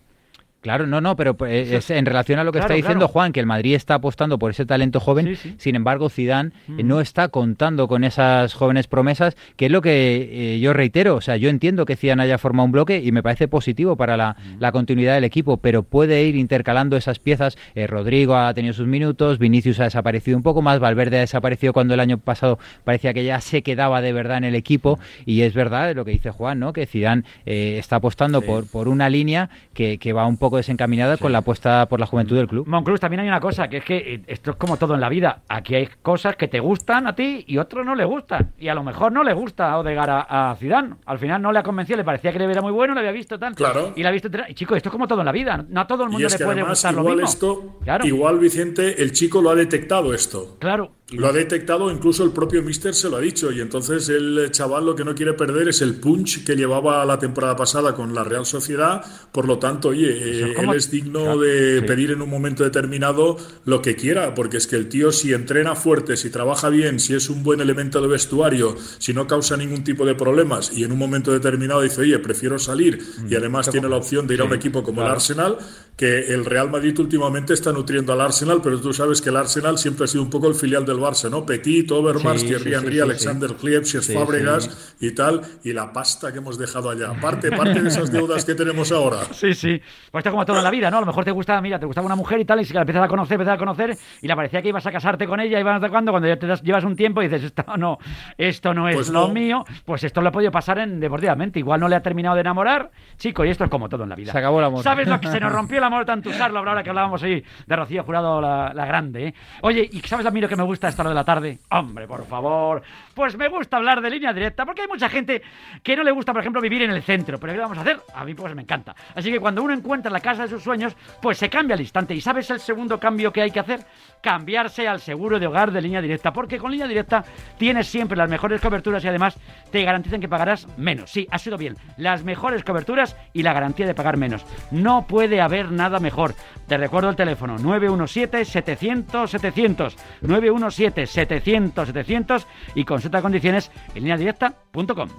Claro, 0.62 0.88
no, 0.88 1.00
no, 1.00 1.15
pero 1.15 1.38
es 1.45 1.89
en 1.89 2.06
relación 2.06 2.38
a 2.38 2.43
lo 2.43 2.52
que 2.52 2.60
Claro, 2.60 2.74
está 2.74 2.76
diciendo 2.76 3.06
claro. 3.06 3.13
Juan, 3.13 3.32
que 3.32 3.39
el 3.39 3.45
Madrid 3.45 3.76
está 3.76 3.93
apostando 3.93 4.38
por 4.38 4.52
ese 4.52 4.65
talento 4.65 5.00
joven, 5.00 5.28
Sí, 5.28 5.36
sí. 5.38 5.56
sin 5.58 5.76
embargo 5.78 6.10
Zidane 6.10 6.52
eh, 6.78 6.84
no 6.84 7.00
está 7.00 7.30
contando 7.30 7.88
con 7.88 8.04
esas 8.04 8.54
jóvenes 8.54 8.88
promesas, 8.88 9.38
que 9.56 9.67
es 9.67 9.72
lo 9.72 9.82
que 9.82 10.56
eh, 10.56 10.60
yo 10.60 10.74
reitero, 10.74 11.15
o 11.15 11.22
sea, 11.22 11.38
yo 11.38 11.50
entiendo 11.50 11.86
que 11.86 11.95
Zidane 11.95 12.24
haya 12.24 12.38
formado 12.38 12.65
un 12.65 12.72
bloque 12.74 13.02
y 13.02 13.12
me 13.13 13.24
parece 13.24 13.48
positivo 13.48 13.95
para 13.95 14.17
la, 14.17 14.36
la 14.60 14.74
continuidad 14.74 15.13
del 15.15 15.24
equipo, 15.24 15.58
pero 15.58 15.84
puede 15.84 16.24
ir 16.26 16.36
intercalando 16.36 16.98
esas 16.98 17.19
piezas, 17.19 17.58
Eh, 17.76 17.88
Rodrigo 17.88 18.36
ha 18.36 18.54
tenido 18.54 18.74
sus 18.74 18.88
minutos, 18.88 19.39
Vinicius 19.39 19.80
ha 19.80 19.86
desaparecido 19.86 20.36
un 20.36 20.43
poco 20.43 20.62
más, 20.62 20.80
Valverde 20.80 21.17
ha 21.17 21.22
desaparecido 21.22 21.72
cuando 21.72 21.93
el 21.93 22.02
año 22.02 22.17
pasado 22.17 22.60
parecía 22.84 23.13
que 23.13 23.24
ya 23.24 23.39
se 23.39 23.62
quedaba 23.62 24.02
de 24.02 24.12
verdad 24.12 24.38
en 24.39 24.43
el 24.43 24.56
equipo 24.56 25.00
y 25.26 25.41
es 25.43 25.54
verdad 25.54 25.95
lo 25.95 26.04
que 26.04 26.12
dice 26.12 26.32
Juan, 26.32 26.60
¿no? 26.60 26.74
que 26.74 26.86
Zidane 26.86 27.24
eh, 27.45 27.78
está 27.80 27.98
apostando 27.98 28.41
por, 28.41 28.67
por 28.69 28.88
una 28.89 29.10
línea 29.10 29.50
que, 29.74 29.98
que 30.00 30.12
va 30.12 30.26
un 30.28 30.36
poco 30.38 30.48
desencaminada 30.57 31.17
con 31.17 31.31
la 31.31 31.39
apuesta 31.39 31.88
por 31.88 31.99
la 31.99 32.05
juventud 32.05 32.35
del 32.35 32.47
club. 32.47 32.67
Monclus, 32.67 32.99
también 32.99 33.21
hay 33.21 33.27
una 33.27 33.39
cosa, 33.39 33.67
que 33.67 33.77
es 33.77 33.83
que 33.85 33.97
eh, 33.97 34.21
esto 34.27 34.51
es 34.51 34.57
como 34.57 34.77
todo 34.77 34.93
en 34.95 35.01
la 35.01 35.09
vida. 35.09 35.41
Aquí 35.47 35.75
hay 35.75 35.88
cosas 36.01 36.35
que 36.35 36.47
te 36.47 36.59
gustan 36.59 37.07
a 37.07 37.15
ti 37.15 37.43
y 37.47 37.57
otros 37.57 37.85
no 37.85 37.95
le 37.95 38.05
gustan. 38.05 38.51
Y 38.59 38.67
a 38.69 38.73
lo 38.75 38.83
mejor 38.83 39.12
no 39.12 39.23
le 39.23 39.33
gusta 39.33 39.71
a 39.71 39.77
Odegaard 39.79 40.09
a, 40.09 40.51
a 40.51 40.55
Zidane. 40.55 40.95
Al 41.05 41.19
final 41.19 41.41
no 41.41 41.51
le 41.51 41.59
ha 41.59 41.63
convencido, 41.63 41.97
le 41.97 42.03
parecía 42.03 42.31
que 42.31 42.39
le 42.39 42.45
era 42.45 42.62
muy 42.62 42.71
bueno, 42.71 42.93
le 42.93 42.99
había 43.01 43.12
visto 43.12 43.38
tal. 43.39 43.55
Claro. 43.55 43.93
Y 43.95 44.01
le 44.01 44.07
ha 44.09 44.12
visto. 44.12 44.29
Y 44.47 44.53
chico, 44.53 44.75
esto 44.75 44.89
es 44.89 44.91
como 44.91 45.07
todo 45.07 45.19
en 45.21 45.25
la 45.25 45.31
vida. 45.31 45.65
No 45.69 45.81
a 45.81 45.88
todo 45.88 46.03
el 46.03 46.09
Y 46.09 46.12
mundo 46.13 46.27
es 46.27 46.33
le 46.33 46.38
que 46.39 46.43
puede 46.45 46.59
además, 46.62 46.77
gustar 46.77 46.93
lo 46.93 47.01
igual 47.01 47.15
mismo. 47.17 47.29
esto, 47.29 47.77
Claro. 47.83 48.05
igual 48.05 48.39
Vicente, 48.39 49.01
el 49.01 49.12
chico 49.12 49.41
lo 49.41 49.49
ha 49.51 49.55
detectado 49.55 50.13
esto. 50.13 50.57
Claro. 50.59 50.91
Lo 51.12 51.28
ha 51.28 51.32
detectado, 51.32 51.89
incluso 51.91 52.24
el 52.24 52.32
propio 52.32 52.62
Mister 52.62 52.93
se 52.93 53.10
lo 53.10 53.17
ha 53.17 53.19
dicho, 53.19 53.52
y 53.52 53.62
entonces 53.62 54.10
el 54.10 54.50
chaval 54.52 54.86
lo 54.86 54.95
que 54.95 55.04
no 55.04 55.15
quiere 55.15 55.34
perder 55.34 55.69
es 55.69 55.82
el 55.82 55.95
punch 55.95 56.43
que 56.43 56.56
llevaba 56.56 57.04
la 57.06 57.17
temporada 57.17 57.56
pasada 57.56 57.95
con 57.95 58.13
la 58.13 58.24
Real 58.24 58.45
Sociedad. 58.45 59.04
Por 59.32 59.48
lo 59.48 59.58
tanto, 59.58 59.89
oye, 59.89 60.08
eh, 60.10 60.50
es 60.52 60.56
como- 60.56 60.72
él 60.74 60.78
es 60.78 60.91
digno 60.91 61.24
Claro, 61.24 61.39
de 61.39 61.80
sí. 61.80 61.86
pedir 61.88 62.12
en 62.12 62.22
un 62.22 62.30
momento 62.30 62.63
determinado 62.63 63.38
lo 63.65 63.82
que 63.82 63.95
quiera, 63.95 64.36
porque 64.36 64.58
es 64.58 64.67
que 64.67 64.76
el 64.76 64.88
tío, 64.88 65.12
si 65.12 65.34
entrena 65.34 65.76
fuerte, 65.76 66.15
si 66.15 66.30
trabaja 66.30 66.69
bien, 66.69 67.00
si 67.00 67.15
es 67.15 67.30
un 67.30 67.41
buen 67.43 67.60
elemento 67.60 68.02
de 68.02 68.08
vestuario, 68.08 68.76
si 69.00 69.13
no 69.13 69.26
causa 69.26 69.58
ningún 69.58 69.84
tipo 69.84 70.06
de 70.06 70.13
problemas, 70.15 70.72
y 70.78 70.84
en 70.84 70.91
un 70.91 71.00
momento 71.00 71.32
determinado 71.32 71.82
dice, 71.82 72.02
oye, 72.02 72.19
prefiero 72.19 72.60
salir, 72.60 73.00
y 73.28 73.36
además 73.36 73.69
tiene 73.72 73.89
la 73.89 73.95
opción 73.98 74.28
de 74.28 74.36
ir 74.36 74.41
a 74.41 74.43
un 74.43 74.54
equipo 74.54 74.84
como 74.84 75.02
el 75.02 75.08
Arsenal, 75.08 75.58
que 75.99 76.33
el 76.33 76.45
Real 76.45 76.69
Madrid 76.71 76.97
últimamente 76.97 77.53
está 77.53 77.73
nutriendo 77.73 78.13
al 78.13 78.21
Arsenal, 78.21 78.62
pero 78.63 78.79
tú 78.79 78.93
sabes 78.93 79.21
que 79.21 79.27
el 79.31 79.35
Arsenal 79.35 79.77
siempre 79.77 80.05
ha 80.05 80.07
sido 80.07 80.23
un 80.23 80.29
poco 80.29 80.47
el 80.47 80.55
filial 80.55 80.85
del 80.85 80.95
Barça, 80.95 81.29
¿no? 81.29 81.45
Petit, 81.45 81.91
Overmars, 81.91 82.39
Sí, 82.39 82.47
Thierry 82.47 82.63
sí, 82.63 82.69
sí, 82.69 82.75
Henry, 82.75 82.93
sí, 82.93 82.99
Alexander 83.01 83.49
Klieb, 83.55 83.83
Cesc 83.85 84.13
Fábregas 84.13 84.95
y 85.01 85.12
tal, 85.12 85.41
y 85.62 85.73
la 85.73 85.91
pasta 85.91 86.31
que 86.31 86.38
hemos 86.38 86.57
dejado 86.57 86.89
allá. 86.89 87.12
Parte, 87.19 87.51
parte 87.51 87.81
de 87.81 87.89
esas 87.89 88.09
deudas 88.13 88.45
que 88.45 88.55
tenemos 88.55 88.91
ahora. 88.93 89.17
Sí, 89.33 89.53
sí. 89.53 89.81
Pues 90.12 90.21
esto 90.21 90.29
es 90.29 90.31
como 90.31 90.45
todo 90.45 90.57
en 90.59 90.63
la 90.63 90.71
vida, 90.71 90.89
¿no? 90.89 90.97
A 90.97 91.01
lo 91.01 91.05
mejor 91.05 91.25
te 91.25 91.31
gusta, 91.31 91.59
mira, 91.59 91.77
te 91.79 91.85
gustaba 91.85 92.05
una 92.05 92.15
mujer 92.15 92.39
y 92.39 92.45
tal, 92.45 92.62
y 92.62 92.65
si 92.65 92.73
la 92.73 92.81
empiezas 92.81 93.03
a 93.03 93.07
conocer, 93.09 93.33
empiezas 93.35 93.55
a 93.55 93.57
conocer, 93.57 93.97
y 94.21 94.27
le 94.27 94.35
parecía 94.38 94.62
que 94.62 94.69
ibas 94.69 94.85
a 94.85 94.91
casarte 94.93 95.27
con 95.27 95.41
ella, 95.41 95.59
y 95.59 95.63
vas 95.63 95.81
de 95.81 95.89
cuando, 95.89 96.12
cuando 96.12 96.29
ya 96.29 96.38
te 96.39 96.47
das- 96.47 96.62
llevas 96.63 96.85
un 96.85 96.95
tiempo 96.95 97.21
y 97.21 97.27
dices, 97.27 97.43
esto 97.43 97.63
no, 97.77 97.97
esto 98.38 98.73
no 98.73 98.88
es 98.88 98.95
Pues 98.95 99.09
lo 99.09 99.27
no. 99.27 99.33
mío, 99.33 99.65
pues 99.85 100.03
esto 100.05 100.21
le 100.21 100.29
ha 100.29 100.31
podido 100.31 100.51
pasar 100.51 100.79
en 100.79 100.99
deportivamente. 101.01 101.59
Igual 101.59 101.81
no 101.81 101.89
le 101.89 101.95
ha 101.97 102.01
terminado 102.01 102.35
de 102.35 102.41
enamorar, 102.41 102.89
chico, 103.17 103.43
y 103.43 103.49
esto 103.49 103.65
es 103.65 103.69
como 103.69 103.89
todo 103.89 104.03
en 104.03 104.09
la 104.09 104.15
vida. 104.15 104.31
Se 104.31 104.38
acabó 104.38 104.59
el 104.59 104.65
amor. 104.65 104.81
¿Sabes 104.83 105.07
lo 105.09 105.19
que 105.19 105.27
se 105.27 105.39
nos 105.41 105.51
rompió 105.59 105.77
el 105.79 105.83
amor 105.89 106.06
tanto 106.06 106.30
usarlo 106.30 106.60
ahora 106.60 106.84
que 106.84 106.89
hablábamos 106.89 107.21
hoy 107.23 107.43
de 107.65 107.75
Rocío 107.75 108.04
Jurado 108.04 108.39
la, 108.41 108.71
la 108.73 108.86
grande? 108.86 109.28
¿eh? 109.28 109.34
Oye, 109.62 109.89
¿y 109.91 109.99
sabes 110.02 110.25
a 110.25 110.32
mí 110.32 110.39
lo 110.39 110.47
que 110.47 110.56
me 110.56 110.63
gusta 110.63 110.88
a 110.88 110.89
esta 110.89 111.04
de 111.04 111.13
la 111.13 111.23
tarde? 111.23 111.60
Hombre, 111.71 112.08
por 112.08 112.25
favor. 112.25 112.82
Pues 113.13 113.38
me 113.38 113.47
gusta 113.49 113.78
hablar 113.78 114.02
de 114.02 114.10
línea 114.10 114.32
directa, 114.32 114.65
porque 114.65 114.84
hay 114.84 114.88
mucha 114.88 115.10
gente 115.10 115.41
que 115.84 115.95
no 115.95 116.04
le 116.04 116.12
gusta, 116.12 116.32
por 116.32 116.41
ejemplo, 116.41 116.62
vivir 116.62 116.84
en 116.84 116.91
el 116.91 117.02
centro. 117.04 117.39
Pero 117.39 117.54
¿qué 117.54 117.60
vamos 117.60 117.78
a 117.78 117.82
hacer? 117.82 117.99
A 118.13 118.23
mí 118.23 118.34
pues 118.34 118.56
me 118.56 118.62
encanta. 118.62 118.95
Así 119.15 119.32
que 119.32 119.39
cuando 119.39 119.63
uno 119.63 119.73
encuentra 119.73 120.12
la 120.12 120.19
casa 120.19 120.43
de 120.43 120.49
sus 120.49 120.63
sueños, 120.63 120.95
pues 121.21 121.38
se 121.38 121.49
cambia 121.49 121.73
al 121.73 121.82
instante. 121.82 122.13
¿Y 122.13 122.21
sabes 122.21 122.49
el 122.52 122.60
segundo 122.60 122.99
cambio 122.99 123.32
que 123.32 123.41
hay 123.41 123.52
que 123.52 123.60
hacer? 123.60 123.82
Cambiarse 124.21 124.88
al 124.88 124.99
seguro 124.99 125.39
de 125.39 125.47
hogar 125.47 125.71
de 125.71 125.82
línea 125.82 126.02
directa, 126.02 126.32
porque 126.32 126.58
con 126.58 126.71
línea 126.71 126.88
directa 126.88 127.23
tienes 127.58 127.88
siempre 127.88 128.17
las 128.17 128.30
mejores 128.30 128.62
coberturas 128.62 129.04
y 129.04 129.08
además 129.08 129.38
te 129.71 129.84
garantizan 129.84 130.21
que 130.21 130.30
pagarás 130.30 130.67
menos. 130.78 131.10
Sí, 131.12 131.28
ha 131.32 131.39
sido 131.39 131.58
bien. 131.58 131.75
Las 131.97 132.23
mejores 132.23 132.63
coberturas 132.63 133.15
y 133.34 133.43
la 133.43 133.54
garantía 133.54 133.88
de 133.88 133.95
pagar 133.95 134.17
menos. 134.17 134.45
No 134.71 135.06
puede 135.08 135.41
haber 135.41 135.71
nada 135.80 136.00
mejor. 136.00 136.36
Te 136.68 136.78
recuerdo 136.78 137.10
el 137.10 137.15
teléfono 137.15 137.58
917-700-700. 137.58 139.96
917-700-700 140.22 142.46
y 142.76 142.86
consulta 142.86 143.24
condiciones 143.24 143.72
en 143.96 144.04
línea 144.04 144.18
directa.com. 144.18 145.10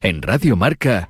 En 0.00 0.22
Radio 0.22 0.56
Marca. 0.56 1.08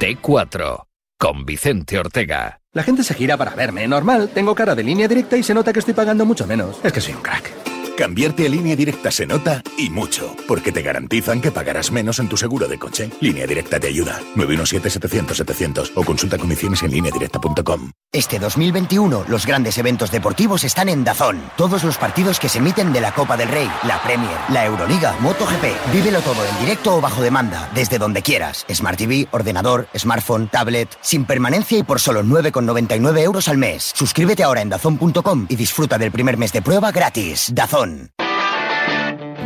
T4 0.00 0.84
con 1.18 1.44
Vicente 1.44 1.98
Ortega. 1.98 2.60
La 2.72 2.82
gente 2.82 3.04
se 3.04 3.14
gira 3.14 3.36
para 3.36 3.54
verme, 3.54 3.86
normal. 3.86 4.30
Tengo 4.32 4.54
cara 4.54 4.74
de 4.74 4.82
línea 4.82 5.06
directa 5.06 5.36
y 5.36 5.42
se 5.42 5.54
nota 5.54 5.72
que 5.72 5.80
estoy 5.80 5.92
pagando 5.92 6.24
mucho 6.24 6.46
menos. 6.46 6.80
Es 6.82 6.92
que 6.92 7.00
soy 7.00 7.14
un 7.14 7.22
crack. 7.22 7.69
Cambiarte 8.00 8.46
a 8.46 8.48
línea 8.48 8.74
directa 8.74 9.10
se 9.10 9.26
nota 9.26 9.62
y 9.76 9.90
mucho, 9.90 10.34
porque 10.48 10.72
te 10.72 10.80
garantizan 10.80 11.42
que 11.42 11.50
pagarás 11.50 11.92
menos 11.92 12.18
en 12.18 12.30
tu 12.30 12.38
seguro 12.38 12.66
de 12.66 12.78
coche. 12.78 13.10
Línea 13.20 13.46
directa 13.46 13.78
te 13.78 13.88
ayuda. 13.88 14.18
917-700-700 14.36 15.92
o 15.94 16.02
consulta 16.02 16.38
condiciones 16.38 16.82
en 16.82 16.92
lineadirecta.com. 16.92 17.90
Este 18.10 18.38
2021, 18.38 19.26
los 19.28 19.44
grandes 19.44 19.76
eventos 19.76 20.10
deportivos 20.10 20.64
están 20.64 20.88
en 20.88 21.04
Dazón. 21.04 21.42
Todos 21.58 21.84
los 21.84 21.98
partidos 21.98 22.40
que 22.40 22.48
se 22.48 22.56
emiten 22.56 22.90
de 22.94 23.02
la 23.02 23.12
Copa 23.12 23.36
del 23.36 23.50
Rey, 23.50 23.70
la 23.84 24.02
Premier, 24.02 24.36
la 24.48 24.64
Euroliga, 24.64 25.14
MotoGP. 25.20 25.92
Vívelo 25.92 26.22
todo 26.22 26.42
en 26.42 26.58
directo 26.58 26.96
o 26.96 27.00
bajo 27.02 27.20
demanda, 27.20 27.70
desde 27.74 27.98
donde 27.98 28.22
quieras. 28.22 28.64
Smart 28.72 28.96
TV, 28.96 29.28
ordenador, 29.30 29.88
smartphone, 29.94 30.48
tablet, 30.48 30.88
sin 31.02 31.26
permanencia 31.26 31.76
y 31.76 31.82
por 31.82 32.00
solo 32.00 32.24
9,99 32.24 33.20
euros 33.20 33.46
al 33.48 33.58
mes. 33.58 33.92
Suscríbete 33.94 34.42
ahora 34.42 34.62
en 34.62 34.70
dazón.com 34.70 35.44
y 35.50 35.56
disfruta 35.56 35.98
del 35.98 36.10
primer 36.10 36.38
mes 36.38 36.54
de 36.54 36.62
prueba 36.62 36.92
gratis. 36.92 37.50
Dazón. 37.52 37.89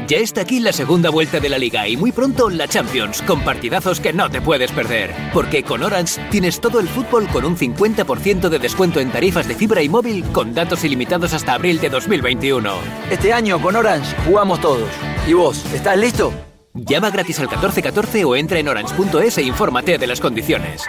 Ya 0.06 0.18
está 0.18 0.42
aquí 0.42 0.60
la 0.60 0.72
segunda 0.72 1.08
vuelta 1.08 1.40
de 1.40 1.48
la 1.48 1.56
liga 1.56 1.88
y 1.88 1.96
muy 1.96 2.12
pronto 2.12 2.50
la 2.50 2.68
Champions, 2.68 3.22
con 3.22 3.42
partidazos 3.42 4.00
que 4.00 4.12
no 4.12 4.30
te 4.30 4.42
puedes 4.42 4.70
perder. 4.70 5.14
Porque 5.32 5.62
con 5.62 5.82
Orange 5.82 6.20
tienes 6.30 6.60
todo 6.60 6.78
el 6.78 6.88
fútbol 6.88 7.26
con 7.28 7.46
un 7.46 7.56
50% 7.56 8.50
de 8.50 8.58
descuento 8.58 9.00
en 9.00 9.10
tarifas 9.10 9.48
de 9.48 9.54
fibra 9.54 9.82
y 9.82 9.88
móvil 9.88 10.22
con 10.24 10.52
datos 10.52 10.84
ilimitados 10.84 11.32
hasta 11.32 11.54
abril 11.54 11.80
de 11.80 11.88
2021. 11.88 12.70
Este 13.10 13.32
año 13.32 13.62
con 13.62 13.76
Orange 13.76 14.14
jugamos 14.26 14.60
todos. 14.60 14.90
¿Y 15.26 15.32
vos, 15.32 15.64
estás 15.72 15.96
listo? 15.96 16.34
Llama 16.74 17.10
gratis 17.10 17.38
al 17.38 17.46
1414 17.46 18.24
o 18.26 18.36
entra 18.36 18.58
en 18.58 18.68
orange.es 18.68 19.38
e 19.38 19.42
infórmate 19.42 19.96
de 19.96 20.06
las 20.06 20.20
condiciones. 20.20 20.82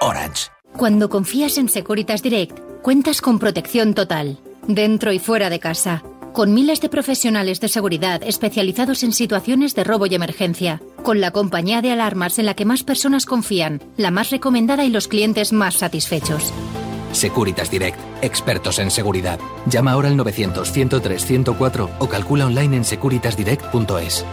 Orange. 0.00 0.48
Cuando 0.76 1.08
confías 1.08 1.56
en 1.56 1.68
Securitas 1.68 2.20
Direct, 2.22 2.58
cuentas 2.82 3.20
con 3.20 3.38
protección 3.38 3.94
total, 3.94 4.40
dentro 4.66 5.12
y 5.12 5.18
fuera 5.18 5.50
de 5.50 5.60
casa 5.60 6.02
con 6.36 6.52
miles 6.52 6.82
de 6.82 6.90
profesionales 6.90 7.60
de 7.60 7.68
seguridad 7.68 8.22
especializados 8.22 9.02
en 9.04 9.14
situaciones 9.14 9.74
de 9.74 9.84
robo 9.84 10.04
y 10.04 10.14
emergencia, 10.14 10.82
con 11.02 11.18
la 11.18 11.30
compañía 11.30 11.80
de 11.80 11.92
alarmas 11.92 12.38
en 12.38 12.44
la 12.44 12.52
que 12.52 12.66
más 12.66 12.82
personas 12.82 13.24
confían, 13.24 13.80
la 13.96 14.10
más 14.10 14.28
recomendada 14.28 14.84
y 14.84 14.90
los 14.90 15.08
clientes 15.08 15.54
más 15.54 15.76
satisfechos. 15.76 16.52
Securitas 17.12 17.70
Direct, 17.70 17.98
expertos 18.20 18.78
en 18.80 18.90
seguridad. 18.90 19.40
Llama 19.64 19.92
ahora 19.92 20.08
al 20.08 20.18
900-103-104 20.18 21.88
o 21.98 22.08
calcula 22.10 22.44
online 22.44 22.76
en 22.76 22.84
securitasdirect.es. 22.84 24.26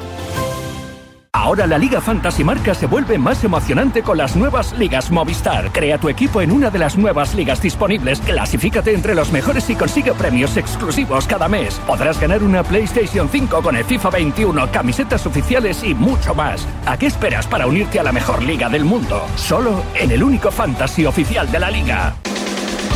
Ahora 1.35 1.65
la 1.65 1.79
Liga 1.79 1.99
Fantasy 1.99 2.43
Marca 2.43 2.75
se 2.75 2.85
vuelve 2.85 3.17
más 3.17 3.43
emocionante 3.43 4.03
con 4.03 4.19
las 4.19 4.35
nuevas 4.35 4.71
ligas 4.77 5.09
Movistar. 5.09 5.71
Crea 5.71 5.97
tu 5.97 6.07
equipo 6.07 6.41
en 6.41 6.51
una 6.51 6.69
de 6.69 6.77
las 6.77 6.95
nuevas 6.95 7.33
ligas 7.33 7.59
disponibles, 7.59 8.21
clasifícate 8.21 8.93
entre 8.93 9.15
los 9.15 9.31
mejores 9.31 9.67
y 9.71 9.75
consigue 9.75 10.13
premios 10.13 10.57
exclusivos 10.57 11.25
cada 11.25 11.47
mes. 11.47 11.81
Podrás 11.87 12.21
ganar 12.21 12.43
una 12.43 12.61
PlayStation 12.61 13.27
5 13.27 13.63
con 13.63 13.75
el 13.75 13.83
FIFA 13.83 14.11
21, 14.11 14.71
camisetas 14.71 15.25
oficiales 15.25 15.83
y 15.83 15.95
mucho 15.95 16.35
más. 16.35 16.67
¿A 16.85 16.97
qué 16.97 17.07
esperas 17.07 17.47
para 17.47 17.65
unirte 17.65 17.99
a 17.99 18.03
la 18.03 18.11
mejor 18.11 18.43
liga 18.43 18.69
del 18.69 18.85
mundo? 18.85 19.25
Solo 19.35 19.83
en 19.95 20.11
el 20.11 20.21
único 20.23 20.51
fantasy 20.51 21.07
oficial 21.07 21.51
de 21.51 21.59
la 21.59 21.71
liga. 21.71 22.13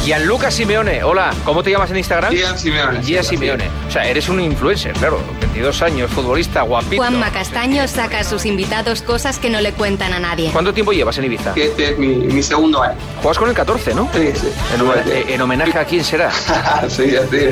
Gianluca 0.05 0.51
Simeone, 0.51 1.03
hola, 1.03 1.33
¿cómo 1.43 1.63
te 1.63 1.71
llamas 1.71 1.89
en 1.89 1.97
Instagram? 1.97 2.31
Gian 2.31 2.57
Simeone. 2.57 3.03
Gian 3.03 3.23
Simeone. 3.23 3.67
O 3.87 3.91
sea, 3.91 4.05
eres 4.05 4.29
un 4.29 4.39
influencer, 4.39 4.93
claro, 4.93 5.19
22 5.57 5.81
años, 5.81 6.11
futbolista, 6.11 6.61
guapito. 6.61 6.97
Juanma 7.01 7.31
Castaño 7.31 7.87
saca 7.87 8.19
a 8.19 8.23
sus 8.23 8.45
invitados 8.45 9.01
cosas 9.01 9.39
que 9.39 9.49
no 9.49 9.59
le 9.59 9.73
cuentan 9.73 10.13
a 10.13 10.19
nadie. 10.19 10.51
¿Cuánto 10.51 10.71
tiempo 10.71 10.91
llevas 10.93 11.17
en 11.17 11.25
Ibiza? 11.25 11.53
Este 11.55 11.91
es 11.91 11.97
mi, 11.97 12.09
mi 12.09 12.43
segundo 12.43 12.83
año. 12.83 12.95
Juegas 13.23 13.39
con 13.39 13.49
el 13.49 13.55
14, 13.55 13.95
¿no? 13.95 14.07
Sí, 14.13 14.31
sí. 14.35 14.49
En, 14.75 15.11
en, 15.11 15.29
en 15.29 15.41
homenaje 15.41 15.79
a 15.79 15.83
quién 15.83 16.03
será? 16.03 16.31
sí, 16.89 17.09
sí, 17.31 17.47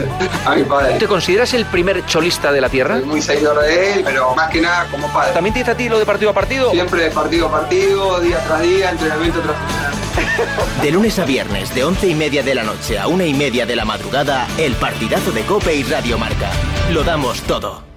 a 0.46 0.54
mi 0.54 0.64
padre. 0.66 1.00
¿Te 1.00 1.08
consideras 1.08 1.56
el 1.56 1.66
primer 1.66 2.06
cholista 2.06 2.52
de 2.52 2.62
la 2.62 2.70
tierra? 2.70 3.00
Soy 3.00 3.06
muy 3.06 3.22
seguidor 3.24 3.60
de 3.60 3.94
él, 3.94 4.02
pero 4.04 4.36
más 4.36 4.52
que 4.52 4.62
nada 4.62 4.86
como 4.92 5.12
padre. 5.12 5.34
¿También 5.34 5.54
te 5.54 5.60
dice 5.62 5.72
a 5.72 5.78
ti 5.78 5.90
lo 5.90 5.98
de 5.98 6.06
partido 6.06 6.30
a 6.30 6.34
partido? 6.34 6.70
Siempre 6.70 7.06
de 7.06 7.10
partido 7.10 7.48
a 7.48 7.52
partido, 7.52 8.20
día 8.20 8.38
tras 8.46 8.62
día, 8.62 8.92
entrenamiento 8.92 9.40
tras 9.40 9.56
entrenamiento. 9.58 10.06
De 10.82 10.92
lunes 10.92 11.20
a 11.20 11.26
viernes, 11.26 11.74
de 11.74 11.84
once 11.84 12.08
y 12.08 12.16
media 12.16 12.42
de 12.44 12.56
la 12.56 12.64
noche 12.64 12.98
a 13.00 13.08
una 13.08 13.26
y 13.26 13.34
media 13.34 13.66
de 13.66 13.76
la 13.76 13.84
madrugada, 13.84 14.48
el 14.58 14.74
partidazo 14.76 15.32
de 15.32 15.42
Cope 15.42 15.76
y 15.76 15.84
Radio 15.84 16.18
Marca. 16.18 16.50
Lo 16.92 17.04
damos 17.04 17.42
todo. 17.42 17.95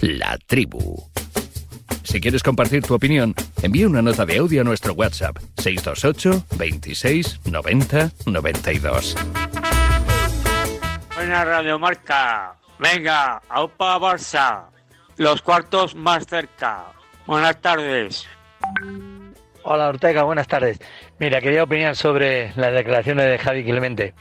La 0.00 0.36
tribu. 0.46 1.08
Si 2.02 2.20
quieres 2.20 2.42
compartir 2.42 2.82
tu 2.82 2.94
opinión, 2.94 3.32
envía 3.62 3.86
una 3.86 4.02
nota 4.02 4.26
de 4.26 4.38
audio 4.38 4.60
a 4.60 4.64
nuestro 4.64 4.92
WhatsApp 4.92 5.36
628 5.58 6.46
26 6.56 7.40
90 7.46 8.10
92. 8.26 9.16
Buena 11.14 11.44
Radio 11.44 11.78
Marca. 11.78 12.56
Venga, 12.78 13.40
Aupa 13.48 13.98
Barça. 13.98 14.64
Los 15.16 15.40
cuartos 15.42 15.94
más 15.94 16.26
cerca. 16.26 16.86
Buenas 17.26 17.60
tardes. 17.60 18.26
Hola 19.62 19.88
Ortega, 19.88 20.24
buenas 20.24 20.48
tardes. 20.48 20.80
Mira, 21.20 21.40
quería 21.40 21.62
opinar 21.62 21.94
sobre 21.94 22.52
las 22.56 22.72
declaraciones 22.74 23.26
de 23.26 23.38
Javi 23.38 23.64
Clemente. 23.64 24.12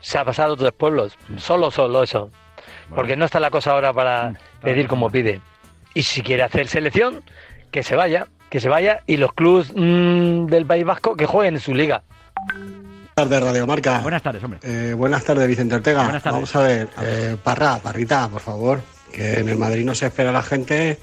Se 0.00 0.18
ha 0.18 0.24
pasado 0.24 0.56
tres 0.56 0.72
pueblos, 0.72 1.18
solo, 1.36 1.70
solo 1.70 2.02
eso. 2.02 2.30
Porque 2.94 3.16
no 3.16 3.26
está 3.26 3.38
la 3.40 3.50
cosa 3.50 3.72
ahora 3.72 3.92
para 3.92 4.34
pedir 4.62 4.88
como 4.88 5.10
pide. 5.10 5.40
Y 5.94 6.02
si 6.02 6.22
quiere 6.22 6.42
hacer 6.42 6.68
selección, 6.68 7.22
que 7.70 7.82
se 7.82 7.96
vaya, 7.96 8.28
que 8.50 8.60
se 8.60 8.68
vaya 8.68 9.02
y 9.06 9.16
los 9.16 9.32
clubes 9.32 9.72
mmm, 9.74 10.46
del 10.46 10.66
País 10.66 10.84
Vasco 10.84 11.16
que 11.16 11.26
jueguen 11.26 11.54
en 11.54 11.60
su 11.60 11.74
liga. 11.74 12.02
Buenas 13.14 13.14
tardes, 13.14 13.42
Radio 13.42 13.66
Marca. 13.66 13.98
Buenas 14.00 14.22
tardes, 14.22 14.42
hombre. 14.42 14.60
Eh, 14.62 14.94
buenas 14.94 15.24
tardes, 15.24 15.46
Vicente 15.46 15.74
Ortega. 15.74 16.04
Buenas 16.04 16.22
tardes. 16.22 16.34
Vamos 16.34 16.56
a 16.56 16.60
ver, 16.62 16.88
eh, 17.02 17.36
Parra, 17.42 17.78
Parrita, 17.78 18.28
por 18.28 18.40
favor, 18.40 18.80
que 19.12 19.40
en 19.40 19.48
el 19.48 19.58
Madrid 19.58 19.84
no 19.84 19.94
se 19.94 20.06
espera 20.06 20.32
la 20.32 20.42
gente. 20.42 20.98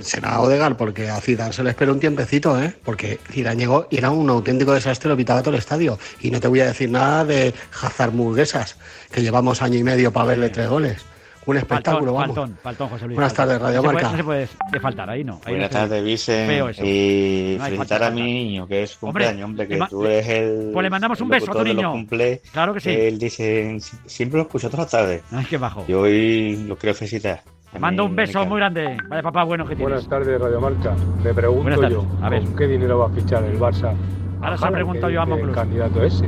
Será 0.00 0.40
Odegar, 0.40 0.76
porque 0.76 1.08
a 1.08 1.20
Zidane 1.20 1.52
se 1.52 1.62
le 1.62 1.70
espera 1.70 1.92
un 1.92 2.00
tiempecito, 2.00 2.60
¿eh? 2.60 2.74
Porque 2.84 3.20
Zidane 3.30 3.56
llegó 3.56 3.86
y 3.90 3.98
era 3.98 4.10
un 4.10 4.28
auténtico 4.28 4.72
desastre, 4.72 5.08
lo 5.08 5.16
pitaba 5.16 5.40
todo 5.40 5.54
el 5.54 5.60
estadio. 5.60 5.98
Y 6.20 6.30
no 6.30 6.40
te 6.40 6.48
voy 6.48 6.60
a 6.60 6.66
decir 6.66 6.90
nada 6.90 7.24
de 7.24 7.54
Hazard 7.80 8.12
Murguesas, 8.12 8.76
que 9.10 9.22
llevamos 9.22 9.62
año 9.62 9.78
y 9.78 9.84
medio 9.84 10.12
para 10.12 10.26
verle 10.26 10.50
tres 10.50 10.68
goles. 10.68 11.04
Un 11.46 11.56
espectáculo, 11.58 12.14
faltón, 12.14 12.14
vamos. 12.14 12.36
Faltón, 12.36 12.58
faltón, 12.62 12.88
José 12.88 13.04
Luis. 13.06 13.16
Buenas 13.16 13.34
tardes, 13.34 13.60
Radio 13.60 13.82
no 13.82 13.92
Marca. 13.92 14.10
Se 14.16 14.24
puede, 14.24 14.40
no 14.42 14.46
se 14.48 14.56
puede 14.70 14.80
faltar, 14.80 15.10
ahí 15.10 15.24
no. 15.24 15.40
Ahí 15.44 15.52
Buenas 15.52 15.72
no 15.72 15.78
tardes, 15.78 16.04
Vicen. 16.04 16.50
Y 16.82 17.56
No 17.58 17.64
felicitar 17.64 17.76
falta 18.00 18.06
a 18.06 18.10
mi 18.10 18.22
niño, 18.22 18.66
que 18.66 18.82
es 18.82 18.96
cumpleaños, 18.96 19.44
hombre, 19.44 19.68
que 19.68 19.78
tú 19.90 20.04
eres 20.06 20.28
el. 20.28 20.70
Pues 20.72 20.82
le 20.82 20.90
mandamos 20.90 21.20
un 21.20 21.28
beso 21.28 21.50
a 21.50 21.54
tu 21.54 21.64
niño. 21.64 21.92
cumple. 21.92 22.40
Claro 22.52 22.72
que 22.72 22.80
sí. 22.80 22.90
Él 22.90 23.18
dice, 23.18 23.78
siempre 24.06 24.38
lo 24.38 24.44
escucho 24.44 24.70
todas 24.70 24.86
las 24.86 24.92
tardes. 24.92 25.22
Ay, 25.32 25.44
qué 25.44 25.58
bajo. 25.58 25.84
Y 25.86 25.92
hoy 25.92 26.64
lo 26.66 26.76
quiero 26.76 26.94
felicitar. 26.94 27.42
Te 27.72 27.78
mando 27.78 28.04
un 28.04 28.14
beso 28.14 28.46
muy 28.46 28.58
grande. 28.58 28.96
Vaya 29.08 29.22
papá 29.22 29.42
bueno 29.44 29.64
que 29.64 29.74
tienes. 29.74 30.06
Buenas 30.06 30.08
tardes, 30.08 30.40
Radio 30.40 30.60
Marca. 30.60 30.94
Le 31.22 31.34
pregunto 31.34 31.88
yo, 31.88 32.06
A 32.22 32.30
ver. 32.30 32.44
¿con 32.44 32.56
qué 32.56 32.68
dinero 32.68 32.98
va 33.00 33.06
a 33.06 33.10
fichar 33.10 33.42
el 33.44 33.58
Barça? 33.58 33.92
Ahora 34.40 34.56
se 34.56 34.66
pregunto 34.68 35.10
yo 35.10 35.20
a 35.22 35.26
Moclus. 35.26 35.54
Candidato 35.54 36.02
ese 36.02 36.26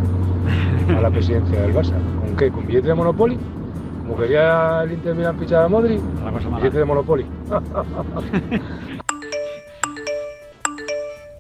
a 0.97 1.01
la 1.01 1.11
presidencia 1.11 1.61
del 1.61 1.75
Barça. 1.75 1.95
¿Con 2.21 2.37
qué? 2.37 2.51
¿Con 2.51 2.67
billete 2.67 2.89
de 2.89 2.95
Monopoly? 2.95 3.39
Como 4.07 4.17
quería 4.19 4.83
el 4.85 4.93
Inter 4.93 5.15
Milan 5.15 5.39
fichar 5.39 5.65
a 5.65 5.69
Modri, 5.69 5.99
billete 6.57 6.79
de 6.79 6.85
Monopoly. 6.85 7.27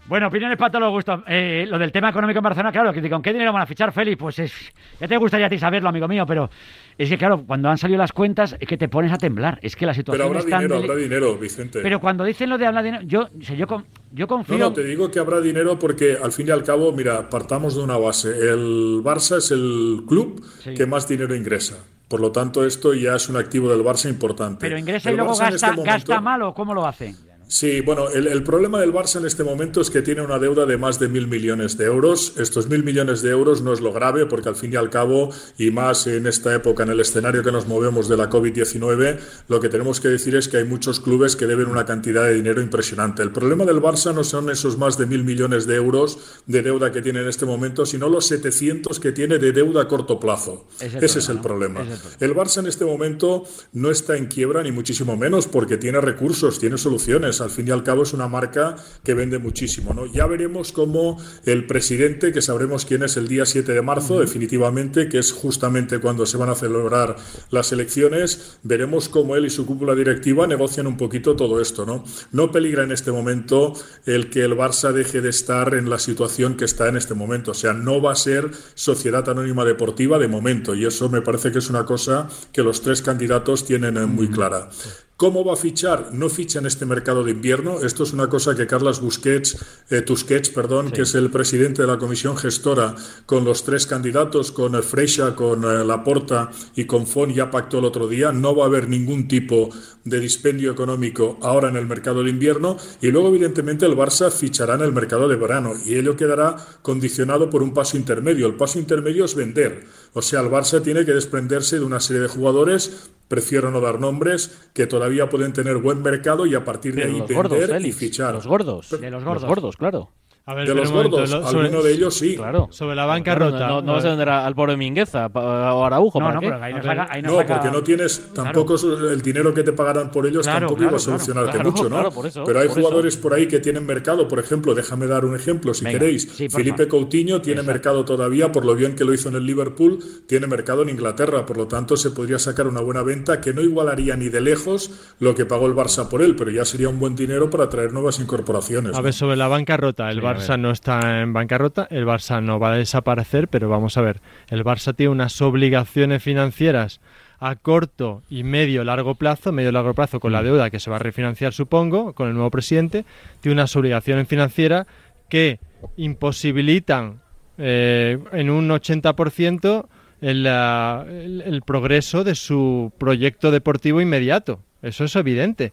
Bueno, 0.09 0.29
opiniones 0.29 0.57
para 0.57 0.71
todos 0.71 0.83
los 0.85 0.93
gustos. 0.93 1.21
Eh, 1.27 1.67
lo 1.69 1.81
del 1.81 1.91
tema 1.91 2.11
económico 2.11 2.39
en 2.39 2.45
Barcelona, 2.45 2.71
claro, 2.71 2.93
que 2.93 3.11
¿con 3.11 3.21
qué 3.21 3.33
dinero 3.33 3.53
van 3.53 3.63
a 3.63 3.67
fichar, 3.67 3.91
Félix? 3.93 4.17
Pues 4.17 4.39
es, 4.39 4.53
ya 5.01 5.09
te 5.09 5.17
gustaría 5.17 5.47
a 5.47 5.51
ti 5.51 5.59
saberlo, 5.59 5.89
amigo 5.89 6.07
mío, 6.07 6.25
pero 6.25 6.49
es 6.97 7.09
que, 7.09 7.19
claro, 7.19 7.43
cuando 7.45 7.69
han 7.69 7.77
salido 7.77 7.99
las 7.99 8.13
cuentas 8.13 8.55
es 8.61 8.69
que 8.69 8.77
te 8.77 8.89
pones 8.89 9.11
a 9.13 9.19
temblar. 9.19 9.59
Es 9.63 9.75
que 9.75 9.85
la 9.85 9.91
Pero 9.91 9.97
situación 9.97 10.27
habrá 10.29 10.39
es 10.39 10.47
tan 10.49 10.61
dinero, 10.63 10.77
habrá 10.81 10.95
dinero, 10.95 11.37
Vicente. 11.37 11.81
Pero 11.83 11.99
cuando 11.99 12.23
dicen 12.23 12.49
lo 12.51 12.57
de 12.57 12.67
hablar 12.67 12.85
dinero, 12.85 13.03
yo, 13.05 13.23
o 13.23 13.43
sea, 13.43 13.57
yo, 13.57 13.67
con- 13.67 13.85
yo 14.13 14.29
confío... 14.29 14.57
No, 14.57 14.67
no, 14.67 14.73
te 14.75 14.85
digo 14.85 15.11
que 15.11 15.19
habrá 15.19 15.41
dinero 15.41 15.77
porque 15.77 16.17
al 16.23 16.31
fin 16.31 16.47
y 16.47 16.51
al 16.53 16.63
cabo, 16.63 16.93
mira, 16.93 17.29
partamos 17.29 17.75
de 17.75 17.83
una 17.83 17.97
base. 17.97 18.29
El 18.29 19.01
Barça 19.03 19.39
es 19.39 19.51
el 19.51 20.05
club 20.07 20.41
Sí. 20.63 20.75
que 20.75 20.87
más 20.87 21.09
dinero 21.09 21.35
ingresa. 21.35 21.79
Por 22.09 22.21
lo 22.21 22.31
tanto, 22.31 22.65
esto 22.65 22.95
ya 22.95 23.17
es 23.17 23.29
un 23.29 23.37
activo 23.37 23.69
del 23.71 23.85
Barça 23.85 24.09
importante. 24.09 24.61
Pero 24.61 24.79
ingresa 24.79 25.11
y 25.11 25.17
luego 25.17 25.33
Barça 25.35 25.39
gasta, 25.51 25.55
este 25.55 25.67
momento- 25.77 25.85
gasta 26.13 26.21
mal 26.21 26.43
o 26.43 26.55
cómo 26.55 26.73
lo 26.75 26.87
hace. 26.87 27.15
Sí, 27.49 27.81
bueno, 27.81 28.09
el, 28.11 28.27
el 28.27 28.43
problema 28.43 28.81
del 28.81 28.93
Barça 28.93 29.19
en 29.19 29.27
este 29.27 29.45
momento 29.45 29.81
es 29.81 29.91
que 29.91 30.03
tiene 30.03 30.21
una 30.21 30.39
deuda 30.39 30.67
de 30.67 30.77
más 30.77 30.99
de 30.99 31.09
mil 31.09 31.29
millones 31.29 31.79
de 31.79 31.85
euros. 31.85 32.33
Estos 32.39 32.69
mil 32.69 32.83
millones 32.83 33.23
de 33.23 33.31
euros 33.31 33.63
no 33.63 33.73
es 33.73 33.81
lo 33.81 33.93
grave, 33.93 34.27
porque 34.27 34.49
al 34.49 34.57
fin 34.57 34.73
y 34.73 34.77
al 34.77 34.91
cabo, 34.91 35.31
y 35.57 35.71
más 35.71 36.09
en 36.09 36.27
esta 36.27 36.53
época, 36.55 36.83
en 36.83 36.91
el 36.91 37.01
escenario 37.01 37.45
que 37.45 37.53
nos 37.53 37.67
movemos 37.69 38.09
de 38.09 38.17
la 38.17 38.29
COVID-19, 38.29 39.19
lo 39.49 39.61
que 39.61 39.69
tenemos 39.69 40.01
que 40.01 40.09
decir 40.09 40.35
es 40.35 40.49
que 40.49 40.57
hay 40.57 40.65
muchos 40.65 40.99
clubes 40.99 41.37
que 41.37 41.47
deben 41.47 41.69
una 41.69 41.87
cantidad 41.87 42.25
de 42.25 42.35
dinero 42.35 42.61
impresionante. 42.61 43.23
El 43.23 43.31
problema 43.31 43.65
del 43.65 43.81
Barça 43.81 44.13
no 44.13 44.25
son 44.25 44.51
esos 44.51 44.77
más 44.77 44.99
de 44.99 45.07
mil 45.07 45.23
millones 45.23 45.67
de 45.67 45.77
euros 45.77 46.19
de 46.47 46.63
deuda 46.63 46.91
que 46.91 47.01
tiene 47.01 47.21
en 47.21 47.29
este 47.29 47.47
momento, 47.47 47.87
sino 47.87 48.09
los 48.09 48.27
700 48.27 48.99
que 48.99 49.13
tiene 49.13 49.39
de 49.39 49.53
deuda 49.53 49.83
a 49.83 49.89
corto 49.89 50.19
plazo. 50.19 50.67
Es 50.81 50.95
Ese 50.95 51.21
es 51.21 51.29
el 51.29 51.41
problema, 51.41 51.81
problema. 51.81 52.01
¿no? 52.03 52.11
Es 52.11 52.17
el 52.21 52.31
El 52.31 52.37
Barça 52.37 52.59
en 52.59 52.67
este 52.67 52.85
momento 52.85 53.45
no 53.73 53.91
está 53.91 54.17
en 54.17 54.27
quiebra, 54.27 54.65
ni 54.65 54.73
muchísimo 54.73 55.17
menos, 55.17 55.47
porque 55.47 55.77
tiene 55.77 56.01
recursos, 56.01 56.59
tiene 56.59 56.77
soluciones. 56.77 57.36
Al 57.41 57.51
fin 57.51 57.69
y 57.69 57.71
al 57.71 57.83
cabo 57.83 58.03
es 58.03 58.13
una 58.13 58.29
marca 58.29 58.77
que 59.03 59.15
vende 59.15 59.39
muchísimo. 59.39 59.95
¿no? 59.95 60.07
Ya 60.07 60.27
veremos 60.27 60.73
cómo 60.73 61.19
el 61.45 61.67
presidente, 61.67 62.33
que 62.33 62.43
sabremos 62.43 62.85
quién 62.85 63.03
es 63.03 63.17
el 63.17 63.29
día 63.29 63.47
7 63.47 63.73
de 63.73 63.83
marzo, 63.83 64.21
definitivamente, 64.21 65.09
que 65.09 65.19
es 65.19 65.33
justamente 65.33 65.99
cuando 65.99 66.27
se 66.27 66.37
van 66.37 66.51
a 66.51 66.55
celebrar 66.55 67.17
las 67.51 67.73
elecciones, 67.73 68.59
veremos 68.63 69.09
cómo 69.09 69.37
él 69.37 69.47
y 69.47 69.51
su 69.51 69.67
cúpula 69.67 69.95
directiva 69.95 70.47
negocian 70.47 70.87
un 70.87 70.97
poquito 70.97 71.37
todo 71.37 71.61
esto. 71.61 71.87
No, 71.87 72.05
no 72.33 72.51
peligra 72.51 72.85
en 72.85 72.93
este 72.93 73.13
momento 73.13 73.75
el 74.05 74.31
que 74.31 74.43
el 74.43 74.57
Barça 74.57 74.93
deje 74.93 75.21
de 75.21 75.31
estar 75.31 75.75
en 75.75 75.91
la 75.91 75.99
situación 75.99 76.57
que 76.57 76.65
está 76.65 76.89
en 76.89 76.97
este 76.97 77.15
momento. 77.15 77.53
O 77.53 77.55
sea, 77.55 77.73
no 77.73 78.01
va 78.01 78.13
a 78.13 78.17
ser 78.17 78.51
sociedad 78.75 79.29
anónima 79.29 79.65
deportiva 79.65 80.19
de 80.19 80.29
momento. 80.29 80.75
Y 80.75 80.85
eso 80.85 81.09
me 81.09 81.23
parece 81.23 81.53
que 81.53 81.59
es 81.59 81.71
una 81.71 81.85
cosa 81.85 82.29
que 82.53 82.63
los 82.63 82.83
tres 82.83 83.03
candidatos 83.03 83.65
tienen 83.65 83.97
eh, 83.97 84.07
muy 84.07 84.29
clara. 84.29 84.71
¿Cómo 85.17 85.47
va 85.47 85.55
a 85.55 85.57
fichar? 85.57 86.11
No 86.13 86.29
ficha 86.29 86.59
en 86.59 86.67
este 86.67 86.85
mercado 86.85 87.25
de 87.25 87.31
invierno. 87.31 87.81
Esto 87.81 88.03
es 88.03 88.13
una 88.13 88.29
cosa 88.29 88.55
que 88.55 88.67
Carlos 88.67 89.01
Busquets, 89.01 89.57
eh, 89.89 90.03
Tusquets, 90.03 90.51
perdón, 90.51 90.91
que 90.91 91.03
es 91.03 91.15
el 91.15 91.31
presidente 91.31 91.81
de 91.81 91.89
la 91.89 91.97
comisión 91.97 92.37
gestora, 92.37 92.95
con 93.25 93.43
los 93.43 93.65
tres 93.65 93.87
candidatos, 93.87 94.53
con 94.53 94.75
Freixa, 94.83 95.35
con 95.35 95.65
eh, 95.65 95.87
Laporta 95.87 96.51
y 96.75 96.85
con 96.85 97.07
Font, 97.07 97.33
ya 97.33 97.51
pactó 97.51 97.79
el 97.79 97.87
otro 97.87 98.09
día. 98.09 98.31
No 98.31 98.55
va 98.55 98.65
a 98.65 98.67
haber 98.67 98.91
ningún 98.91 99.27
tipo 99.27 99.71
de 100.05 100.21
dispendio 100.21 100.71
económico 100.71 101.39
ahora 101.41 101.71
en 101.71 101.77
el 101.77 101.87
mercado 101.87 102.23
de 102.23 102.29
invierno. 102.29 102.77
Y 103.01 103.11
luego, 103.11 103.29
evidentemente, 103.29 103.87
el 103.87 103.97
Barça 103.97 104.31
fichará 104.31 104.75
en 104.75 104.83
el 104.83 104.93
mercado 104.93 105.29
de 105.29 105.37
verano. 105.37 105.73
Y 105.87 105.95
ello 105.95 106.15
quedará 106.15 106.57
condicionado 106.83 107.49
por 107.49 107.63
un 107.63 107.73
paso 107.73 107.97
intermedio. 107.97 108.49
El 108.49 108.57
paso 108.57 108.79
intermedio 108.79 109.25
es 109.25 109.35
vender. 109.35 109.87
O 110.13 110.21
sea, 110.21 110.41
el 110.41 110.51
Barça 110.51 110.83
tiene 110.83 111.07
que 111.07 111.15
desprenderse 111.15 111.79
de 111.79 111.87
una 111.87 112.01
serie 112.01 112.21
de 112.21 112.29
jugadores 112.29 113.09
prefiero 113.29 113.71
no 113.71 113.81
dar 113.81 113.99
nombres, 114.01 114.69
que 114.73 114.87
todavía 114.87 115.29
pueden 115.29 115.53
tener 115.53 115.77
buen 115.79 116.03
mercado 116.03 116.47
y 116.47 116.55
a 116.55 116.65
partir 116.65 116.95
de 116.95 117.03
Pero 117.03 117.13
ahí 117.13 117.19
los 117.21 117.29
vender 117.29 117.69
gordos, 117.71 117.85
y 117.85 117.93
fichar. 117.93 118.35
los 118.35 118.47
gordos. 118.47 118.91
De 119.01 119.11
los 119.11 119.23
Los 119.23 119.45
gordos, 119.45 119.77
claro. 119.77 120.11
A 120.49 120.55
ver, 120.55 120.69
De 120.69 120.77
los 120.77 120.93
momento, 120.93 121.11
gordos, 121.17 121.31
lo- 121.33 121.43
sobre- 121.51 121.67
alguno 121.67 121.83
de 121.83 121.93
ellos 121.93 122.15
sí. 122.15 122.37
Claro. 122.37 122.69
Sobre 122.71 122.95
la 122.95 123.03
Claro, 123.03 123.09
bancarrota. 123.09 123.67
No, 123.67 123.83
no 123.83 123.95
vas 123.95 124.05
a 124.05 124.11
vender 124.11 124.29
al 124.29 124.55
pobre 124.55 124.77
Mingueza 124.77 125.27
o 125.35 125.85
Araujo. 125.85 126.21
No, 126.21 126.27
¿para 126.27 126.35
no, 126.37 126.41
qué? 126.41 126.47
pero 126.53 126.63
ahí 126.63 126.73
no 126.73 126.79
A 126.79 126.83
saca- 126.85 127.03
ver, 127.03 127.07
ahí 127.11 127.23
no 127.23 127.31
No, 127.33 127.37
saca- 127.39 127.55
porque 127.55 127.71
no 127.77 127.83
tienes 127.83 128.33
tampoco 128.33 128.77
el 129.11 129.23
dinero 129.23 129.53
que 129.53 129.65
te 129.65 129.73
pagarán 129.73 130.13
por 130.13 130.25
ellos 130.25 130.45
Claro, 130.47 130.61
tampoco 130.61 130.77
claro, 130.79 130.91
iba 130.93 130.97
a 130.99 131.01
solucionarte 131.01 131.51
claro, 131.51 131.71
mucho, 131.73 131.83
¿no? 131.85 131.89
claro, 131.97 132.11
por 132.13 132.27
eso, 132.27 132.45
Pero 132.45 132.61
hay 132.61 132.69
por 132.69 132.79
eso. 132.79 132.87
jugadores 132.87 133.17
por 133.17 133.35
ahí 133.35 133.49
que 133.49 133.59
tienen 133.59 133.85
mercado, 133.85 134.29
por 134.29 134.39
ejemplo, 134.39 134.73
déjame 134.77 135.09
dar 135.09 135.25
un 135.25 135.35
ejemplo 135.35 135.75
si 135.75 135.85
Venga, 135.85 135.99
queréis. 135.99 136.31
sí, 136.33 136.49
Felipe. 136.49 136.87
Coutinho 136.87 137.43
tiene 137.43 137.65
mercado 137.65 138.05
todavía 138.05 138.53
por 138.53 138.65
lo 138.65 138.77
bien 138.77 138.95
que 138.95 139.05
lo 139.05 139.13
hizo 139.15 139.29
en 139.29 139.35
el 139.35 139.45
Liverpool, 139.47 139.99
tiene 140.29 140.47
mercado 140.47 140.83
en 140.83 140.91
Inglaterra, 140.91 141.45
por 141.45 141.57
lo 141.57 141.67
tanto 141.67 141.97
se 141.97 142.13
podría 142.13 142.39
sacar 142.39 142.69
una 142.69 142.81
buena 142.83 143.03
venta 143.03 143.41
que 143.41 143.53
no 143.53 143.63
igualaría 143.63 144.15
ni 144.15 144.29
de 144.29 144.41
lejos 144.41 144.93
lo 145.19 145.35
que 145.35 145.45
pagó 145.45 145.67
el 145.67 145.75
Barça 145.75 146.07
por 146.09 146.23
él, 146.23 146.37
pero 146.37 146.53
ya 146.53 146.65
sería 146.65 146.89
un 146.89 147.01
buen 147.01 147.17
dinero 147.17 147.51
para 147.51 147.69
traer 147.69 147.93
nuevas 147.93 148.21
incorporaciones. 148.21 148.93
A 148.95 148.99
¿no? 148.99 149.03
ver, 149.03 149.13
sobre 149.13 149.35
la 149.35 149.49
bancarrota, 149.49 150.09
el 150.09 150.21
Sí, 150.21 150.27
a 150.27 150.36
Barça 150.39 150.57
no 150.59 150.71
está 150.71 151.21
en 151.23 151.33
bancarrota, 151.33 151.87
el 151.91 152.05
Barça 152.07 152.43
no 152.43 152.59
va 152.61 152.73
a 152.73 152.77
desaparecer, 152.77 153.49
pero 153.49 153.69
vamos 153.69 153.97
a 153.97 154.03
ver, 154.03 154.21
el 154.49 154.65
Barça 154.65 154.95
tiene 154.95 155.11
unas 155.13 155.41
obligaciones 155.43 156.23
financieras 156.23 157.01
a 157.39 157.55
corto 157.57 158.23
y 158.31 158.45
medio 158.45 158.83
largo 158.85 159.15
plazo, 159.15 159.53
medio 159.53 159.71
largo 159.73 159.93
plazo 159.95 160.21
con 160.21 160.33
la 160.33 160.43
deuda 160.43 160.71
que 160.71 160.81
se 160.81 160.89
va 160.91 160.97
a 160.97 161.01
refinanciar, 161.01 161.53
supongo, 161.53 162.15
con 162.15 162.29
el 162.29 162.35
nuevo 162.35 162.51
presidente, 162.51 163.05
tiene 163.41 163.55
unas 163.55 163.77
obligaciones 163.77 164.27
financieras 164.27 164.87
que 165.29 165.59
imposibilitan 165.97 167.21
eh, 167.59 168.19
en 168.33 168.51
un 168.51 168.69
80% 168.69 169.87
el, 170.21 170.43
la- 170.43 171.05
el- 171.09 171.43
el 171.43 171.63
progreso 171.63 172.25
de 172.25 172.35
su 172.35 172.93
proyecto 172.99 173.51
deportivo 173.51 174.01
inmediato. 174.01 174.61
Eso 174.83 175.05
es 175.05 175.15
evidente. 175.17 175.73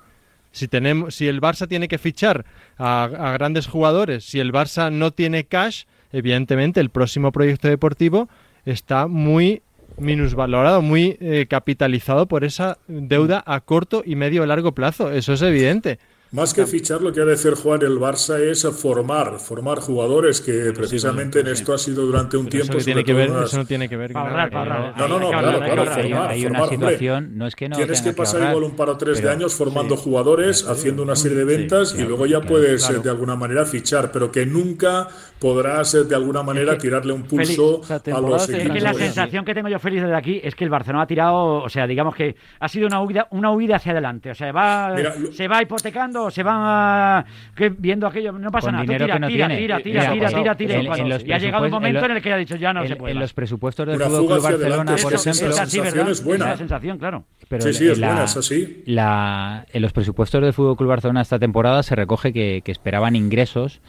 Si, 0.54 0.68
tenemos, 0.68 1.16
si 1.16 1.28
el 1.28 1.42
Barça 1.42 1.68
tiene 1.68 1.90
que 1.90 1.98
fichar 1.98 2.46
a, 2.78 3.10
grandes 3.34 3.68
jugadores, 3.68 4.24
si 4.24 4.40
el 4.40 4.54
Barça 4.54 4.94
no 4.94 5.12
tiene 5.12 5.44
cash, 5.44 5.84
evidentemente 6.12 6.80
el 6.80 6.92
próximo 6.92 7.32
proyecto 7.32 7.68
deportivo 7.68 8.30
está 8.64 9.08
muy 9.08 9.64
minusvalorado, 9.98 10.82
muy 10.82 11.18
eh, 11.20 11.48
capitalizado 11.50 12.28
por 12.28 12.44
esa 12.44 12.78
deuda 12.88 13.44
a 13.46 13.60
corto 13.62 14.04
y 14.06 14.16
medio 14.16 14.46
largo 14.46 14.74
plazo. 14.74 15.12
Eso 15.12 15.34
es 15.34 15.42
evidente. 15.42 16.00
Más 16.34 16.52
que 16.54 16.66
fichar, 16.66 17.00
lo 17.02 17.14
que 17.14 17.22
ha 17.22 17.26
de 17.26 17.34
hacer 17.34 17.54
Juan 17.54 17.84
el 17.84 18.00
Barça 18.00 18.40
es 18.40 18.68
formar, 18.76 19.40
formar 19.40 19.80
jugadores 19.80 20.42
que 20.42 20.74
precisamente 20.76 21.42
en 21.42 21.48
esto 21.48 21.74
ha 21.74 21.78
sido 21.78 22.06
durante 22.08 22.38
un 22.38 22.46
Pero 22.48 22.64
tiempo. 22.64 22.72
eso, 22.72 22.78
que 22.80 22.84
tiene 22.86 23.04
que 23.04 23.14
ver, 23.14 23.30
unas- 23.30 23.46
eso 23.50 23.58
no 23.58 23.66
tiene 23.66 23.88
que 23.88 23.96
ver 23.98 24.14
con 24.14 24.22
ahorrar, 24.24 24.56
ahorrar. 24.56 24.98
No, 24.98 25.08
no, 25.08 25.20
no, 25.20 25.30
claro, 25.30 25.60
claro, 25.60 25.86
formar, 25.86 26.32
hay 26.32 26.46
una 26.46 26.60
formar, 26.60 26.74
hombre. 26.74 26.90
situación, 26.90 27.38
no 27.38 27.46
es 27.46 27.56
que 27.56 27.70
no 27.70 27.76
Tienes 27.76 28.02
que 28.02 28.14
pasar 28.14 28.50
igual 28.50 28.64
un 28.64 28.76
par 28.76 28.90
o 28.90 28.98
tres 28.98 29.20
pero- 29.20 29.28
de 29.30 29.34
años 29.36 29.54
formando 29.54 29.96
jugadores, 29.96 30.68
haciendo 30.68 31.04
una 31.04 31.16
serie 31.16 31.38
de 31.38 31.46
ventas 31.46 31.94
y 31.98 32.02
luego 32.04 32.26
ya 32.26 32.42
puedes 32.42 32.90
eh, 32.90 32.98
de 32.98 33.10
alguna 33.12 33.36
manera 33.36 33.64
fichar, 33.66 34.12
pero 34.12 34.32
que 34.32 34.48
nunca 34.48 35.08
podrás 35.40 35.94
eh, 35.94 36.04
de 36.06 36.16
alguna 36.16 36.42
manera 36.42 36.78
tirarle 36.80 37.14
un 37.14 37.24
pulso 37.24 37.82
a 37.88 38.20
los 38.22 38.50
equipos. 38.50 38.74
que 38.74 38.82
la 38.82 38.94
sensación 38.96 39.46
que 39.46 39.54
tengo 39.54 39.70
yo 39.70 39.78
feliz 39.78 40.02
desde 40.02 40.16
aquí 40.16 40.42
es 40.44 40.56
que 40.56 40.64
el 40.64 40.72
Barcelona 40.72 41.04
ha 41.04 41.08
tirado, 41.08 41.62
o 41.62 41.70
sea, 41.70 41.86
digamos 41.86 42.16
que 42.16 42.36
ha 42.60 42.68
sido 42.70 42.88
una 42.88 43.02
huida, 43.02 43.28
una 43.30 43.52
huida 43.52 43.76
hacia 43.76 43.92
adelante. 43.92 44.32
O 44.32 44.36
sea, 44.36 44.52
va, 44.52 44.96
se 45.32 45.48
va 45.48 45.62
hipotecando, 45.62 46.23
se 46.32 46.44
va 46.44 47.26
que 47.56 47.70
viendo 47.70 48.08
aquello, 48.08 48.32
no 48.32 48.52
pasa 48.52 48.68
Con 48.68 48.72
nada. 48.74 48.84
Dinero 48.84 49.06
tira, 49.06 49.14
que 49.16 49.20
no 49.20 49.28
tira, 49.28 49.48
tiene. 49.48 49.62
tira, 49.62 49.78
tira, 49.78 49.84
tira, 49.84 50.30
en- 50.30 50.36
tira, 50.36 50.56
tira, 50.56 50.76
en- 50.76 50.82
y 50.82 50.86
cuando- 50.88 51.04
en 51.04 51.10
los 51.10 51.26
y 51.26 51.32
ha 51.32 51.38
llegado 51.38 51.64
un 51.66 51.70
presupuestos- 51.70 51.72
momento 51.72 52.06
en 52.06 52.12
el 52.18 52.22
que 52.22 52.30
ya 52.30 52.36
ha 52.36 52.38
dicho 52.38 52.56
ya 52.56 52.74
no 52.74 52.88
se 52.88 52.96
puede. 52.96 53.14
en 53.14 53.20
los 53.20 53.34
presupuestos 53.34 53.88
del 53.88 54.00
Fútbol 54.02 54.26
Club 54.28 54.42
Barcelona, 54.44 54.96
por 55.02 55.14
esa 55.14 55.30
ejemplo, 55.30 55.50
Es 55.50 55.56
la 55.58 55.64
así, 55.64 55.72
sensación 55.72 55.86
¿verdad? 55.98 56.12
es 56.12 56.24
buena. 56.24 56.46
Esa 56.50 56.58
sensación, 56.58 56.98
claro. 56.98 57.26
Pero 57.50 57.62
Sí, 57.64 57.74
sí, 57.74 57.86
en 57.86 57.92
es 57.92 58.00
la- 58.00 58.08
buena, 58.08 58.24
es 58.24 58.38
así. 58.38 58.84
la- 58.86 59.66
en 59.72 59.82
los 59.82 59.94
presupuestos 59.94 60.42
del 60.42 60.54
Fútbol 60.54 60.78
Club 60.78 60.90
Barcelona 60.90 61.22
esta 61.22 61.38
temporada 61.40 61.84
se 61.84 61.96
recoge 61.96 62.34
que, 62.34 62.62
que 62.64 62.72
esperaban 62.72 63.16
ingresos 63.16 63.82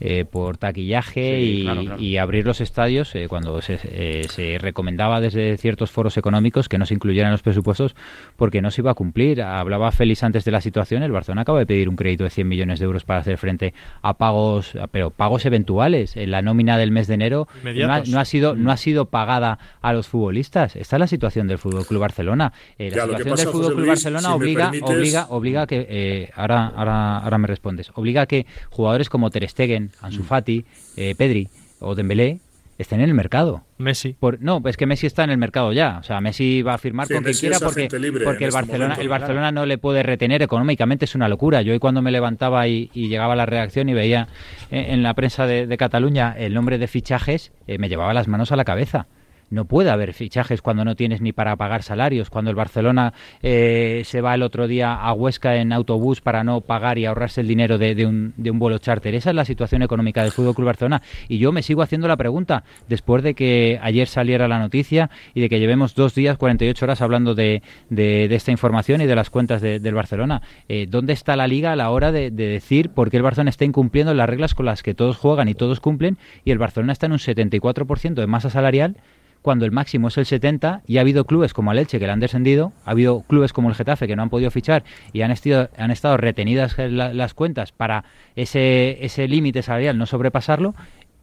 eh, 0.00 0.24
por 0.24 0.56
taquillaje 0.56 1.36
Sí, 1.38 1.60
y, 1.60 1.62
claro, 1.64 1.82
claro. 1.82 2.00
y 2.02 2.16
abrir 2.16 2.46
los 2.46 2.60
estadios 2.60 3.14
eh, 3.14 3.26
cuando 3.28 3.60
se, 3.60 3.78
eh, 3.84 4.24
se 4.28 4.58
recomendaba 4.58 5.20
desde 5.20 5.56
ciertos 5.58 5.90
foros 5.90 6.16
económicos 6.16 6.68
que 6.68 6.78
no 6.78 6.86
se 6.86 6.94
incluyeran 6.94 7.28
en 7.28 7.32
los 7.32 7.42
presupuestos 7.42 7.94
porque 8.36 8.62
no 8.62 8.70
se 8.70 8.80
iba 8.80 8.90
a 8.92 8.94
cumplir. 8.94 9.42
Hablaba 9.42 9.90
Félix 9.92 10.22
antes 10.22 10.44
de 10.44 10.50
la 10.52 10.60
situación. 10.60 11.02
El 11.02 11.12
Barcelona 11.12 11.42
acaba 11.42 11.58
de 11.58 11.66
pedir 11.66 11.79
un 11.88 11.96
crédito 11.96 12.24
de 12.24 12.30
100 12.30 12.46
millones 12.48 12.78
de 12.78 12.84
euros 12.84 13.04
para 13.04 13.20
hacer 13.20 13.38
frente 13.38 13.74
a 14.02 14.14
pagos, 14.14 14.72
pero 14.90 15.10
pagos 15.10 15.46
eventuales. 15.46 16.16
En 16.16 16.30
la 16.30 16.42
nómina 16.42 16.76
del 16.78 16.90
mes 16.90 17.06
de 17.06 17.14
enero 17.14 17.48
no 17.64 17.92
ha, 17.92 18.02
no 18.02 18.20
ha 18.20 18.24
sido 18.24 18.54
no 18.54 18.70
ha 18.72 18.76
sido 18.76 19.06
pagada 19.06 19.58
a 19.80 19.92
los 19.92 20.08
futbolistas. 20.08 20.76
Esta 20.76 20.96
es 20.96 21.00
la 21.00 21.06
situación 21.06 21.46
del 21.48 21.58
Fútbol 21.58 21.86
Club 21.86 22.00
Barcelona. 22.00 22.52
Eh, 22.78 22.90
la 22.90 22.96
Ya, 22.96 23.02
situación 23.04 23.28
pasa, 23.30 23.42
del 23.44 23.52
Fútbol 23.52 23.66
Club 23.68 23.78
Luis, 23.78 23.88
Barcelona 23.88 24.28
si 24.28 24.34
obliga 24.34 24.70
permites- 24.70 24.82
obliga 24.96 25.26
obliga 25.30 25.62
a 25.62 25.66
que 25.66 25.86
eh, 25.88 26.30
ahora 26.34 26.66
ahora 26.68 27.18
ahora 27.18 27.38
me 27.38 27.46
respondes. 27.46 27.90
Obliga 27.94 28.22
a 28.22 28.26
que 28.26 28.46
jugadores 28.70 29.08
como 29.08 29.30
Ter 29.30 29.48
Stegen, 29.48 29.92
Mm. 30.00 30.04
Ansu 30.04 30.22
Fati, 30.24 30.64
eh, 30.96 31.14
Pedri 31.16 31.48
o 31.80 31.94
Dembélé 31.94 32.40
estén 32.80 33.00
en 33.00 33.08
el 33.08 33.14
mercado. 33.14 33.62
Messi. 33.78 34.14
Por, 34.18 34.40
no, 34.40 34.62
es 34.66 34.76
que 34.76 34.86
Messi 34.86 35.06
está 35.06 35.24
en 35.24 35.30
el 35.30 35.38
mercado 35.38 35.72
ya. 35.72 35.98
O 36.00 36.02
sea, 36.02 36.20
Messi 36.20 36.62
va 36.62 36.74
a 36.74 36.78
firmar 36.78 37.06
Sí, 37.06 37.14
con 37.14 37.24
quien 37.24 37.36
quiera 37.36 37.58
porque, 37.58 37.88
libre 37.98 38.24
el 38.24 38.30
este 38.30 38.50
Barcelona, 38.50 38.84
momento, 38.84 39.00
el 39.00 39.06
claro. 39.06 39.20
Barcelona 39.20 39.52
no 39.52 39.66
le 39.66 39.78
puede 39.78 40.02
retener 40.02 40.42
económicamente. 40.42 41.04
Es 41.04 41.14
una 41.14 41.28
locura. 41.28 41.62
Yo 41.62 41.72
hoy 41.72 41.78
cuando 41.78 42.02
me 42.02 42.10
levantaba 42.10 42.66
y, 42.68 42.90
y 42.94 43.08
llegaba 43.08 43.34
a 43.34 43.36
la 43.36 43.46
redacción 43.46 43.88
y 43.88 43.94
veía 43.94 44.28
eh, 44.70 44.86
en 44.90 45.02
la 45.02 45.14
prensa 45.14 45.46
de, 45.46 45.66
de 45.66 45.76
Cataluña 45.76 46.34
el 46.36 46.54
nombre 46.54 46.78
de 46.78 46.86
fichajes, 46.88 47.52
eh, 47.66 47.78
me 47.78 47.88
llevaba 47.88 48.14
las 48.14 48.28
manos 48.28 48.52
a 48.52 48.56
la 48.56 48.64
cabeza. 48.64 49.06
No 49.50 49.64
puede 49.66 49.90
haber 49.90 50.14
fichajes 50.14 50.62
cuando 50.62 50.84
no 50.84 50.96
tienes 50.96 51.20
ni 51.20 51.32
para 51.32 51.56
pagar 51.56 51.82
salarios, 51.82 52.30
cuando 52.30 52.50
el 52.50 52.56
Barcelona 52.56 53.12
eh, 53.42 54.02
se 54.04 54.20
va 54.20 54.34
el 54.34 54.42
otro 54.42 54.66
día 54.68 54.94
a 54.94 55.12
Huesca 55.12 55.56
en 55.56 55.72
autobús 55.72 56.20
para 56.20 56.44
no 56.44 56.60
pagar 56.60 56.98
y 56.98 57.06
ahorrarse 57.06 57.40
el 57.40 57.48
dinero 57.48 57.76
de, 57.78 58.06
un, 58.06 58.32
vuelo 58.36 58.78
charter. 58.78 59.14
Esa 59.14 59.30
es 59.30 59.36
la 59.36 59.44
situación 59.44 59.82
económica 59.82 60.22
del 60.22 60.32
Fútbol 60.32 60.54
Club 60.54 60.66
Barcelona. 60.66 61.02
Y 61.28 61.38
yo 61.38 61.52
me 61.52 61.62
sigo 61.62 61.82
haciendo 61.82 62.06
la 62.08 62.16
pregunta, 62.16 62.64
después 62.88 63.22
de 63.22 63.34
que 63.34 63.78
ayer 63.82 64.06
saliera 64.08 64.48
la 64.48 64.58
noticia 64.58 65.10
y 65.34 65.40
de 65.40 65.48
que 65.48 65.58
llevemos 65.60 65.94
dos 65.94 66.14
días, 66.14 66.38
48 66.38 66.84
horas 66.84 67.02
hablando 67.02 67.34
de, 67.34 67.62
de, 67.88 68.28
de 68.28 68.34
esta 68.34 68.52
información 68.52 69.00
y 69.00 69.06
de 69.06 69.14
las 69.16 69.30
cuentas 69.30 69.60
de- 69.60 69.80
del 69.80 69.94
Barcelona, 69.94 70.42
eh, 70.68 70.86
¿dónde 70.88 71.12
está 71.12 71.34
la 71.36 71.46
liga 71.48 71.72
a 71.72 71.76
la 71.76 71.90
hora 71.90 72.12
de, 72.12 72.30
de 72.30 72.46
decir 72.46 72.90
por 72.90 73.10
qué 73.10 73.16
el 73.16 73.22
Barcelona 73.22 73.50
está 73.50 73.64
incumpliendo 73.64 74.14
las 74.14 74.28
reglas 74.28 74.54
con 74.54 74.66
las 74.66 74.82
que 74.82 74.94
todos 74.94 75.16
juegan 75.16 75.48
y 75.48 75.54
todos 75.54 75.80
cumplen 75.80 76.18
y 76.44 76.52
el 76.52 76.58
Barcelona 76.58 76.92
está 76.92 77.06
en 77.06 77.12
un 77.12 77.18
74% 77.18 78.14
de 78.14 78.26
masa 78.26 78.50
salarial? 78.50 78.96
Cuando 79.42 79.64
el 79.64 79.70
máximo 79.72 80.08
es 80.08 80.18
el 80.18 80.26
70 80.26 80.82
y 80.86 80.98
ha 80.98 81.00
habido 81.00 81.24
clubes 81.24 81.54
como 81.54 81.72
el 81.72 81.78
Elche 81.78 81.98
que 81.98 82.06
le 82.06 82.12
han 82.12 82.20
descendido, 82.20 82.72
ha 82.84 82.90
habido 82.90 83.22
clubes 83.22 83.52
como 83.52 83.68
el 83.70 83.74
Getafe 83.74 84.06
que 84.06 84.14
no 84.16 84.22
han 84.22 84.30
podido 84.30 84.50
fichar 84.50 84.84
y 85.12 85.22
han, 85.22 85.30
estido, 85.30 85.68
han 85.78 85.90
estado 85.90 86.16
retenidas 86.18 86.76
la- 86.78 87.14
las 87.14 87.32
cuentas 87.34 87.72
para 87.72 88.04
ese, 88.36 88.98
ese 89.04 89.28
límite 89.28 89.62
salarial 89.62 89.96
no 89.98 90.06
sobrepasarlo 90.06 90.74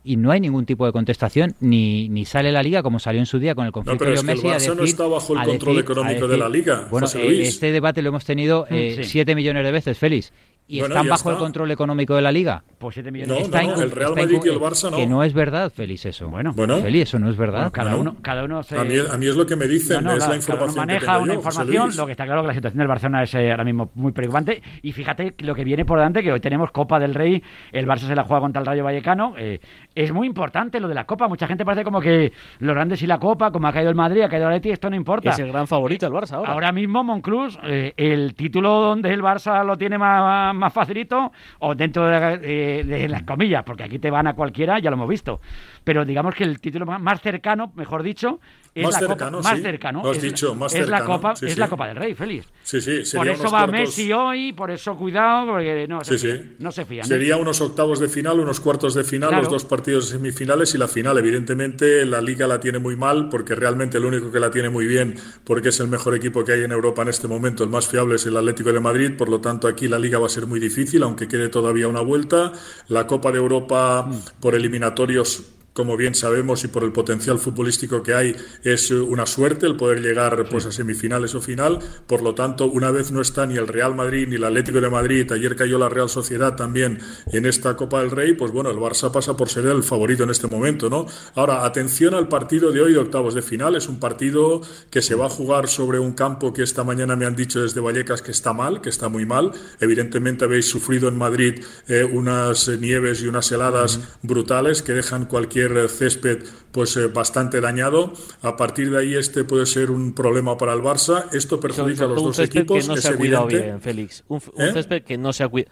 y 0.04 0.16
no 0.16 0.32
hay 0.32 0.40
ningún 0.40 0.66
tipo 0.66 0.86
de 0.86 0.94
contestación 0.94 1.54
ni, 1.60 2.08
ni 2.10 2.24
sale 2.26 2.52
la 2.52 2.64
liga 2.64 2.82
como 2.82 2.98
salió 3.00 3.20
en 3.20 3.26
su 3.26 3.40
día 3.40 3.54
con 3.56 3.66
el 3.66 3.70
No, 3.70 3.74
conflicto 3.74 4.00
pero 4.00 4.12
de 4.12 4.16
es 4.16 4.24
que 4.24 4.32
el 4.32 4.38
Messi 4.38 4.48
a 4.48 4.56
Barça 4.58 4.76
no 4.76 4.82
decir- 4.82 4.90
está 4.94 5.08
bajo 5.08 5.34
el 5.34 5.40
a 5.40 5.44
control 5.44 5.76
decir- 5.76 5.92
económico 5.92 6.22
de 6.28 6.28
decir- 6.38 6.40
la 6.44 6.50
liga, 6.50 6.88
Bueno, 6.90 7.08
José 7.08 7.22
eh, 7.22 7.26
Luis. 7.30 7.48
este 7.50 7.72
debate 7.72 8.02
lo 8.02 8.10
hemos 8.10 8.24
tenido 8.26 8.66
eh, 8.70 8.96
Sí. 9.04 9.04
7 9.04 9.36
millones 9.36 9.64
de 9.64 9.72
veces, 9.72 9.98
Félix. 9.98 10.32
¿Y 10.70 10.80
Bueno, 10.82 10.96
están 10.96 11.08
bajo 11.08 11.30
el 11.30 11.36
está. 11.36 11.44
control 11.46 11.72
económico 11.72 12.14
de 12.16 12.22
la 12.22 12.32
liga? 12.32 12.62
Pues 12.78 12.96
7 12.96 13.10
No, 13.10 13.14
millones. 13.14 13.50
no, 13.50 13.62
no, 13.78 13.82
el 13.82 13.92
Real 13.92 14.16
Madrid 14.16 14.40
y 14.44 14.50
el 14.50 14.60
Barça 14.60 14.92
no. 14.92 14.98
Que 14.98 15.08
no 15.08 15.24
es 15.24 15.34
verdad, 15.34 15.72
Félix, 15.74 16.06
eso. 16.06 16.28
Bueno, 16.28 16.52
Bueno. 16.54 16.78
Félix, 16.82 17.10
eso 17.10 17.20
no 17.20 17.30
es 17.30 17.38
verdad. 17.38 17.60
Bueno, 17.60 17.72
cada 17.72 17.96
uno, 17.96 18.16
cada 18.22 18.44
uno 18.44 18.62
se... 18.64 18.78
A 18.78 18.84
mí, 18.84 18.96
a 18.98 19.18
mí 19.18 19.26
es 19.28 19.36
lo 19.38 19.46
que 19.46 19.56
me 19.56 19.66
dicen, 19.66 20.04
No, 20.04 20.10
no, 20.12 20.18
es 20.18 20.20
la, 20.20 20.26
cada 20.26 20.36
información 20.36 20.74
uno 20.74 20.88
que 20.88 20.94
maneja 20.94 21.06
tengo 21.14 21.24
una 21.24 21.34
yo, 21.34 21.40
información, 21.40 21.92
lo 21.96 22.06
que 22.06 22.12
está 22.12 22.26
claro 22.26 22.42
que 22.42 22.48
la 22.50 22.54
situación 22.54 22.80
del 22.80 22.88
Barcelona 22.88 23.24
es 23.24 23.34
eh, 23.34 23.52
ahora 23.52 23.64
mismo 23.64 23.92
muy 23.96 24.12
preocupante 24.12 24.62
y 24.82 24.92
fíjate 24.92 25.34
lo 25.40 25.56
que 25.56 25.64
viene 25.64 25.86
por 25.86 25.98
delante, 26.00 26.22
que 26.22 26.34
hoy 26.34 26.40
tenemos 26.42 26.70
Copa 26.72 27.00
del 27.00 27.14
Rey, 27.16 27.42
el 27.72 27.88
Barça 27.88 28.08
se 28.08 28.16
la 28.16 28.24
juega 28.26 28.42
contra 28.42 28.60
el 28.60 28.66
Rayo 28.66 28.84
Vallecano, 28.84 29.36
eh, 29.38 29.60
es 29.96 30.12
muy 30.12 30.28
importante 30.28 30.80
lo 30.82 30.90
de 30.90 30.96
la 30.96 31.06
Copa, 31.06 31.30
mucha 31.30 31.48
gente 31.48 31.64
parece 31.64 31.86
como 31.86 32.02
que 32.02 32.34
los 32.60 32.76
grandes 32.76 33.02
y 33.02 33.08
la 33.08 33.20
Copa, 33.20 33.52
como 33.52 33.68
ha 33.70 33.74
caído 33.74 33.90
el 33.90 33.96
Madrid, 33.96 34.22
ha 34.22 34.30
caído 34.30 34.48
el 34.50 34.56
Atleti, 34.56 34.72
esto 34.72 34.90
no 34.90 34.96
importa. 34.98 35.30
Es 35.32 35.40
el 35.40 35.48
gran 35.52 35.66
favorito 35.68 36.06
el 36.06 36.14
Barça 36.14 36.34
ahora. 36.34 36.52
Ahora 36.52 36.72
mismo 36.74 37.04
Monclús, 37.06 37.58
eh, 37.64 37.94
el 37.96 38.36
título 38.36 38.82
donde 38.82 39.14
el 39.14 39.22
Barça 39.24 39.64
lo 39.66 39.78
tiene 39.78 39.98
más, 39.98 40.54
más 40.66 40.74
facilito, 40.74 41.32
o 41.60 41.76
dentro 41.76 42.06
de, 42.08 42.38
de- 42.40 42.84
de 42.84 43.08
las 43.08 43.24
comillas, 43.24 43.64
porque 43.64 43.84
aquí 43.84 44.00
te 44.00 44.10
van 44.12 44.28
a 44.28 44.34
cualquiera, 44.34 44.80
ya 44.80 44.90
lo 44.90 44.96
hemos 44.96 45.10
visto. 45.10 45.40
Pero 45.88 46.04
digamos 46.04 46.36
que 46.36 46.44
el 46.44 46.60
título 46.60 46.86
más- 46.86 47.22
cercano, 47.22 47.72
mejor 47.78 48.04
dicho, 48.04 48.42
es 48.76 48.84
Más 48.84 48.94
la 49.02 49.08
cercano, 49.08 49.38
Copa, 49.38 49.54
más 49.54 49.62
cercano. 49.62 50.04
Lo 50.04 50.10
has 50.12 50.18
es, 50.18 50.24
dicho, 50.24 50.54
más 50.54 50.76
es 50.76 50.90
la 50.90 51.06
Copa, 51.06 51.34
sí, 51.38 51.46
es 51.46 51.54
sí. 51.54 51.60
la 51.62 51.70
Copa 51.70 51.88
del 51.88 51.96
Rey, 51.96 52.14
Félix. 52.14 52.46
Sí, 52.62 52.82
sí, 52.82 53.16
Por 53.16 53.26
eso 53.30 53.44
va 53.46 53.50
cuartos- 53.66 53.72
Messi 53.72 54.12
hoy, 54.12 54.52
por 54.52 54.70
eso 54.70 54.98
cuidado, 54.98 55.48
porque 55.54 55.88
no 55.88 56.04
se 56.04 56.18
fían, 56.18 56.56
no 56.60 56.72
se 56.74 56.84
fían. 56.86 57.06
¿eh? 57.06 57.08
Sería 57.08 57.38
unos 57.38 57.62
octavos 57.62 58.02
de 58.02 58.10
final, 58.10 58.38
unos 58.42 58.60
cuartos 58.60 58.94
de 58.96 59.06
final, 59.06 59.30
Claro. 59.30 59.44
los 59.46 59.52
dos 59.54 59.64
partidos 59.66 60.12
de 60.12 60.18
semifinales 60.18 60.76
y 60.76 60.78
la 60.78 60.90
final. 60.90 61.18
Evidentemente 61.18 62.06
la 62.06 62.20
liga 62.20 62.48
la 62.48 62.60
tiene 62.60 62.80
muy 62.80 62.98
mal 62.98 63.30
porque 63.30 63.56
realmente 63.56 63.98
el 63.98 64.04
único 64.04 64.30
que 64.30 64.42
la 64.42 64.52
tiene 64.52 64.70
muy 64.70 64.88
bien 64.88 65.16
porque 65.46 65.70
es 65.70 65.80
el 65.80 65.88
mejor 65.88 66.16
equipo 66.16 66.44
que 66.44 66.52
hay 66.52 66.64
en 66.66 66.74
Europa 66.74 67.02
en 67.02 67.08
este 67.08 67.30
momento, 67.30 67.64
el 67.64 67.70
más 67.70 67.88
fiable 67.88 68.16
es 68.16 68.26
el 68.26 68.36
Atlético 68.36 68.74
de 68.74 68.82
Madrid, 68.82 69.14
por 69.18 69.30
lo 69.30 69.40
tanto 69.40 69.70
aquí 69.70 69.88
la 69.88 69.98
liga 69.98 70.20
va 70.20 70.26
a 70.26 70.30
ser 70.30 70.48
muy 70.48 70.60
difícil, 70.60 71.02
aunque 71.04 71.30
quede 71.30 71.48
todavía 71.48 71.88
una 71.88 72.02
vuelta. 72.02 72.52
La 72.90 73.08
Copa 73.08 73.32
de 73.32 73.38
Europa 73.38 74.04
Mm. 74.04 74.42
por 74.42 74.54
eliminatorios 74.54 75.54
como 75.78 75.96
bien 75.96 76.16
sabemos 76.16 76.64
y 76.64 76.70
por 76.70 76.84
el 76.84 76.92
potencial 76.92 77.38
futbolístico 77.38 78.02
que 78.02 78.16
hay, 78.16 78.36
es 78.64 78.90
una 78.90 79.28
suerte 79.28 79.68
el 79.68 79.76
poder 79.76 80.02
llegar 80.02 80.50
pues 80.50 80.66
a 80.66 80.72
semifinales 80.72 81.36
o 81.36 81.40
final. 81.40 81.78
Por 82.08 82.24
lo 82.24 82.34
tanto, 82.34 82.66
una 82.66 82.90
vez 82.90 83.12
no 83.12 83.22
está 83.22 83.46
ni 83.46 83.58
el 83.58 83.68
Real 83.68 83.94
Madrid 83.94 84.28
ni 84.28 84.38
el 84.38 84.44
Atlético 84.44 84.82
de 84.82 84.90
Madrid, 84.90 85.32
ayer 85.32 85.56
cayó 85.56 85.78
la 85.78 85.88
Real 85.88 86.10
Sociedad 86.10 86.56
también 86.56 86.98
en 87.32 87.46
esta 87.46 87.76
Copa 87.76 88.02
del 88.02 88.10
Rey, 88.10 88.34
pues 88.34 88.52
bueno, 88.52 88.72
el 88.72 88.78
Barça 88.78 89.12
pasa 89.12 89.38
por 89.38 89.50
ser 89.50 89.68
el 89.68 89.84
favorito 89.84 90.24
en 90.24 90.32
este 90.32 90.48
momento, 90.48 90.90
¿no? 90.90 91.06
Ahora, 91.36 91.64
atención 91.64 92.16
al 92.16 92.28
partido 92.28 92.72
de 92.72 92.82
hoy 92.82 92.94
de 92.94 92.98
octavos 92.98 93.36
de 93.36 93.44
final. 93.44 93.76
Es 93.76 93.88
un 93.88 94.00
partido 94.00 94.62
que 94.90 95.04
se 95.04 95.14
va 95.14 95.28
a 95.28 95.30
jugar 95.30 95.68
sobre 95.68 96.00
un 96.00 96.14
campo 96.14 96.54
que 96.54 96.64
esta 96.64 96.84
mañana 96.84 97.16
me 97.16 97.28
han 97.28 97.36
dicho 97.36 97.62
desde 97.62 97.82
Vallecas 97.82 98.24
que 98.24 98.32
está 98.32 98.52
mal, 98.52 98.82
que 98.82 98.90
está 98.90 99.10
muy 99.10 99.28
mal. 99.28 99.52
Evidentemente 99.80 100.46
habéis 100.46 100.68
sufrido 100.68 101.08
en 101.08 101.20
Madrid 101.20 101.64
eh, 101.88 102.04
unas 102.04 102.68
nieves 102.68 103.22
y 103.22 103.28
unas 103.28 103.52
heladas 103.52 104.00
brutales 104.24 104.82
que 104.82 104.94
dejan 104.94 105.26
cualquier 105.26 105.67
césped 105.90 106.44
pues 106.72 106.96
eh, 106.98 107.08
bastante 107.08 107.60
dañado. 107.62 108.14
A 108.44 108.56
partir 108.56 108.92
de 108.92 109.00
ahí 109.00 109.16
este 109.16 109.44
puede 109.44 109.66
ser 109.66 109.90
un 109.90 110.14
problema 110.14 110.58
para 110.58 110.74
el 110.74 110.82
Barça. 110.82 111.26
Esto 111.32 111.60
perjudica 111.60 112.06
a 112.06 112.08
los 112.08 112.22
dos 112.22 112.40
equipos. 112.40 112.82
que 112.84 112.88
no 112.88 112.94
es 112.96 113.02
se 113.02 113.08
ha 113.10 113.16
cuidado 113.16 113.46
evidente. 113.46 113.68
bien, 113.68 113.82
Félix. 113.82 114.24
Un, 114.28 114.42
un 114.56 114.66
¿Eh? 114.66 114.74
césped 114.74 115.04
que 115.04 115.18
no 115.18 115.34
se 115.34 115.44
ha 115.44 115.48
cuidado. 115.48 115.72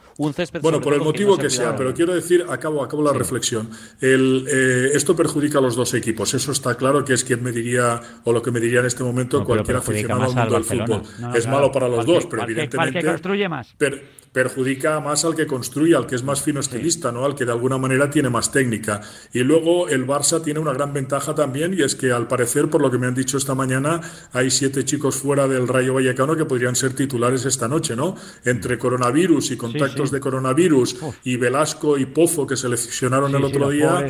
Bueno, 0.62 0.82
por 0.82 0.94
el 0.94 1.02
motivo 1.02 1.32
no 1.36 1.38
que 1.38 1.50
se 1.50 1.58
sea, 1.58 1.76
pero 1.76 1.94
quiero 1.94 2.14
decir, 2.16 2.46
acabo, 2.50 2.84
acabo 2.84 3.04
la 3.04 3.14
reflexión. 3.14 3.70
El, 4.02 4.46
eh, 4.50 4.90
esto 4.94 5.16
perjudica 5.16 5.60
a 5.60 5.62
los 5.62 5.76
dos 5.76 5.94
equipos, 5.94 6.34
eso 6.34 6.52
está 6.52 6.76
claro 6.76 7.06
que 7.06 7.14
es 7.14 7.24
quien 7.24 7.44
me 7.44 7.52
diría, 7.52 8.02
o 8.24 8.34
lo 8.34 8.42
que 8.42 8.52
me 8.52 8.60
diría 8.60 8.80
en 8.80 8.86
este 8.88 9.04
momento 9.04 9.40
No, 9.40 9.46
cualquier 9.46 9.78
aficionado 9.78 10.24
al 10.24 10.34
mundo 10.36 10.54
del 10.56 10.64
fútbol. 10.64 11.02
No, 11.20 11.36
es 11.36 11.44
claro. 11.44 11.58
malo 11.58 11.72
para 11.72 11.88
los 11.88 12.06
dos, 12.06 12.26
pero 12.26 12.42
cualquier- 12.44 12.50
evidentemente 12.60 12.92
cualquier 12.94 13.06
construye 13.14 13.50
más. 13.50 13.74
per- 13.78 14.26
perjudica 14.36 15.00
más 15.00 15.24
al 15.24 15.34
que 15.34 15.48
construye, 15.48 15.96
al 15.96 16.06
que 16.08 16.16
es 16.16 16.24
más 16.24 16.42
fino 16.42 16.60
estilista, 16.60 17.10
¿no? 17.10 17.24
Al 17.24 17.36
que 17.36 17.46
de 17.46 17.54
alguna 17.54 17.78
manera 17.78 18.10
tiene 18.10 18.30
más 18.30 18.52
técnica. 18.52 19.00
Y 19.32 19.40
luego 19.40 19.75
el 19.90 20.08
Barça 20.08 20.42
tiene 20.42 20.60
una 20.60 20.74
gran 20.74 20.94
ventaja 20.94 21.36
también 21.36 21.74
y 21.74 21.82
es 21.82 21.96
que 21.96 22.12
al 22.12 22.28
parecer, 22.28 22.70
por 22.70 22.82
lo 22.82 22.90
que 22.90 22.98
me 22.98 23.08
han 23.08 23.16
dicho 23.16 23.38
esta 23.38 23.56
mañana, 23.56 24.02
hay 24.34 24.50
siete 24.50 24.84
chicos 24.86 25.16
fuera 25.18 25.48
del 25.48 25.68
Rayo 25.68 25.94
Vallecano 25.94 26.36
que 26.36 26.46
podrían 26.46 26.76
ser 26.76 26.94
titulares 26.94 27.46
esta 27.46 27.68
noche, 27.68 27.96
¿no? 27.96 28.16
Entre 28.44 28.78
coronavirus 28.78 29.52
y 29.52 29.58
contactos 29.58 30.10
sí. 30.10 30.16
de 30.16 30.20
coronavirus 30.20 30.98
y 31.24 31.38
Velasco 31.38 31.98
y 31.98 32.06
Pozo 32.06 32.48
que 32.48 32.56
se 32.56 32.70
lesionaron 32.70 33.32
Sí, 33.32 33.38
el 33.38 33.44
otro 33.44 33.70
día, 33.70 34.06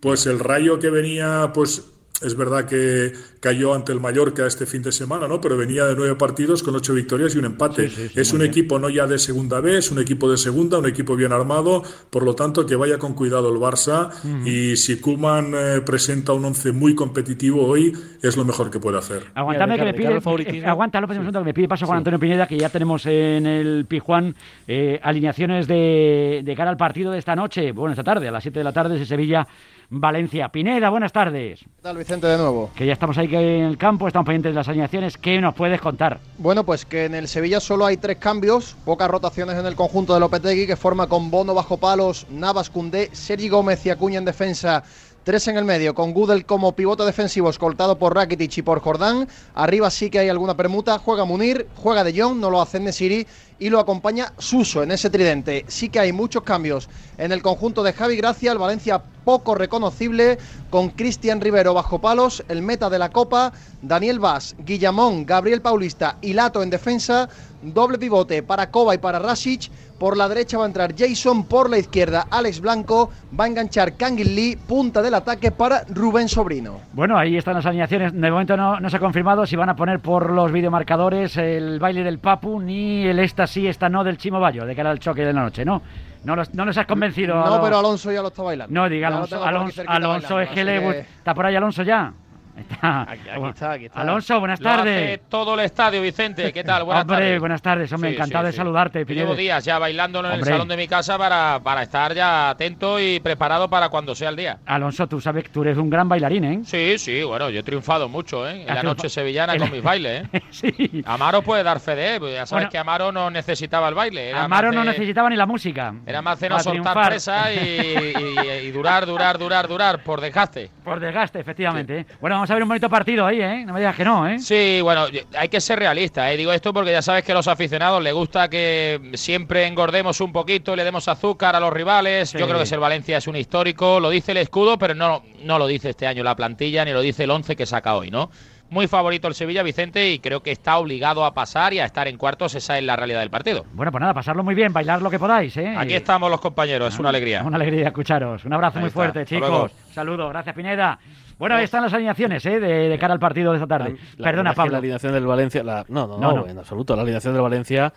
pues 0.00 0.26
el 0.26 0.38
Rayo 0.38 0.78
que 0.78 0.90
venía, 0.90 1.50
pues 1.54 1.84
es 2.22 2.36
verdad 2.36 2.64
que 2.66 3.12
cayó 3.40 3.74
ante 3.74 3.92
el 3.92 4.00
Mallorca 4.00 4.46
este 4.46 4.66
fin 4.66 4.82
de 4.82 4.92
semana, 4.92 5.26
¿no? 5.26 5.40
Pero 5.40 5.56
venía 5.56 5.86
de 5.86 5.94
nueve 5.96 6.14
partidos 6.16 6.62
con 6.62 6.74
ocho 6.74 6.92
victorias 6.94 7.34
y 7.34 7.38
un 7.38 7.46
empate. 7.46 7.88
Sí, 7.88 7.96
sí, 7.96 8.08
sí, 8.08 8.20
es 8.20 8.32
un 8.32 8.40
bien. 8.40 8.50
equipo 8.50 8.78
no 8.78 8.88
ya 8.90 9.06
de 9.06 9.18
segunda 9.18 9.60
B, 9.60 9.78
es 9.78 9.90
un 9.90 9.98
equipo 9.98 10.30
de 10.30 10.36
segunda, 10.36 10.78
un 10.78 10.86
equipo 10.86 11.16
bien 11.16 11.32
armado, 11.32 11.82
por 12.10 12.22
lo 12.22 12.34
tanto 12.34 12.66
que 12.66 12.76
vaya 12.76 12.98
con 12.98 13.14
cuidado 13.14 13.48
el 13.52 13.58
Barça 13.60 14.10
y 14.44 14.76
si 14.76 15.00
Kuman 15.00 15.52
eh, 15.54 15.80
presenta 15.84 16.32
un 16.32 16.44
once 16.44 16.72
muy 16.72 16.94
competitivo 16.94 17.66
hoy, 17.66 17.92
es 18.22 18.36
lo 18.36 18.44
mejor 18.44 18.70
que 18.70 18.78
puede 18.78 18.98
hacer. 18.98 19.24
Aguantame 19.34 19.76
que 19.78 19.84
me 19.84 19.94
pide. 19.94 20.20
eh, 20.58 20.66
aguanta 20.66 21.00
López 21.00 21.16
un 21.16 21.22
segundo 21.24 21.40
que 21.40 21.44
me 21.46 21.54
pide 21.54 21.68
paso 21.68 21.86
Juan 21.86 21.98
Antonio 21.98 22.18
Pineda, 22.18 22.46
que 22.46 22.58
ya 22.58 22.68
tenemos 22.68 23.06
en 23.06 23.46
el 23.46 23.86
Pijuán 23.86 24.34
eh, 24.66 25.00
alineaciones 25.02 25.66
de, 25.66 26.42
de 26.44 26.54
cara 26.54 26.70
al 26.70 26.76
partido 26.76 27.10
de 27.12 27.18
esta 27.18 27.34
noche. 27.34 27.72
Bueno, 27.72 27.92
esta 27.92 28.04
tarde, 28.04 28.28
a 28.28 28.30
las 28.32 28.42
7 28.42 28.58
de 28.58 28.64
la 28.64 28.72
tarde, 28.72 29.00
es 29.00 29.08
Sevilla. 29.08 29.46
Valencia. 29.90 30.48
Pineda, 30.48 30.88
buenas 30.88 31.12
tardes. 31.12 31.58
¿Qué 31.60 31.82
tal, 31.82 31.96
Vicente, 31.96 32.28
de 32.28 32.38
nuevo? 32.38 32.70
Que 32.76 32.86
ya 32.86 32.92
estamos 32.92 33.18
ahí 33.18 33.26
en 33.34 33.64
el 33.64 33.76
campo, 33.76 34.06
estamos 34.06 34.24
pendientes 34.24 34.52
de 34.52 34.54
las 34.54 34.68
alineaciones. 34.68 35.18
¿Qué 35.18 35.40
nos 35.40 35.52
puedes 35.54 35.80
contar? 35.80 36.20
Bueno, 36.38 36.64
pues 36.64 36.84
que 36.84 37.06
en 37.06 37.14
el 37.16 37.26
Sevilla 37.26 37.58
solo 37.58 37.86
hay 37.86 37.96
tres 37.96 38.18
cambios, 38.18 38.76
pocas 38.84 39.10
rotaciones 39.10 39.58
en 39.58 39.66
el 39.66 39.74
conjunto 39.74 40.14
de 40.14 40.20
Lopetegui, 40.20 40.68
que 40.68 40.76
forma 40.76 41.08
con 41.08 41.30
Bono 41.30 41.54
bajo 41.54 41.76
palos, 41.76 42.26
Navas, 42.30 42.70
Cundé, 42.70 43.10
Sergi 43.12 43.48
Gómez 43.48 43.84
y 43.84 43.90
Acuña 43.90 44.18
en 44.18 44.24
defensa. 44.24 44.84
Tres 45.30 45.46
en 45.46 45.56
el 45.56 45.64
medio, 45.64 45.94
con 45.94 46.12
Gudel 46.12 46.44
como 46.44 46.74
pivote 46.74 47.04
defensivo, 47.04 47.50
escoltado 47.50 47.96
por 47.96 48.16
Rakitic 48.16 48.58
y 48.58 48.62
por 48.62 48.80
Jordán. 48.80 49.28
Arriba 49.54 49.88
sí 49.88 50.10
que 50.10 50.18
hay 50.18 50.28
alguna 50.28 50.56
permuta. 50.56 50.98
Juega 50.98 51.24
Munir, 51.24 51.68
juega 51.76 52.02
De 52.02 52.20
Jong, 52.20 52.40
no 52.40 52.50
lo 52.50 52.60
hace 52.60 52.80
Nesiri 52.80 53.24
y 53.60 53.68
lo 53.68 53.78
acompaña 53.78 54.32
Suso 54.38 54.82
en 54.82 54.90
ese 54.90 55.08
tridente. 55.08 55.64
Sí 55.68 55.88
que 55.88 56.00
hay 56.00 56.12
muchos 56.12 56.42
cambios 56.42 56.88
en 57.16 57.30
el 57.30 57.42
conjunto 57.42 57.84
de 57.84 57.92
Javi 57.92 58.16
Gracia, 58.16 58.50
el 58.50 58.58
Valencia 58.58 59.04
poco 59.24 59.54
reconocible, 59.54 60.38
con 60.70 60.88
Cristian 60.88 61.40
Rivero 61.40 61.74
bajo 61.74 62.00
palos, 62.00 62.42
el 62.48 62.62
meta 62.62 62.90
de 62.90 62.98
la 62.98 63.10
Copa, 63.10 63.52
Daniel 63.82 64.18
Vaz, 64.18 64.56
Guillamón, 64.58 65.26
Gabriel 65.26 65.60
Paulista 65.60 66.16
y 66.22 66.32
Lato 66.32 66.62
en 66.62 66.70
defensa, 66.70 67.28
doble 67.62 67.98
pivote 67.98 68.42
para 68.42 68.70
Kova 68.70 68.94
y 68.94 68.98
para 68.98 69.18
Rasic, 69.18 69.70
por 69.98 70.16
la 70.16 70.28
derecha 70.28 70.56
va 70.58 70.64
a 70.64 70.66
entrar 70.66 70.94
Jason, 70.96 71.44
por 71.44 71.68
la 71.68 71.78
izquierda 71.78 72.26
Alex 72.30 72.60
Blanco, 72.60 73.10
va 73.38 73.44
a 73.44 73.46
enganchar 73.48 73.94
Kangin 73.96 74.34
Lee, 74.34 74.56
punta 74.56 75.02
del 75.02 75.14
ataque 75.14 75.50
para 75.50 75.84
Rubén 75.88 76.28
Sobrino. 76.28 76.80
Bueno, 76.92 77.18
ahí 77.18 77.36
están 77.36 77.54
las 77.54 77.66
alineaciones. 77.66 78.12
De 78.12 78.30
momento 78.30 78.56
no, 78.56 78.80
no 78.80 78.88
se 78.88 78.96
ha 78.96 79.00
confirmado 79.00 79.44
si 79.46 79.56
van 79.56 79.68
a 79.68 79.76
poner 79.76 80.00
por 80.00 80.30
los 80.30 80.50
videomarcadores 80.52 81.36
el 81.36 81.78
baile 81.78 82.02
del 82.02 82.18
Papu 82.18 82.60
ni 82.60 83.04
el 83.06 83.18
esta 83.18 83.46
sí, 83.46 83.66
esta 83.66 83.88
no 83.88 84.02
del 84.04 84.16
Chimo 84.16 84.40
Bayo, 84.40 84.64
de 84.64 84.74
cara 84.74 84.90
al 84.90 84.98
choque 84.98 85.24
de 85.24 85.32
la 85.32 85.42
noche, 85.42 85.64
¿no? 85.64 85.82
No 86.24 86.36
los, 86.36 86.52
no 86.54 86.64
nos 86.66 86.76
has 86.76 86.86
convencido. 86.86 87.34
No, 87.34 87.62
pero 87.62 87.78
Alonso 87.78 88.12
ya 88.12 88.20
lo 88.20 88.28
está 88.28 88.42
bailando. 88.42 88.72
No, 88.74 88.88
diga 88.88 89.08
Alonso, 89.08 89.42
Alonso, 89.42 90.40
es 90.40 90.50
que 90.50 90.64
le 90.64 90.78
gusta- 90.80 91.00
¿Está 91.00 91.34
por 91.34 91.46
ahí 91.46 91.56
Alonso 91.56 91.82
ya? 91.82 92.12
Está- 92.60 93.02
Aquí, 93.02 93.28
aquí 93.28 93.48
está, 93.48 93.72
aquí 93.72 93.84
está. 93.86 94.00
Alonso, 94.00 94.38
buenas 94.40 94.60
tardes. 94.60 95.20
todo 95.28 95.54
el 95.54 95.60
estadio, 95.60 96.02
Vicente. 96.02 96.52
¿Qué 96.52 96.64
tal? 96.64 96.84
Buenas 96.84 97.02
hombre, 97.02 97.16
tardes. 97.16 97.40
buenas 97.40 97.62
tardes, 97.62 97.92
hombre, 97.92 98.10
Sí, 98.10 98.16
encantado 98.16 98.44
sí, 98.44 98.46
de 98.46 98.52
sí. 98.52 98.56
saludarte. 98.58 99.04
Llevo 99.04 99.34
días 99.34 99.64
ya 99.64 99.78
bailándolo 99.78 100.28
en 100.28 100.34
Hombre. 100.34 100.50
el 100.50 100.54
salón 100.54 100.68
de 100.68 100.76
mi 100.76 100.88
casa 100.88 101.18
para, 101.18 101.60
para 101.62 101.82
estar 101.82 102.14
ya 102.14 102.50
atento 102.50 102.98
y 103.00 103.20
preparado 103.20 103.68
para 103.68 103.88
cuando 103.88 104.14
sea 104.14 104.28
el 104.30 104.36
día. 104.36 104.58
Alonso, 104.66 105.06
tú 105.06 105.20
sabes 105.20 105.44
que 105.44 105.50
tú 105.50 105.62
eres 105.62 105.76
un 105.78 105.90
gran 105.90 106.08
bailarín, 106.08 106.44
¿eh? 106.44 106.60
Sí, 106.64 106.98
sí, 106.98 107.22
bueno, 107.22 107.50
yo 107.50 107.60
he 107.60 107.62
triunfado 107.62 108.08
mucho, 108.08 108.48
¿eh? 108.48 108.62
En 108.66 108.74
la 108.74 108.82
noche 108.82 109.08
sevillana 109.08 109.54
El- 109.54 109.60
con 109.60 109.70
mis 109.72 109.82
bailes, 109.82 110.24
¿eh? 110.32 110.42
sí. 110.50 111.02
Amaro 111.06 111.42
puede 111.42 111.62
dar 111.62 111.80
fe 111.80 111.94
de, 111.94 112.18
pues 112.20 112.34
ya 112.34 112.46
sabes 112.46 112.62
Bueno. 112.64 112.70
que 112.70 112.78
Amaro 112.78 113.12
no 113.12 113.30
necesitaba 113.30 113.88
el 113.88 113.94
baile. 113.94 114.30
Era 114.30 114.44
Amaro 114.44 114.72
no 114.72 114.84
necesitaba 114.84 115.28
ni 115.30 115.36
la 115.36 115.46
música. 115.46 115.94
Era 116.06 116.22
más 116.22 116.38
de 116.40 116.48
no 116.48 116.58
soltar 116.60 117.06
presa 117.08 117.52
y, 117.52 117.58
y- 117.58 118.66
y 118.66 118.70
durar, 118.70 119.06
durar, 119.06 119.38
durar, 119.38 119.68
durar, 119.68 120.02
por 120.02 120.20
desgaste. 120.20 120.70
Por 120.84 121.00
desgaste, 121.00 121.40
efectivamente. 121.40 121.98
¿eh? 122.00 122.06
Bueno, 122.20 122.36
vamos 122.36 122.49
a 122.50 122.54
ver 122.54 122.62
un 122.62 122.68
bonito 122.68 122.88
partido 122.90 123.26
ahí, 123.26 123.40
¿eh? 123.40 123.64
No 123.64 123.72
me 123.72 123.80
digas 123.80 123.96
que 123.96 124.04
no, 124.04 124.26
¿eh? 124.28 124.38
Sí, 124.38 124.80
bueno, 124.82 125.06
hay 125.38 125.48
que 125.48 125.60
ser 125.60 125.78
realista, 125.78 126.30
¿eh? 126.32 126.36
digo 126.36 126.52
esto 126.52 126.72
porque 126.72 126.92
ya 126.92 127.02
sabes 127.02 127.24
que 127.24 127.32
a 127.32 127.34
los 127.34 127.48
aficionados 127.48 128.02
les 128.02 128.12
gusta 128.12 128.48
que 128.48 129.12
siempre 129.14 129.66
engordemos 129.66 130.20
un 130.20 130.32
poquito 130.32 130.74
le 130.76 130.84
demos 130.84 131.08
azúcar 131.08 131.56
a 131.56 131.60
los 131.60 131.72
rivales. 131.72 132.30
Sí. 132.30 132.38
Yo 132.38 132.46
creo 132.46 132.58
que 132.58 132.66
si 132.66 132.74
el 132.74 132.80
Valencia 132.80 133.18
es 133.18 133.26
un 133.26 133.36
histórico, 133.36 134.00
lo 134.00 134.10
dice 134.10 134.32
el 134.32 134.38
escudo, 134.38 134.78
pero 134.78 134.94
no, 134.94 135.22
no 135.42 135.58
lo 135.58 135.66
dice 135.66 135.90
este 135.90 136.06
año 136.06 136.22
la 136.22 136.36
plantilla 136.36 136.84
ni 136.84 136.92
lo 136.92 137.00
dice 137.00 137.24
el 137.24 137.30
11 137.30 137.56
que 137.56 137.66
saca 137.66 137.94
hoy, 137.94 138.10
¿no? 138.10 138.30
Muy 138.70 138.86
favorito 138.86 139.26
el 139.26 139.34
Sevilla, 139.34 139.64
Vicente, 139.64 140.10
y 140.12 140.20
creo 140.20 140.44
que 140.44 140.52
está 140.52 140.78
obligado 140.78 141.24
a 141.24 141.34
pasar 141.34 141.74
y 141.74 141.80
a 141.80 141.84
estar 141.84 142.06
en 142.06 142.16
cuartos, 142.16 142.54
esa 142.54 142.78
es 142.78 142.84
la 142.84 142.94
realidad 142.94 143.18
del 143.18 143.28
partido. 143.28 143.64
Bueno, 143.72 143.90
pues 143.90 144.00
nada, 144.00 144.14
pasarlo 144.14 144.44
muy 144.44 144.54
bien, 144.54 144.72
bailar 144.72 145.02
lo 145.02 145.10
que 145.10 145.18
podáis, 145.18 145.56
¿eh? 145.56 145.74
Aquí 145.76 145.94
estamos 145.94 146.30
los 146.30 146.40
compañeros, 146.40 146.94
es 146.94 147.00
una 147.00 147.08
alegría. 147.08 147.42
Una 147.42 147.56
alegría 147.56 147.88
escucharos. 147.88 148.44
Un 148.44 148.52
abrazo 148.52 148.78
Ahí 148.78 148.82
muy 148.82 148.88
está. 148.88 149.00
fuerte, 149.00 149.24
chicos. 149.26 149.72
Saludos, 149.92 150.30
gracias 150.30 150.54
Pineda. 150.54 151.00
Bueno, 151.40 151.56
ahí 151.56 151.64
están 151.64 151.82
las 151.82 151.92
alineaciones, 151.92 152.46
¿eh? 152.46 152.60
De, 152.60 152.88
de 152.88 152.98
cara 152.98 153.14
al 153.14 153.18
partido 153.18 153.50
de 153.50 153.56
esta 153.56 153.66
tarde. 153.66 153.96
La 154.18 154.26
Perdona, 154.28 154.50
es 154.50 154.56
Pablo. 154.56 154.72
La 154.72 154.78
alineación 154.78 155.12
del 155.12 155.26
Valencia. 155.26 155.64
la- 155.64 155.84
no, 155.88 156.06
no, 156.06 156.18
No, 156.18 156.46
en 156.46 156.56
absoluto. 156.58 156.94
La 156.94 157.02
alineación 157.02 157.32
del 157.34 157.42
Valencia. 157.42 157.92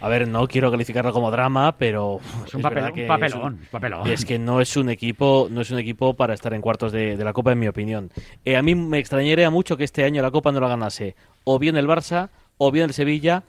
A 0.00 0.08
ver, 0.08 0.28
no 0.28 0.46
quiero 0.46 0.70
calificarla 0.70 1.10
como 1.10 1.30
drama, 1.30 1.76
pero 1.78 2.20
Es 2.46 2.54
un, 2.54 2.62
papel- 2.62 2.92
es 2.96 3.06
papelón, 3.08 3.54
un- 3.54 3.60
papelón. 3.70 4.06
Es 4.08 4.24
que 4.24 4.38
no 4.38 4.60
es 4.60 4.76
un 4.76 4.90
equipo, 4.90 5.48
no 5.50 5.60
es 5.60 5.70
un 5.72 5.78
equipo 5.78 6.14
para 6.14 6.34
estar 6.34 6.52
en 6.54 6.60
cuartos 6.60 6.92
de, 6.92 7.16
de 7.16 7.24
la 7.24 7.32
Copa, 7.32 7.50
en 7.52 7.58
mi 7.58 7.66
opinión. 7.66 8.10
Eh, 8.44 8.56
a 8.56 8.62
mí 8.62 8.74
me 8.76 8.98
extrañaría 8.98 9.48
mucho 9.50 9.76
que 9.76 9.82
este 9.84 10.04
año 10.04 10.20
la 10.22 10.30
Copa 10.30 10.52
no 10.52 10.60
la 10.60 10.68
ganase 10.68 11.16
o 11.44 11.58
bien 11.58 11.76
el 11.76 11.86
Barça, 11.88 12.28
o 12.58 12.70
bien 12.70 12.84
el 12.86 12.92
Sevilla, 12.94 13.42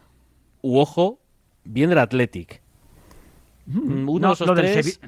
u 0.61 0.79
ojo, 0.79 1.19
bien 1.65 1.91
el 1.91 1.97
Athletic. 1.99 2.61
Mm, 3.67 4.09
Uno 4.09 4.19
No, 4.19 4.27
de 4.29 4.33
esos 4.33 4.53
tres, 4.55 4.99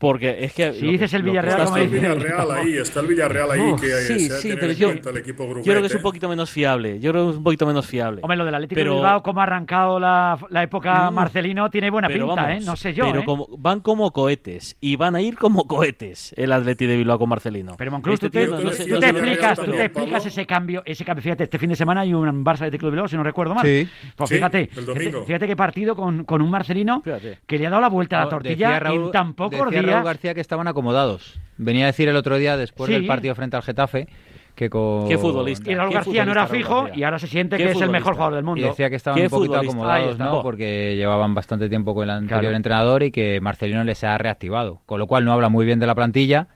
porque 0.00 0.42
es 0.44 0.54
que 0.54 0.72
Si 0.72 0.80
que- 0.80 0.86
dices 0.92 1.12
el 1.12 1.22
Villarreal, 1.22 1.58
está 1.60 1.64
como 1.66 1.76
el 1.76 1.88
Villarreal 1.90 2.50
ahí, 2.52 2.76
está 2.78 3.00
el 3.00 3.06
Villarreal 3.06 3.50
ahí 3.50 3.60
Uf, 3.60 3.80
que 3.82 3.86
sí, 3.88 4.18
se 4.30 4.38
sí, 4.40 4.54
pero 4.58 4.72
yo- 4.72 4.88
cuenta 4.88 5.10
el 5.10 5.18
equipo 5.18 5.46
Yo 5.46 5.62
creo 5.62 5.80
que 5.82 5.86
es 5.88 5.94
un 5.94 6.00
poquito 6.00 6.26
menos 6.26 6.50
fiable. 6.50 6.98
Yo 7.00 7.10
creo 7.12 7.26
que 7.26 7.30
es 7.32 7.36
un 7.36 7.44
poquito 7.44 7.66
menos 7.66 7.86
fiable. 7.86 8.20
Hombre, 8.22 8.38
lo 8.38 8.46
del 8.46 8.54
Atlético 8.54 8.78
Pero- 8.78 8.90
de 8.92 8.96
Bilbao, 8.96 9.22
cómo 9.22 9.40
ha 9.40 9.42
arrancado 9.42 10.00
la, 10.00 10.38
la 10.48 10.62
época 10.62 11.10
Mm. 11.10 11.14
Marcelino, 11.14 11.68
tiene 11.68 11.90
buena 11.90 12.08
pinta, 12.08 12.24
vamos, 12.34 12.50
¿eh? 12.50 12.60
No 12.64 12.76
sé 12.76 12.94
yo, 12.94 13.04
Pero 13.04 13.20
¿eh? 13.20 13.24
como, 13.26 13.46
van 13.58 13.80
como 13.80 14.10
cohetes. 14.10 14.76
Y 14.80 14.96
van 14.96 15.16
a 15.16 15.20
ir 15.20 15.36
como 15.36 15.66
cohetes 15.66 16.32
el 16.38 16.52
Atleti 16.52 16.86
de 16.86 16.96
Bilbao 16.96 17.18
con 17.18 17.28
Marcelino. 17.28 17.74
Pero 17.76 17.90
Monclús, 17.90 18.14
Este 18.14 18.26
tú 18.28 18.32
te, 18.32 18.46
tío 18.46 18.56
no- 18.56 18.60
no 18.62 18.70
sé- 18.72 18.84
tú 18.86 18.94
no 18.94 19.00
te 19.00 19.06
sé 19.06 19.12
lo 19.12 19.18
que 19.20 19.28
explicas, 19.28 19.58
tú 19.58 19.70
te 19.70 19.84
explicas 19.84 20.24
ese 20.26 20.46
cambio, 20.46 20.82
ese 20.86 21.04
cambio. 21.04 21.22
Fíjate, 21.22 21.44
este 21.44 21.58
fin 21.58 21.68
de 21.68 21.76
semana 21.76 22.00
hay 22.00 22.14
un 22.14 22.42
Barça 22.42 22.60
Atlético 22.62 22.86
de 22.86 22.92
Bilbao, 22.92 23.08
si 23.08 23.16
no 23.16 23.22
recuerdo 23.22 23.54
mal. 23.54 23.66
Sí. 23.66 23.86
Pues 24.16 24.30
fíjate, 24.30 24.70
el 24.74 24.86
domingo. 24.86 25.24
fíjate, 25.26 25.46
qué 25.46 25.56
partido 25.56 25.94
con, 25.94 26.24
con 26.24 26.40
un 26.40 26.50
Marcelino 26.50 27.02
que 27.46 27.58
le 27.58 27.66
ha 27.66 27.70
dado 27.70 27.82
la 27.82 27.88
vuelta 27.88 28.16
a 28.22 28.24
la 28.24 28.30
tortilla 28.30 28.78
en 28.78 29.10
tan 29.10 29.34
pocos 29.34 29.70
decía 29.70 29.89
Raúl. 29.96 30.04
García 30.04 30.34
que 30.34 30.40
estaban 30.40 30.68
acomodados. 30.68 31.38
Venía 31.58 31.84
a 31.84 31.86
decir 31.88 32.08
el 32.08 32.16
otro 32.16 32.36
día, 32.38 32.56
después 32.56 32.88
Sí. 32.88 32.94
del 32.94 33.06
partido 33.06 33.34
frente 33.34 33.56
al 33.56 33.62
Getafe, 33.62 34.08
que 34.54 34.68
con... 34.70 35.08
Qué 35.08 35.16
futbolista. 35.18 35.70
Y 35.70 35.74
Raúl 35.74 35.90
Qué 35.90 35.94
García 35.96 36.24
no 36.24 36.32
era 36.32 36.46
fijo 36.46 36.88
y 36.94 37.02
ahora 37.02 37.18
se 37.18 37.26
siente 37.26 37.56
que 37.56 37.70
es 37.70 37.80
el 37.80 37.90
mejor 37.90 38.14
jugador 38.14 38.34
del 38.34 38.44
Y 38.44 38.46
mundo. 38.46 38.66
decía 38.66 38.90
que 38.90 38.96
estaban 38.96 39.20
un 39.22 39.28
poquito 39.28 39.52
futbolista. 39.54 39.72
Acomodados. 39.78 40.18
¿no? 40.18 40.42
Porque 40.42 40.96
llevaban 40.96 41.34
bastante 41.34 41.68
tiempo 41.68 41.94
con 41.94 42.04
el 42.04 42.10
anterior 42.10 42.40
Claro. 42.40 42.56
entrenador 42.56 43.02
y 43.02 43.10
que 43.10 43.40
Marcelino 43.40 43.84
les 43.84 44.02
ha 44.04 44.16
reactivado. 44.18 44.80
Con 44.86 44.98
lo 44.98 45.06
cual 45.06 45.24
no 45.24 45.32
habla 45.32 45.48
muy 45.48 45.64
bien 45.66 45.78
de 45.78 45.86
la 45.86 45.94
plantilla, 45.94 46.48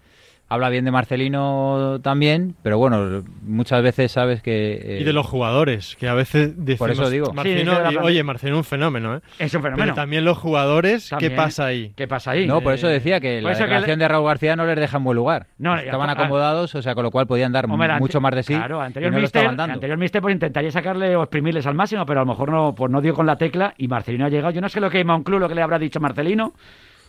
habla 0.48 0.68
bien 0.68 0.84
de 0.84 0.90
Marcelino 0.90 1.98
también, 2.02 2.54
pero 2.62 2.78
bueno, 2.78 3.24
muchas 3.42 3.82
veces 3.82 4.12
sabes 4.12 4.42
que... 4.42 4.74
eh, 4.74 4.98
Y 5.00 5.04
de 5.04 5.12
los 5.12 5.26
jugadores, 5.26 5.96
que 5.96 6.08
a 6.08 6.14
veces 6.14 6.52
decimos, 6.56 6.78
Por 6.78 6.90
eso 6.90 7.10
digo. 7.10 7.32
Marcelino, 7.32 7.72
Sí, 7.88 7.94
y- 7.94 7.96
oye, 7.98 8.22
Marcelino 8.22 8.58
un 8.58 8.64
fenómeno, 8.64 9.16
¿eh? 9.16 9.20
Es 9.38 9.54
un 9.54 9.62
fenómeno. 9.62 9.82
Pero 9.84 9.94
también 9.94 10.24
los 10.24 10.38
jugadores, 10.38 11.08
También. 11.08 11.32
¿qué 11.32 11.36
pasa 11.36 11.66
ahí? 11.66 11.92
¿Qué 11.96 12.06
pasa 12.06 12.32
ahí? 12.32 12.46
No, 12.46 12.60
por 12.60 12.74
eso 12.74 12.86
decía 12.86 13.20
que 13.20 13.40
por 13.42 13.50
la 13.50 13.56
que 13.56 13.62
declaración 13.64 13.98
de 13.98 14.08
Raúl 14.08 14.26
García 14.26 14.54
no 14.56 14.66
les 14.66 14.76
deja 14.76 14.96
en 14.98 15.04
buen 15.04 15.16
lugar. 15.16 15.46
No, 15.58 15.76
Estaban 15.76 16.10
acomodados, 16.10 16.74
o 16.74 16.82
sea, 16.82 16.94
con 16.94 17.04
lo 17.04 17.10
cual 17.10 17.26
podían 17.26 17.52
dar 17.52 17.64
Hombre, 17.68 17.98
mucho 17.98 18.20
más 18.20 18.34
de 18.34 18.42
sí 18.42 18.54
Claro, 18.54 18.80
anterior 18.80 19.12
no 19.12 19.20
mister, 19.20 19.40
estaban 19.40 19.56
dando. 19.56 19.74
anterior 19.74 19.98
mister 19.98 20.20
pues 20.22 20.34
intentaría 20.34 20.70
sacarle 20.70 21.16
o 21.16 21.22
exprimirles 21.22 21.66
al 21.66 21.74
máximo, 21.74 22.04
pero 22.06 22.20
a 22.20 22.24
lo 22.24 22.30
mejor 22.30 22.50
no, 22.50 22.74
pues 22.74 22.90
no 22.90 23.00
dio 23.00 23.14
con 23.14 23.26
la 23.26 23.36
tecla 23.36 23.74
y 23.78 23.88
Marcelino 23.88 24.26
ha 24.26 24.28
llegado. 24.28 24.52
Yo 24.52 24.60
no 24.60 24.68
sé 24.68 24.80
lo 24.80 24.90
que 24.90 25.02
Monclú 25.04 25.38
lo 25.38 25.48
que 25.48 25.54
le 25.54 25.62
habrá 25.62 25.78
dicho 25.78 26.00
Marcelino, 26.00 26.52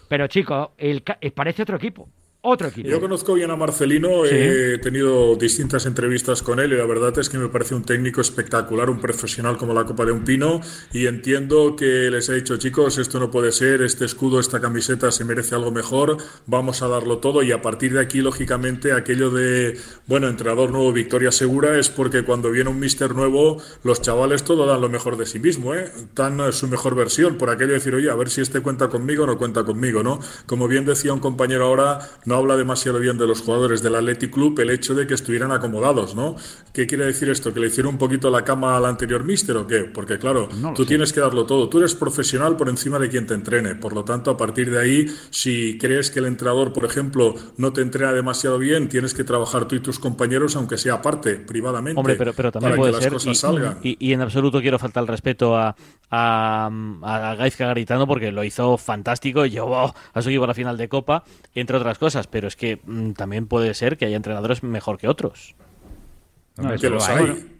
pero 0.07 0.27
chico, 0.27 0.73
el, 0.77 1.03
ca- 1.03 1.17
parece 1.35 1.63
otro 1.63 1.75
equipo. 1.77 2.07
Otro 2.47 2.67
equipo. 2.67 2.87
Yo 2.87 3.01
conozco 3.01 3.33
bien 3.33 3.49
a 3.49 3.55
Marcelino, 3.55 4.23
Sí. 4.25 4.35
he 4.35 4.77
tenido 4.77 5.35
distintas 5.35 5.87
entrevistas 5.87 6.43
con 6.43 6.59
él 6.59 6.73
y 6.73 6.77
la 6.77 6.85
verdad 6.85 7.17
es 7.17 7.27
que 7.27 7.39
me 7.39 7.49
parece 7.49 7.73
un 7.73 7.83
técnico 7.83 8.21
espectacular, 8.21 8.87
un 8.91 8.99
profesional 8.99 9.57
como 9.57 9.73
la 9.73 9.83
copa 9.85 10.05
de 10.05 10.11
un 10.11 10.23
pino 10.23 10.61
y 10.93 11.07
entiendo 11.07 11.75
que 11.75 12.11
les 12.11 12.29
he 12.29 12.35
dicho 12.35 12.57
chicos, 12.57 12.99
esto 12.99 13.19
no 13.19 13.31
puede 13.31 13.51
ser, 13.51 13.81
este 13.81 14.05
escudo, 14.05 14.39
esta 14.39 14.61
camiseta 14.61 15.11
se 15.11 15.25
merece 15.25 15.55
algo 15.55 15.71
mejor, 15.71 16.17
vamos 16.45 16.83
a 16.83 16.87
darlo 16.87 17.17
todo 17.17 17.41
y 17.41 17.51
a 17.51 17.63
partir 17.63 17.93
de 17.93 18.01
aquí 18.01 18.21
lógicamente 18.21 18.93
aquello 18.93 19.31
de, 19.31 19.79
bueno, 20.05 20.27
entrenador 20.27 20.71
nuevo, 20.71 20.93
victoria 20.93 21.31
segura 21.31 21.79
es 21.79 21.89
porque 21.89 22.23
cuando 22.23 22.51
viene 22.51 22.69
un 22.69 22.79
mister 22.79 23.15
nuevo 23.15 23.57
los 23.83 24.01
chavales 24.03 24.43
todo 24.43 24.67
dan 24.67 24.81
lo 24.81 24.89
mejor 24.89 25.17
de 25.17 25.25
sí 25.25 25.39
mismo, 25.39 25.73
¿eh? 25.73 25.91
dan 26.13 26.53
su 26.53 26.67
mejor 26.67 26.93
versión, 26.93 27.37
por 27.39 27.49
aquello 27.49 27.69
de 27.69 27.75
decir, 27.75 27.95
oye, 27.95 28.11
a 28.11 28.15
ver 28.15 28.29
si 28.29 28.41
este 28.41 28.61
cuenta 28.61 28.87
conmigo 28.87 29.23
o 29.23 29.27
no 29.27 29.37
cuenta 29.39 29.63
conmigo, 29.63 30.03
¿no? 30.03 30.19
Como 30.45 30.67
bien 30.67 30.85
decía 30.85 31.11
un 31.11 31.19
compañero 31.19 31.65
ahora, 31.65 31.99
no 32.25 32.34
habla 32.35 32.55
demasiado 32.57 32.99
bien 32.99 33.17
de 33.17 33.27
los 33.27 33.41
jugadores 33.41 33.81
del 33.81 33.95
Athletic 33.95 34.31
Club 34.31 34.59
el 34.59 34.69
hecho 34.69 34.93
de 34.93 35.05
que 35.07 35.13
estuvieran 35.13 35.51
acomodados, 35.51 36.15
¿no? 36.15 36.35
¿Qué 36.73 36.85
quiere 36.87 37.05
decir 37.05 37.29
esto? 37.29 37.53
¿Que 37.53 37.59
le 37.59 37.67
hicieron 37.67 37.93
un 37.93 37.97
poquito 37.97 38.29
la 38.29 38.43
cama 38.43 38.75
al 38.77 38.85
anterior 38.85 39.23
míster 39.23 39.55
o 39.57 39.65
qué? 39.67 39.79
Porque 39.85 40.17
claro, 40.19 40.49
tú 40.75 40.85
tienes 40.85 41.13
que 41.13 41.19
darlo 41.21 41.45
todo. 41.45 41.69
Tú 41.69 41.79
eres 41.79 41.95
profesional 41.95 42.55
por 42.57 42.69
encima 42.69 42.99
de 42.99 43.09
quien 43.09 43.25
te 43.27 43.33
entrene. 43.33 43.75
Por 43.75 43.93
lo 43.93 44.03
tanto, 44.03 44.31
a 44.31 44.37
partir 44.37 44.69
de 44.71 44.79
ahí, 44.79 45.07
si 45.29 45.77
crees 45.77 46.11
que 46.11 46.19
el 46.19 46.25
entrenador, 46.25 46.73
por 46.73 46.85
ejemplo, 46.85 47.35
no 47.57 47.71
te 47.73 47.81
entrena 47.81 48.11
demasiado 48.13 48.57
bien, 48.57 48.89
tienes 48.89 49.13
que 49.13 49.23
trabajar 49.23 49.67
tú 49.67 49.75
y 49.75 49.79
tus 49.79 49.99
compañeros, 49.99 50.55
aunque 50.55 50.77
sea 50.77 50.95
aparte, 50.95 51.35
privadamente, 51.37 51.99
Hombre, 51.99 52.15
pero, 52.15 52.33
pero 52.33 52.51
también 52.51 52.71
para 52.71 52.79
puede 52.81 52.93
que 52.93 53.01
ser. 53.01 53.13
las 53.13 53.23
cosas 53.23 53.37
y, 53.37 53.39
salgan. 53.39 53.79
y- 53.83 53.97
y 53.99 54.13
en 54.13 54.21
absoluto 54.21 54.61
quiero 54.61 54.77
faltar 54.79 55.03
el 55.03 55.07
respeto 55.07 55.55
a, 55.57 55.75
a, 56.09 56.69
a 57.01 57.35
Gaizka 57.35 57.65
Garitano 57.67 58.07
porque 58.07 58.31
lo 58.31 58.43
hizo 58.43 58.77
fantástico 58.77 59.45
y 59.45 59.49
llevó 59.49 59.93
a 60.13 60.21
su 60.21 60.29
equipo 60.29 60.43
a 60.43 60.47
la 60.47 60.53
final 60.53 60.77
de 60.77 60.87
Copa, 60.87 61.23
entre 61.53 61.77
otras 61.77 61.97
cosas. 61.97 62.14
Pero 62.27 62.47
es 62.47 62.55
que 62.55 62.79
mm, 62.83 63.11
también 63.11 63.47
puede 63.47 63.73
ser 63.73 63.97
que 63.97 64.05
haya 64.05 64.15
entrenadores 64.15 64.63
mejor 64.63 64.97
que 64.97 65.07
otros. 65.07 65.55
Que 66.55 66.89
los 66.89 67.07
lo 67.07 67.13
hay. 67.13 67.54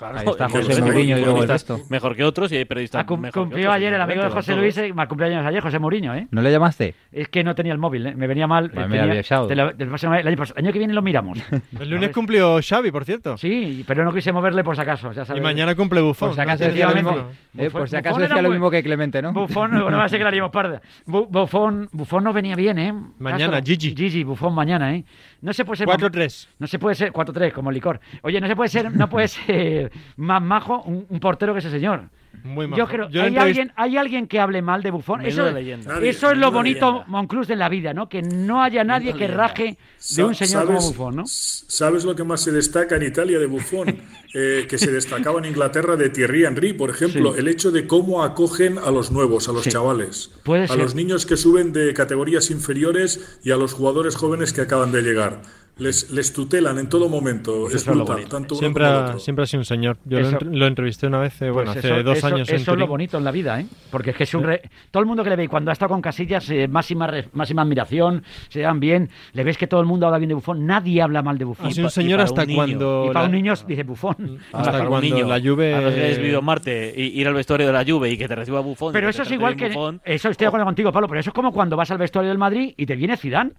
Claro, 0.00 0.18
Ahí 0.18 0.26
está 0.26 0.48
José 0.48 0.80
Mourinho 0.82 1.18
y 1.18 1.22
luego 1.24 1.42
el 1.42 1.48
resto. 1.48 1.78
Mejor 1.90 2.16
que 2.16 2.24
otros 2.24 2.50
y 2.52 2.56
hay 2.56 2.64
periodistas 2.64 3.02
Ah, 3.02 3.06
cum- 3.06 3.20
mejor 3.20 3.32
que 3.34 3.38
cumplió 3.40 3.66
otros, 3.68 3.76
ayer 3.76 3.92
el 3.92 4.00
amigo 4.00 4.22
de 4.22 4.30
José 4.30 4.56
Luis, 4.56 4.80
mal 4.94 5.06
cumpleaños 5.08 5.44
ayer, 5.46 5.62
José 5.62 5.78
Mourinho, 5.78 6.14
¿eh? 6.14 6.26
¿No 6.30 6.40
le 6.40 6.50
llamaste? 6.50 6.94
Es 7.12 7.28
que 7.28 7.44
no 7.44 7.54
tenía 7.54 7.72
el 7.74 7.78
móvil, 7.78 8.06
¿eh? 8.06 8.14
me 8.16 8.26
venía 8.26 8.46
mal. 8.46 8.70
Pues 8.70 8.86
eh, 8.86 8.88
me 8.88 8.96
tenía- 8.96 9.10
había 9.10 9.20
echado. 9.20 9.46
te 9.46 9.54
lo- 9.54 9.74
te 9.76 9.84
lo 9.84 9.90
paso- 9.92 10.12
el, 10.14 10.26
año, 10.26 10.36
pas- 10.36 10.52
el 10.56 10.64
año 10.64 10.72
que 10.72 10.78
viene 10.78 10.94
lo 10.94 11.02
miramos. 11.02 11.38
El 11.78 11.90
lunes 11.90 12.10
cumplió 12.10 12.58
Xavi, 12.66 12.90
por 12.90 13.04
cierto. 13.04 13.36
Sí, 13.36 13.84
pero 13.86 14.02
no 14.04 14.12
quise 14.12 14.32
moverle 14.32 14.64
por 14.64 14.74
si 14.74 14.82
acaso. 14.82 15.12
Ya 15.12 15.24
Y 15.36 15.40
mañana 15.40 15.74
cumple 15.74 16.00
Buffon. 16.00 16.30
Por 16.30 16.34
si 16.36 16.40
acaso 16.40 16.64
¿no? 16.64 16.70
decía 16.70 16.88
lo 16.88 16.94
mismo, 16.94 17.10
Efectivamente. 17.10 17.66
eh, 17.66 17.70
por 17.70 17.88
si 17.88 17.96
acaso 17.96 18.18
decía 18.20 18.42
lo 18.42 18.50
mismo 18.50 18.70
que 18.70 18.82
Clemente, 18.82 19.20
¿no? 19.20 19.32
Buffon, 19.34 19.70
no 19.72 19.84
va 19.98 20.04
a 20.04 20.08
ser 20.08 20.18
que 20.18 20.24
la 20.24 20.28
haríamos 20.28 20.50
parda. 20.50 20.80
Bu- 21.06 21.26
Buffon, 21.28 21.88
Buffon 21.92 22.24
no 22.24 22.32
venía 22.32 22.56
bien, 22.56 22.78
¿eh? 22.78 22.94
Mañana, 23.18 23.58
Castro. 23.58 23.66
Gigi. 23.74 23.94
Gigi, 23.94 24.24
Buffon 24.24 24.54
mañana, 24.54 24.94
¿eh? 24.94 25.04
No 25.42 25.52
se 25.52 25.64
puede 25.64 25.78
ser... 25.78 25.88
4-3. 25.88 26.48
No 26.58 26.66
se 26.66 26.78
puede 26.78 26.94
ser 26.94 27.12
4-3, 27.12 27.52
como 27.52 27.70
licor. 27.70 28.00
Oye, 28.22 28.40
no 28.40 28.46
se 28.46 28.56
puede 28.56 28.68
ser, 28.68 28.94
no 28.94 29.08
puede 29.08 29.28
ser 29.28 29.92
más 30.16 30.42
majo 30.42 30.82
un, 30.82 31.06
un 31.08 31.20
portero 31.20 31.52
que 31.52 31.60
ese 31.60 31.70
señor. 31.70 32.10
Muy 32.42 32.64
Yo 32.66 32.70
majo. 32.70 32.86
creo, 32.88 33.10
Yo 33.10 33.20
¿hay, 33.22 33.28
entrevist- 33.32 33.40
alguien, 33.42 33.72
¿hay 33.76 33.96
alguien 33.98 34.26
que 34.26 34.40
hable 34.40 34.62
mal 34.62 34.82
de 34.82 34.90
Buffon? 34.90 35.20
Eso, 35.26 35.42
Menuda 35.42 35.52
leyenda. 35.60 35.94
Nadie, 35.94 36.08
eso 36.08 36.30
es 36.30 36.38
lo 36.38 36.50
bonito, 36.50 36.86
leyenda. 36.86 37.06
Monclús, 37.08 37.46
de 37.48 37.56
la 37.56 37.68
vida, 37.68 37.92
¿no? 37.92 38.08
Que 38.08 38.22
no 38.22 38.62
haya 38.62 38.82
nadie 38.82 39.12
que 39.12 39.26
raje 39.28 39.76
de 40.16 40.24
un 40.24 40.34
señor 40.34 40.64
como 40.66 40.80
¿sabes- 40.80 40.96
Buffon, 40.96 41.16
¿no? 41.16 41.22
¿Sabes 41.26 42.04
lo 42.04 42.16
que 42.16 42.24
más 42.24 42.40
se 42.40 42.50
destaca 42.52 42.96
en 42.96 43.02
Italia 43.02 43.38
de 43.38 43.46
Buffon? 43.46 43.86
Eh, 44.32 44.66
que 44.70 44.78
se 44.78 44.92
destacaba 44.92 45.40
en 45.40 45.46
Inglaterra 45.46 45.96
de 45.96 46.08
Thierry 46.08 46.44
Henry, 46.44 46.72
por 46.72 46.88
ejemplo, 46.88 47.32
Sí. 47.34 47.40
el 47.40 47.48
hecho 47.48 47.72
de 47.72 47.88
cómo 47.88 48.22
acogen 48.22 48.78
a 48.78 48.92
los 48.92 49.10
nuevos, 49.10 49.48
a 49.48 49.52
los 49.52 49.64
Sí. 49.64 49.70
chavales, 49.70 50.30
Puede 50.44 50.66
a 50.66 50.68
ser. 50.68 50.78
los 50.78 50.94
niños 50.94 51.26
que 51.26 51.36
suben 51.36 51.72
de 51.72 51.92
categorías 51.94 52.48
inferiores 52.52 53.40
y 53.42 53.50
a 53.50 53.56
los 53.56 53.72
jugadores 53.72 54.14
jóvenes 54.14 54.52
que 54.52 54.60
acaban 54.60 54.92
de 54.92 55.02
llegar. 55.02 55.42
Les, 55.80 56.10
les 56.10 56.32
tutelan 56.32 56.78
en 56.78 56.88
todo 56.88 57.08
momento. 57.08 57.66
Es 57.68 57.74
eso 57.76 57.90
es 57.92 57.96
lo 57.96 58.04
brutal, 58.04 58.28
tanto 58.28 58.54
Siempre 58.54 58.84
ha, 58.86 59.00
otro. 59.06 59.18
siempre 59.18 59.42
ha 59.42 59.46
sido 59.46 59.60
un 59.60 59.64
señor. 59.64 59.96
Yo 60.04 60.20
lo, 60.20 60.26
Eso- 60.28 60.36
entre- 60.38 60.56
lo 60.58 60.66
entrevisté 60.66 61.06
una 61.06 61.18
vez, 61.18 61.40
eh, 61.42 61.50
bueno, 61.50 61.72
Pues 61.72 61.84
hace 61.84 61.94
eso- 61.94 62.02
dos 62.04 62.18
eso- 62.18 62.26
años 62.26 62.48
en 62.48 62.54
Eso 62.56 62.62
es 62.62 62.66
lo 62.68 62.74
Turín. 62.74 62.88
bonito 62.88 63.18
en 63.18 63.24
la 63.24 63.30
vida, 63.30 63.60
¿eh? 63.60 63.66
Porque 63.90 64.10
es 64.10 64.16
que 64.16 64.24
es 64.24 64.34
un... 64.34 64.44
re- 64.44 64.62
Todo 64.90 65.00
el 65.02 65.06
mundo 65.06 65.24
que 65.24 65.30
le 65.30 65.36
ve, 65.36 65.44
y 65.44 65.48
cuando 65.48 65.70
ha 65.70 65.72
estado 65.72 65.88
con 65.88 66.00
Casillas, 66.02 66.48
eh, 66.50 66.68
máxima, 66.68 67.06
re- 67.06 67.28
máxima 67.32 67.62
admiración, 67.62 68.22
se 68.48 68.60
dan 68.60 68.78
bien, 68.78 69.08
le 69.32 69.42
ves 69.44 69.56
que 69.58 69.66
todo 69.66 69.80
el 69.80 69.86
mundo 69.86 70.06
habla 70.06 70.18
bien 70.18 70.28
de 70.28 70.34
Bufón, 70.34 70.66
nadie 70.66 71.00
habla 71.02 71.22
mal 71.22 71.38
de 71.38 71.44
Bufón. 71.46 71.66
Ha 71.66 71.70
sido 71.72 71.86
un 71.86 71.90
señor 71.90 72.20
hasta 72.20 72.46
cuando... 72.46 73.06
Y 73.10 73.12
para 73.14 73.26
un 73.26 73.32
niño 73.32 73.54
dice 73.66 73.82
Bufón. 73.82 74.38
Hasta 74.52 74.70
Para 74.72 74.84
un 74.84 74.88
cuando 74.90 75.14
niño, 75.16 75.26
la 75.26 75.40
Juve- 75.40 75.74
A 75.74 75.80
los 75.80 75.94
que 75.94 76.14
vivido 76.18 76.38
en 76.40 76.44
Marte, 76.44 76.92
y 76.96 77.20
ir 77.20 77.26
al 77.26 77.34
vestuario 77.34 77.66
de 77.66 77.72
la 77.72 77.84
Juve 77.84 78.10
y 78.10 78.18
que 78.18 78.28
te 78.28 78.34
reciba 78.34 78.60
Bufón. 78.60 78.92
Pero 78.92 79.08
eso 79.08 79.22
es 79.22 79.30
igual 79.30 79.56
que... 79.56 79.68
Buffon. 79.68 80.00
Eso 80.04 80.28
estoy 80.28 80.44
de 80.44 80.48
acuerdo 80.48 80.66
contigo, 80.66 80.92
Pablo, 80.92 81.08
pero 81.08 81.20
eso 81.20 81.30
es 81.30 81.34
como 81.34 81.52
cuando 81.52 81.76
vas 81.76 81.90
al 81.90 81.98
vestuario 81.98 82.28
del 82.28 82.38
Madrid 82.38 82.74
y 82.76 82.86
te 82.86 82.96
viene 82.96 83.16
Zidane. 83.16 83.52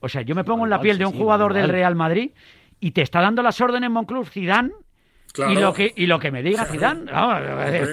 O 0.00 0.08
sea, 0.08 0.22
yo 0.22 0.34
me 0.34 0.44
pongo 0.44 0.64
en 0.64 0.70
la 0.70 0.80
piel 0.80 0.98
de 0.98 1.06
un 1.06 1.12
jugador 1.12 1.54
del. 1.54 1.68
Real 1.68 1.94
Madrid 1.94 2.32
y 2.80 2.92
te 2.92 3.02
está 3.02 3.20
dando 3.20 3.42
las 3.42 3.60
órdenes 3.60 3.90
Monclús 3.90 4.30
Zidane 4.30 4.72
Claro. 5.32 5.52
y 5.52 5.56
lo 5.56 5.72
que 5.72 5.92
y 5.96 6.06
lo 6.06 6.18
que 6.18 6.30
me 6.30 6.42
diga 6.42 6.64
Zidane. 6.64 7.04
vamos, 7.12 7.38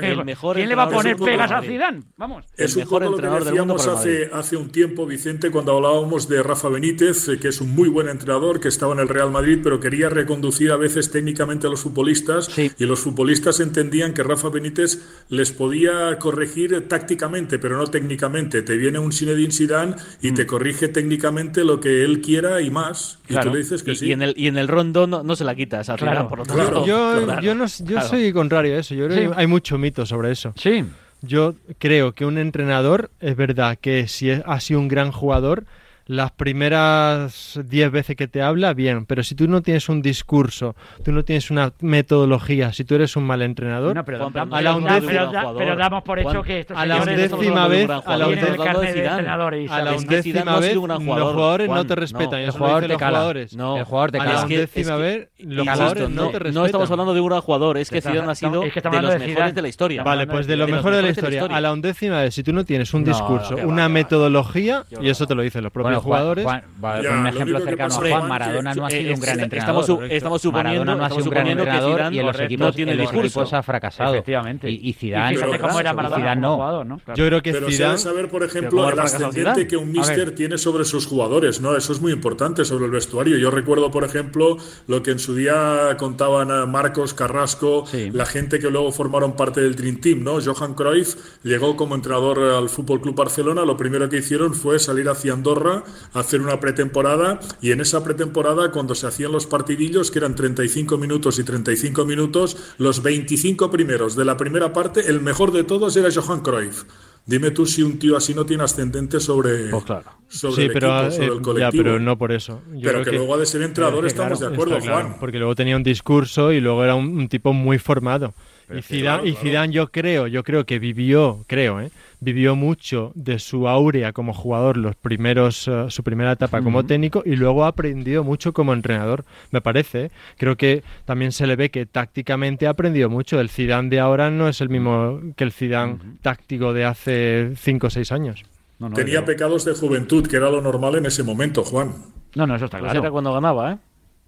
El 0.02 0.26
mejor 0.26 0.56
¿Quién 0.56 0.70
le 0.70 0.76
va 0.76 0.84
a 0.84 0.90
poner 0.90 1.16
pegas 1.18 1.52
a. 1.52 1.62
Zidane? 1.62 2.02
Vamos. 2.18 2.44
Es 2.58 2.72
el 2.72 2.78
un 2.78 2.84
mejor 2.86 3.04
poco 3.04 3.12
lo 3.12 3.18
que 3.18 3.26
entrenador 3.28 3.44
del 3.46 3.56
mundo 3.60 3.74
decíamos 3.76 4.00
hace, 4.00 4.30
hace 4.34 4.58
un 4.58 4.70
tiempo, 4.72 5.06
Vicente, 5.06 5.52
cuando 5.52 5.76
hablábamos 5.76 6.28
de 6.28 6.42
Rafa 6.44 6.70
Benítez, 6.70 7.28
eh, 7.30 7.38
que 7.40 7.50
es 7.50 7.62
un 7.62 7.74
muy 7.76 7.90
buen 7.90 8.08
entrenador, 8.10 8.60
que 8.60 8.68
estaba 8.70 8.94
en 8.94 9.00
el 9.00 9.10
Real 9.10 9.30
Madrid, 9.32 9.60
pero 9.64 9.80
quería 9.80 10.10
reconducir 10.10 10.72
a 10.72 10.78
veces 10.78 11.12
técnicamente 11.12 11.68
a 11.68 11.70
los 11.70 11.82
futbolistas, 11.82 12.50
y 12.58 12.86
los 12.86 13.00
futbolistas 13.02 13.60
entendían 13.60 14.14
que 14.14 14.24
Rafa 14.24 14.50
Benítez 14.50 15.00
les 15.30 15.52
podía 15.52 16.18
corregir 16.20 16.88
tácticamente, 16.88 17.60
pero 17.60 17.78
no 17.78 17.88
técnicamente. 17.88 18.62
Te 18.64 18.78
viene 18.78 19.00
un 19.00 19.12
Zinedine 19.12 19.52
Zidane 19.52 19.96
y 20.22 20.32
te 20.32 20.46
corrige 20.48 20.88
técnicamente 20.88 21.64
lo 21.64 21.80
que 21.80 22.04
él 22.04 22.22
quiera 22.22 22.62
y 22.62 22.70
más. 22.72 23.20
Y 23.26 23.34
Claro. 23.34 23.50
tú 23.50 23.56
le 23.58 23.62
dices 23.62 23.84
que 23.84 23.92
y, 23.92 23.96
sí. 23.96 24.06
y 24.08 24.12
en 24.14 24.22
el, 24.22 24.34
y 24.38 24.48
en 24.48 24.58
el 24.58 24.68
rondo 24.68 25.06
no, 25.06 25.22
no 25.24 25.36
se 25.36 25.44
la 25.44 25.54
quitas 25.54 25.90
al 25.90 25.98
Claro, 25.98 26.12
final, 26.18 26.28
por 26.30 26.38
lo 26.40 26.46
claro. 26.46 26.64
tanto. 26.64 26.86
Yo, 26.88 27.27
Claro, 27.34 27.42
yo, 27.42 27.56
no, 27.56 27.66
yo 27.66 28.02
soy 28.02 28.32
contrario 28.34 28.76
a 28.76 28.80
eso. 28.80 28.96
Yo 28.96 29.08
creo 29.08 29.18
Sí. 29.18 29.28
que 29.36 29.40
hay 29.42 29.48
mucho 29.48 29.78
mito 29.78 30.06
sobre 30.06 30.32
eso. 30.32 30.54
Sí. 30.56 30.84
Yo 31.22 31.56
creo 31.80 32.14
que 32.14 32.26
un 32.26 32.38
entrenador, 32.38 33.10
es 33.20 33.36
verdad 33.36 33.78
que 33.80 34.08
si 34.08 34.30
es- 34.30 34.42
ha 34.46 34.60
sido 34.60 34.80
un 34.80 34.88
gran 34.88 35.12
jugador, 35.12 35.66
las 36.08 36.32
primeras 36.32 37.60
10 37.66 37.92
veces 37.92 38.16
que 38.16 38.28
te 38.28 38.42
habla, 38.42 38.74
bien, 38.74 39.06
pero 39.06 39.24
si 39.24 39.36
tú 39.36 39.48
no 39.48 39.62
tienes 39.62 39.90
un 39.90 40.02
discurso, 40.02 40.76
tú 41.04 41.12
no 41.12 41.24
tienes 41.24 41.52
una 41.52 41.74
metodología, 41.82 42.72
si 42.74 42.84
tú 42.86 42.96
eres 42.96 43.16
un 43.16 43.26
mal 43.26 43.42
entrenador, 43.42 43.96
No, 43.96 44.04
pero, 44.06 44.30
Juan, 44.30 44.54
a 44.54 44.62
la 44.62 44.76
undécima- 44.76 45.06
pero 45.08 45.32
da- 45.32 45.54
pero 45.58 45.76
damos 45.76 46.04
por 46.04 46.20
hecho 46.20 46.42
que 46.44 46.62
estos 46.62 46.78
a 46.78 46.86
la 46.86 46.98
undécima 47.02 47.68
vez, 47.68 47.90
a 47.90 48.18
la 48.18 48.28
undécima 48.28 48.64
a 48.64 50.46
la 50.56 50.60
vez 50.60 50.76
los 50.76 50.98
jugador, 51.04 51.34
jugadores 51.34 51.70
no 51.70 51.86
te 51.86 51.96
respetan. 51.96 52.40
El 52.42 52.52
jugador 52.52 52.82
te 52.84 52.88
los 52.90 52.98
cala. 52.98 53.10
jugadores. 53.18 53.56
No, 53.56 53.78
El 53.78 53.84
jugador 53.84 54.12
te 54.12 54.18
a 54.18 54.22
cala. 54.22 54.34
la 54.34 54.40
Es 54.40 54.46
que- 54.46 54.54
undécima 54.56 54.96
vez 54.96 55.30
los 55.40 55.68
jugadores 55.68 56.10
no, 56.10 56.28
te 56.30 56.40
respetan. 56.40 56.54
no 56.54 56.66
estamos 56.66 56.92
hablando 56.92 57.14
de 57.14 57.22
un 57.22 57.28
gran 57.30 57.42
jugador, 57.42 57.78
es 57.78 57.90
que 57.90 58.02
Zidane 58.02 58.32
ha 58.32 58.36
sido 58.36 58.64
es 58.64 58.74
que 58.74 58.80
estamos 58.80 59.02
de 59.02 59.08
los 59.08 59.20
mejores 59.20 59.56
de 59.56 59.62
la 59.62 59.68
historia. 59.68 60.04
Vale, 60.04 60.28
pues 60.28 60.48
de 60.48 60.56
lo 60.56 60.66
los 60.68 60.76
mejor 60.78 60.92
de 60.92 61.02
la 61.02 61.08
mejores 61.10 61.18
historia. 61.34 61.58
A 61.58 61.62
la 61.62 61.72
undécima 61.74 62.22
vez, 62.22 62.34
si 62.34 62.44
tú 62.44 62.54
no 62.54 62.64
tienes 62.64 62.94
un 62.94 63.04
discurso, 63.04 63.56
una 63.58 63.90
metodología, 63.90 64.84
y 65.02 65.10
eso 65.10 65.28
te 65.28 65.36
lo 65.36 65.42
dicen 65.42 65.64
los 65.64 65.72
propios 65.72 65.97
Jugadores. 66.04 66.44
Juan- 66.46 66.64
Ya, 67.04 67.12
un 67.12 67.24
lo 67.24 67.30
ejemplo 67.30 67.60
cercano 67.60 67.94
a 67.94 67.98
Juan, 67.98 68.28
Maradona 68.28 68.74
que- 68.74 68.80
no 68.80 68.86
ha 68.86 68.90
sido 68.90 69.02
un 69.14 69.18
Eh, 69.18 69.22
gran 69.22 69.40
entrenador. 69.40 69.82
estamos, 69.84 69.86
su- 69.86 70.14
estamos 70.16 70.42
suponiendo, 70.42 70.80
Maradona 70.86 70.96
no 70.98 71.06
ha 71.06 71.10
sido 71.10 71.24
un 71.24 71.30
gran 71.30 71.48
entrenador 71.48 71.98
Zidane 71.98 72.16
y 72.16 72.20
en 72.20 72.26
los 72.26 72.40
equipos, 72.40 72.68
no 72.68 72.74
tiene 72.74 72.92
en 72.94 72.98
los 73.00 73.14
equipos 73.14 73.54
ha 73.54 73.64
fracasado. 73.64 74.14
Efectivamente. 74.14 74.70
Y, 74.70 74.90
y 74.90 74.94
Zidane, 74.94 75.38
Pero- 75.38 75.60
cómo 75.60 75.80
era 75.80 75.94
Maradona 75.94 76.22
Zidane 76.22 76.42
no. 76.42 76.56
jugador, 76.56 76.86
¿no? 76.86 76.98
Claro. 77.00 77.18
Yo 77.18 77.26
creo 77.28 77.42
que 77.42 77.52
Pero 77.52 77.66
se 77.68 77.72
Zidane 77.74 77.90
debe 77.94 78.00
saber, 78.04 78.30
por 78.30 78.42
¿cómo 78.42 78.46
ejemplo, 78.46 78.90
el 78.90 79.00
ascendente 79.00 79.68
que 79.68 79.78
un 79.78 79.92
ver. 79.94 80.36
tiene 80.36 80.58
sobre 80.58 80.86
sus 80.86 81.06
jugadores, 81.06 81.62
¿no? 81.62 81.76
Eso 81.76 81.94
es 81.94 82.02
muy 82.02 82.12
importante 82.12 82.64
sobre 82.66 82.86
el 82.86 82.92
vestuario. 82.92 83.38
Yo 83.38 83.52
recuerdo, 83.52 83.92
por 83.92 84.04
ejemplo, 84.04 84.58
lo 84.88 85.04
que 85.04 85.12
en 85.12 85.20
su 85.20 85.36
día 85.36 85.96
contaban 85.98 86.52
a 86.52 86.66
Marcos 86.66 87.14
Carrasco, 87.14 87.86
la 88.14 88.26
gente 88.26 88.60
que 88.60 88.70
luego 88.70 88.92
formaron 88.92 89.36
parte 89.36 89.62
del 89.62 89.76
Dream 89.76 90.00
Team, 90.02 90.24
¿no? 90.24 90.38
Johan 90.44 90.74
Cruyff 90.74 91.16
llegó 91.44 91.76
como 91.76 91.96
entrenador 91.96 92.40
al 92.40 92.70
Fútbol 92.70 93.02
Club 93.02 93.16
Barcelona. 93.16 93.66
Lo 93.66 93.78
primero 93.78 94.08
que 94.10 94.18
hicieron 94.18 94.54
fue 94.54 94.80
salir 94.80 95.08
hacia 95.10 95.34
Andorra 95.34 95.84
hacer 96.14 96.42
una 96.42 96.60
pretemporada 96.60 97.40
y 97.62 97.72
en 97.72 97.82
esa 97.82 98.04
pretemporada, 98.04 98.72
cuando 98.72 98.96
se 98.96 99.08
hacían 99.08 99.32
los 99.32 99.48
partidillos, 99.48 100.12
que 100.12 100.20
eran 100.20 100.36
35 100.36 100.98
minutos 100.98 101.40
y 101.40 101.44
35 101.44 102.06
minutos, 102.06 102.58
los 102.78 103.02
25 103.04 103.70
primeros 103.72 104.16
de 104.16 104.26
la 104.26 104.38
primera 104.38 104.74
parte, 104.74 105.08
el 105.10 105.22
mejor 105.22 105.52
de 105.52 105.64
todos 105.64 105.96
era 105.98 106.10
Johan 106.14 106.42
Cruyff. 106.42 106.84
Dime 107.26 107.52
tú 107.52 107.66
si 107.66 107.84
un 107.84 108.00
tío 108.00 108.16
así 108.16 108.34
no 108.34 108.46
tiene 108.46 108.64
ascendente 108.64 109.20
sobre, 109.20 109.70
Pues 109.70 109.84
claro. 109.84 110.06
sobre 110.30 110.56
Sí, 110.56 110.62
el 110.62 110.72
pero, 110.72 111.08
equipo, 111.08 111.24
eh, 111.24 111.28
ya, 111.36 111.42
colectivo. 111.42 111.84
pero 111.84 112.00
no 112.00 112.18
por 112.18 112.32
eso. 112.32 112.62
Yo 112.72 112.80
pero 112.84 113.02
creo 113.02 113.04
que, 113.04 113.12
luego 113.18 113.36
ha 113.36 113.38
de 113.38 113.46
ser 113.46 113.64
entrenador, 113.64 113.98
Pero 114.00 114.08
es 114.08 114.14
que, 114.14 114.18
estamos 114.22 114.40
claro, 114.40 114.50
de 114.52 114.56
acuerdo, 114.56 114.80
claro, 114.86 115.08
Juan. 115.10 115.20
Porque 115.20 115.38
luego 115.38 115.54
tenía 115.54 115.76
un 115.76 115.84
discurso 115.84 116.54
y 116.54 116.62
luego 116.62 116.86
era 116.86 116.96
un, 116.96 117.18
un 117.18 117.28
tipo 117.28 117.52
muy 117.52 117.80
formado. 117.80 118.34
Pero 118.66 118.80
y 118.80 118.82
Zidane, 118.82 119.28
y. 119.28 119.34
Zidane 119.34 119.74
yo 119.74 119.88
creo, 119.90 120.28
yo 120.28 120.42
creo 120.44 120.66
que 120.66 120.80
vivió, 120.80 121.44
creo, 121.48 121.82
¿eh? 121.82 121.92
Vivió 122.20 122.56
mucho 122.56 123.12
de 123.16 123.40
su 123.40 123.68
aurea 123.68 124.14
como 124.14 124.34
jugador, 124.34 124.78
los 124.78 124.96
primeros, 124.96 125.68
eh, 125.68 125.86
su 125.90 126.04
primera 126.04 126.32
etapa 126.32 126.62
como 126.62 126.86
técnico 126.86 127.22
y 127.26 127.36
luego 127.36 127.66
ha 127.66 127.70
aprendido 127.70 128.24
mucho 128.24 128.54
como 128.54 128.74
entrenador, 128.74 129.26
me 129.52 129.62
parece. 129.62 130.12
Creo 130.38 130.56
que 130.56 130.84
también 131.06 131.32
se 131.32 131.48
le 131.48 131.56
ve 131.56 131.70
que 131.70 131.86
tácticamente 131.86 132.68
ha 132.68 132.72
aprendido 132.72 133.10
mucho. 133.10 133.40
El 133.40 133.50
Zidane 133.50 133.90
de 133.90 134.00
ahora 134.00 134.32
no 134.32 134.48
es 134.48 134.62
el 134.62 134.70
mismo 134.70 135.20
que 135.36 135.44
el 135.44 135.52
Zidane 135.52 135.98
táctico 136.22 136.74
de 136.74 136.86
hace 136.86 137.54
5 137.56 137.88
o 137.88 137.90
6 137.90 138.12
años. 138.12 138.44
No, 138.80 138.90
no, 138.90 138.96
Tenía 138.96 139.26
pecados 139.26 139.66
de 139.66 139.74
juventud, 139.74 140.28
que 140.28 140.36
era 140.38 140.50
lo 140.52 140.62
normal 140.62 140.96
en 140.96 141.08
ese 141.08 141.24
momento, 141.24 141.64
Juan. 141.64 141.94
No, 142.36 142.46
no, 142.46 142.56
eso 142.56 142.66
está 142.66 142.78
Pues 142.78 142.92
claro. 142.92 143.00
era 143.06 143.12
cuando 143.12 143.34
ganaba, 143.34 143.74
¿eh? 143.74 143.78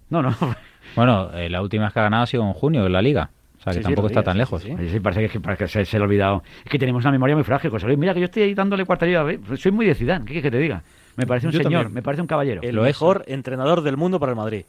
No, 0.08 0.22
no. 0.22 0.36
Bueno, 0.96 1.30
eh, 1.34 1.48
la 1.48 1.62
última 1.62 1.84
vez 1.84 1.92
que 1.92 2.00
ha 2.00 2.04
ganado 2.04 2.24
ha 2.24 2.26
sido 2.26 2.42
en 2.42 2.52
junio 2.52 2.84
en 2.84 2.92
la 2.92 3.00
Liga. 3.00 3.30
O 3.60 3.62
sea, 3.62 3.72
que 3.74 3.78
Sí, 3.80 3.82
tampoco 3.84 4.06
está 4.08 4.22
tan 4.22 4.34
sí, 4.34 4.38
lejos. 4.38 4.62
sí, 4.62 4.74
sí. 4.78 4.88
Sí, 4.88 5.00
parece 5.00 5.20
que, 5.20 5.26
es 5.26 5.32
que- 5.32 5.40
parece 5.40 5.64
que 5.64 5.68
se, 5.68 5.84
se 5.84 5.98
le 5.98 6.02
ha 6.02 6.06
olvidado. 6.06 6.42
Es 6.64 6.70
que 6.70 6.78
tenemos 6.78 7.04
una 7.04 7.12
memoria 7.12 7.34
muy 7.36 7.44
frágil, 7.44 7.70
José 7.70 7.86
Luis. 7.86 7.98
Mira 7.98 8.14
que 8.14 8.20
yo 8.20 8.24
estoy 8.24 8.42
ahí 8.44 8.54
dándole 8.54 8.84
cuartelillo. 8.86 9.20
a- 9.20 9.56
Soy 9.56 9.70
muy 9.72 9.86
de 9.86 9.94
Zidane. 9.94 10.24
¿Qué 10.24 10.32
quieres 10.32 10.44
que 10.44 10.50
te 10.50 10.58
diga? 10.58 10.82
Me 11.16 11.26
parece 11.26 11.46
un 11.46 11.52
Yo 11.52 11.58
señor, 11.58 11.82
también. 11.82 11.94
me 11.94 12.02
parece 12.02 12.22
un 12.22 12.26
caballero. 12.26 12.62
El 12.62 12.74
Lo 12.74 12.82
es. 12.86 12.88
mejor 12.88 13.24
entrenador 13.26 13.82
del 13.82 13.96
mundo 13.98 14.18
para 14.18 14.32
el 14.32 14.36
Madrid. 14.36 14.64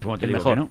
Como 0.00 0.16
te 0.16 0.26
el 0.26 0.30
digo 0.32 0.38
mejor. 0.38 0.58
no. 0.58 0.70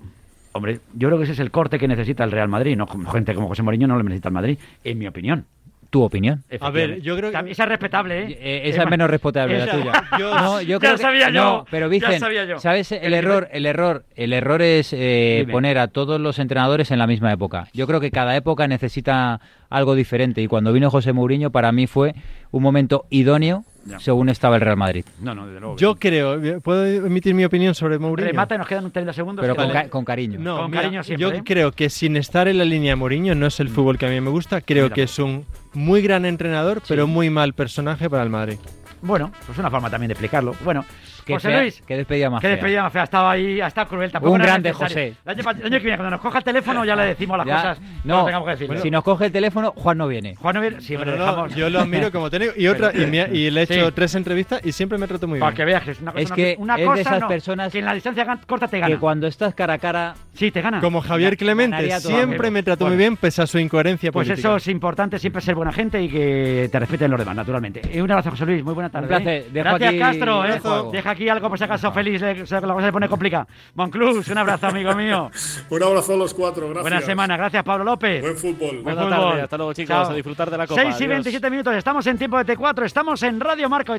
Hombre, 0.53 0.79
yo 0.93 1.09
creo 1.09 1.17
que 1.19 1.25
ese 1.25 1.33
es 1.33 1.39
el 1.39 1.51
corte 1.51 1.77
que 1.77 1.87
necesita 1.87 2.23
el 2.23 2.31
Real 2.31 2.47
Madrid. 2.47 2.75
No, 2.77 2.87
gente 2.87 3.35
como 3.35 3.47
José 3.49 3.61
Mourinho 3.61 3.87
no 3.87 3.97
lo 3.97 4.03
necesita 4.03 4.29
el 4.29 4.33
Madrid, 4.33 4.57
en 4.83 4.97
mi 4.97 5.07
opinión. 5.07 5.45
¿Tu 5.89 6.03
opinión? 6.03 6.43
A 6.61 6.69
ver, 6.69 7.01
yo 7.01 7.17
creo 7.17 7.29
que... 7.29 7.33
También 7.33 7.53
esa 7.53 7.63
es 7.63 7.69
respetable, 7.69 8.19
¿eh? 8.19 8.37
Eh, 8.39 8.61
esa 8.69 8.83
es 8.83 8.89
menos 8.91 9.09
respetable 9.09 9.57
la 9.57 9.71
tuya. 9.71 10.03
Yo- 10.19 10.35
No, 10.35 10.61
yo 10.61 10.79
Ya 10.79 10.91
que- 10.91 10.97
sabía 10.99 11.29
yo, 11.31 11.43
no, 11.43 11.65
pero 11.71 11.87
ya 11.87 11.89
Vicen, 12.09 12.19
sabía 12.19 12.45
yo. 12.45 12.59
¿sabes 12.59 12.91
el 12.91 13.05
El 13.05 13.13
error? 13.15 13.47
El 13.51 13.65
error, 13.65 14.05
el 14.15 14.33
error 14.33 14.61
es 14.61 14.93
eh, 14.93 15.47
poner 15.51 15.79
a 15.79 15.87
todos 15.87 16.21
los 16.21 16.37
entrenadores 16.37 16.91
en 16.91 16.99
la 16.99 17.07
misma 17.07 17.33
época. 17.33 17.67
Yo 17.73 17.87
creo 17.87 17.99
que 17.99 18.11
cada 18.11 18.35
época 18.35 18.67
necesita 18.67 19.41
algo 19.71 19.95
diferente 19.95 20.41
y 20.43 20.47
cuando 20.47 20.71
vino 20.73 20.91
José 20.91 21.11
Mourinho 21.11 21.49
para 21.51 21.71
mí 21.71 21.87
fue 21.87 22.13
un 22.51 22.61
momento 22.61 23.05
idóneo 23.09 23.63
Ya. 23.89 23.99
según 23.99 24.29
estaba 24.29 24.55
el 24.55 24.61
Real 24.61 24.77
Madrid. 24.77 25.03
No, 25.21 25.33
no, 25.35 25.47
desde 25.47 25.59
luego. 25.59 25.75
Yo 25.77 25.95
creo, 25.95 26.61
¿puedo 26.61 26.85
emitir 26.85 27.33
mi 27.33 27.43
opinión 27.45 27.73
sobre 27.75 27.97
Mourinho? 27.99 28.27
Remata 28.29 28.55
y 28.55 28.57
nos 28.59 28.67
quedan 28.67 28.91
30 28.91 29.13
segundos. 29.13 29.41
Pero 29.43 29.55
con, 29.55 29.69
ca- 29.71 29.89
con 29.89 30.05
cariño. 30.05 30.39
No, 30.39 30.57
Con 30.57 30.71
mira, 30.71 30.83
cariño 30.83 31.03
siempre, 31.03 31.21
Yo 31.21 31.33
¿eh? 31.33 31.41
creo 31.43 31.71
que 31.71 31.89
sin 31.89 32.15
estar 32.17 32.47
en 32.47 32.57
la 32.57 32.65
línea 32.65 32.91
de 32.91 32.95
Mourinho 32.95 33.35
no 33.35 33.47
es 33.47 33.59
el 33.59 33.69
fútbol 33.69 33.97
que 33.97 34.05
a 34.05 34.09
mí 34.09 34.21
me 34.21 34.29
gusta. 34.29 34.61
Creo 34.61 34.89
que 34.91 35.03
es 35.03 35.19
un 35.19 35.45
muy 35.73 36.01
gran 36.01 36.25
entrenador, 36.25 36.81
pero 36.87 37.07
muy 37.07 37.29
mal 37.29 37.53
personaje 37.53 38.09
para 38.09 38.23
el 38.23 38.29
Madrid. 38.29 38.57
Bueno, 39.01 39.31
pues 39.45 39.57
una 39.57 39.69
forma 39.71 39.89
también 39.89 40.09
de 40.09 40.13
explicarlo. 40.13 40.53
Bueno, 40.63 40.83
Qué 41.29 41.33
José 41.35 41.47
fea- 41.49 41.61
Luis. 41.61 41.83
qué 41.87 41.97
despedida 41.97 42.29
más 42.29 42.41
Qué 42.41 42.47
fea. 42.47 42.55
despedida 42.55 42.83
más 42.83 42.93
fea. 42.93 43.01
Ha 43.01 43.05
estado 43.05 43.29
ahí, 43.29 43.61
ha 43.61 43.67
estado 43.67 43.87
cruel. 43.87 44.11
Tampoco 44.11 44.33
Un 44.33 44.39
grande, 44.41 44.69
necesario. 44.69 44.95
José. 44.95 45.15
El 45.25 45.31
año, 45.65 45.77
que 45.77 45.83
viene, 45.83 45.97
cuando 45.97 46.09
nos 46.11 46.21
coja 46.21 46.37
el 46.39 46.43
teléfono, 46.43 46.85
ya 46.85 46.95
le 46.95 47.03
decimos 47.05 47.37
las 47.37 47.47
Ya, 47.47 47.55
cosas. 47.55 47.79
no, 48.03 48.25
tengamos 48.25 48.45
que 48.47 48.51
decirle. 48.51 48.81
si 48.81 48.91
nos 48.91 49.03
coge 49.03 49.25
el 49.27 49.31
teléfono, 49.31 49.71
Juan 49.75 49.97
no 49.97 50.07
viene. 50.07 50.35
Juan 50.35 50.55
no 50.55 50.61
viene- 50.61 50.81
siempre 50.81 51.05
No, 51.07 51.11
le 51.13 51.17
no, 51.19 51.25
dejamos. 51.25 51.55
yo 51.55 51.69
lo 51.69 51.79
admiro 51.81 52.11
como 52.11 52.29
técnico 52.29 52.53
y 52.57 52.67
otra 52.67 52.91
y, 52.93 53.05
me 53.05 53.21
ha- 53.21 53.27
y 53.27 53.49
le 53.51 53.61
he 53.61 53.63
hecho 53.63 53.85
Sí. 53.87 53.91
tres 53.95 54.15
entrevistas 54.15 54.61
y 54.65 54.71
siempre 54.71 54.97
me 54.97 55.07
trato 55.07 55.27
muy 55.27 55.39
Para 55.39 55.51
bien. 55.51 55.57
que 55.57 55.65
veas 55.65 55.83
que 55.83 55.91
es 55.91 56.01
una 56.01 56.11
cosa. 56.11 56.23
Es 56.23 56.31
que 56.31 56.55
una 56.59 56.73
es 56.75 56.79
de 56.81 56.85
cosa 56.85 57.01
esas 57.01 57.19
no, 57.21 57.27
personas 57.27 57.71
que 57.71 57.79
en 57.79 57.85
la 57.85 57.93
distancia 57.93 58.39
corta 58.47 58.67
te 58.67 58.79
gana. 58.79 58.93
Que 58.95 58.99
cuando 58.99 59.27
estás 59.27 59.53
cara 59.53 59.73
a 59.73 59.77
cara, 59.77 60.15
Sí, 60.33 60.51
te 60.51 60.61
gana. 60.61 60.79
Como 60.79 61.01
Javier 61.01 61.35
Clemente, 61.37 61.99
siempre 61.99 62.49
me 62.49 62.63
trató 62.63 62.85
Bueno. 62.85 62.95
muy 62.95 63.03
bien 63.03 63.17
pese 63.17 63.41
a 63.41 63.47
su 63.47 63.59
incoherencia 63.59 64.11
Pues 64.11 64.27
política. 64.29 64.47
eso 64.47 64.55
es 64.57 64.67
importante, 64.69 65.19
siempre 65.19 65.41
ser 65.41 65.55
buena 65.55 65.71
gente 65.73 66.01
y 66.01 66.07
que 66.07 66.69
te 66.71 66.79
respeten 66.79 67.11
los 67.11 67.19
demás, 67.19 67.35
naturalmente. 67.35 67.81
Un 68.01 68.09
abrazo, 68.09 68.31
José 68.31 68.45
Luis, 68.45 68.63
muy 68.63 68.73
buena 68.73 68.89
tarde. 68.89 69.07
placer. 69.07 69.27
¿eh? 69.27 69.45
Dejo 69.51 69.63
Gracias, 69.77 69.89
aquí- 69.89 69.99
Castro. 69.99 70.45
¿eh? 70.45 70.89
Deja 70.93 71.09
aquí 71.09 71.18
algo 71.27 71.49
por 71.49 71.57
si 71.57 71.63
acaso 71.65 71.91
feliz, 71.91 72.21
la 72.21 72.35
cosa 72.35 72.85
se 72.85 72.91
pone 72.91 73.09
complicada. 73.09 73.47
Monclus, 73.75 74.27
un 74.29 74.37
abrazo, 74.37 74.67
amigo 74.67 74.93
mío. 74.95 75.31
Un 75.69 75.83
abrazo 75.83 76.13
a 76.13 76.17
los 76.17 76.33
cuatro, 76.33 76.65
gracias. 76.67 76.81
Buena 76.83 77.01
semana, 77.01 77.37
gracias, 77.37 77.63
Pablo 77.63 77.83
López. 77.83 78.21
Buen 78.21 78.37
fútbol. 78.37 78.81
Buen 78.81 78.83
Buena 78.83 79.01
fútbol. 79.03 79.19
tarde, 79.29 79.41
hasta 79.41 79.57
luego 79.57 79.73
chicos, 79.73 79.95
Chao. 79.95 80.11
a 80.11 80.13
disfrutar 80.13 80.49
de 80.51 80.57
la 80.57 80.67
copa. 80.67 80.81
6 80.81 80.87
y 80.93 81.03
Adiós. 81.03 81.09
27 81.09 81.49
minutos, 81.49 81.75
estamos 81.75 82.05
en 82.07 82.17
tiempo 82.17 82.43
de 82.43 82.55
T4, 82.55 82.85
estamos 82.85 83.23
en 83.23 83.39
Radio 83.39 83.69
Marco. 83.69 83.95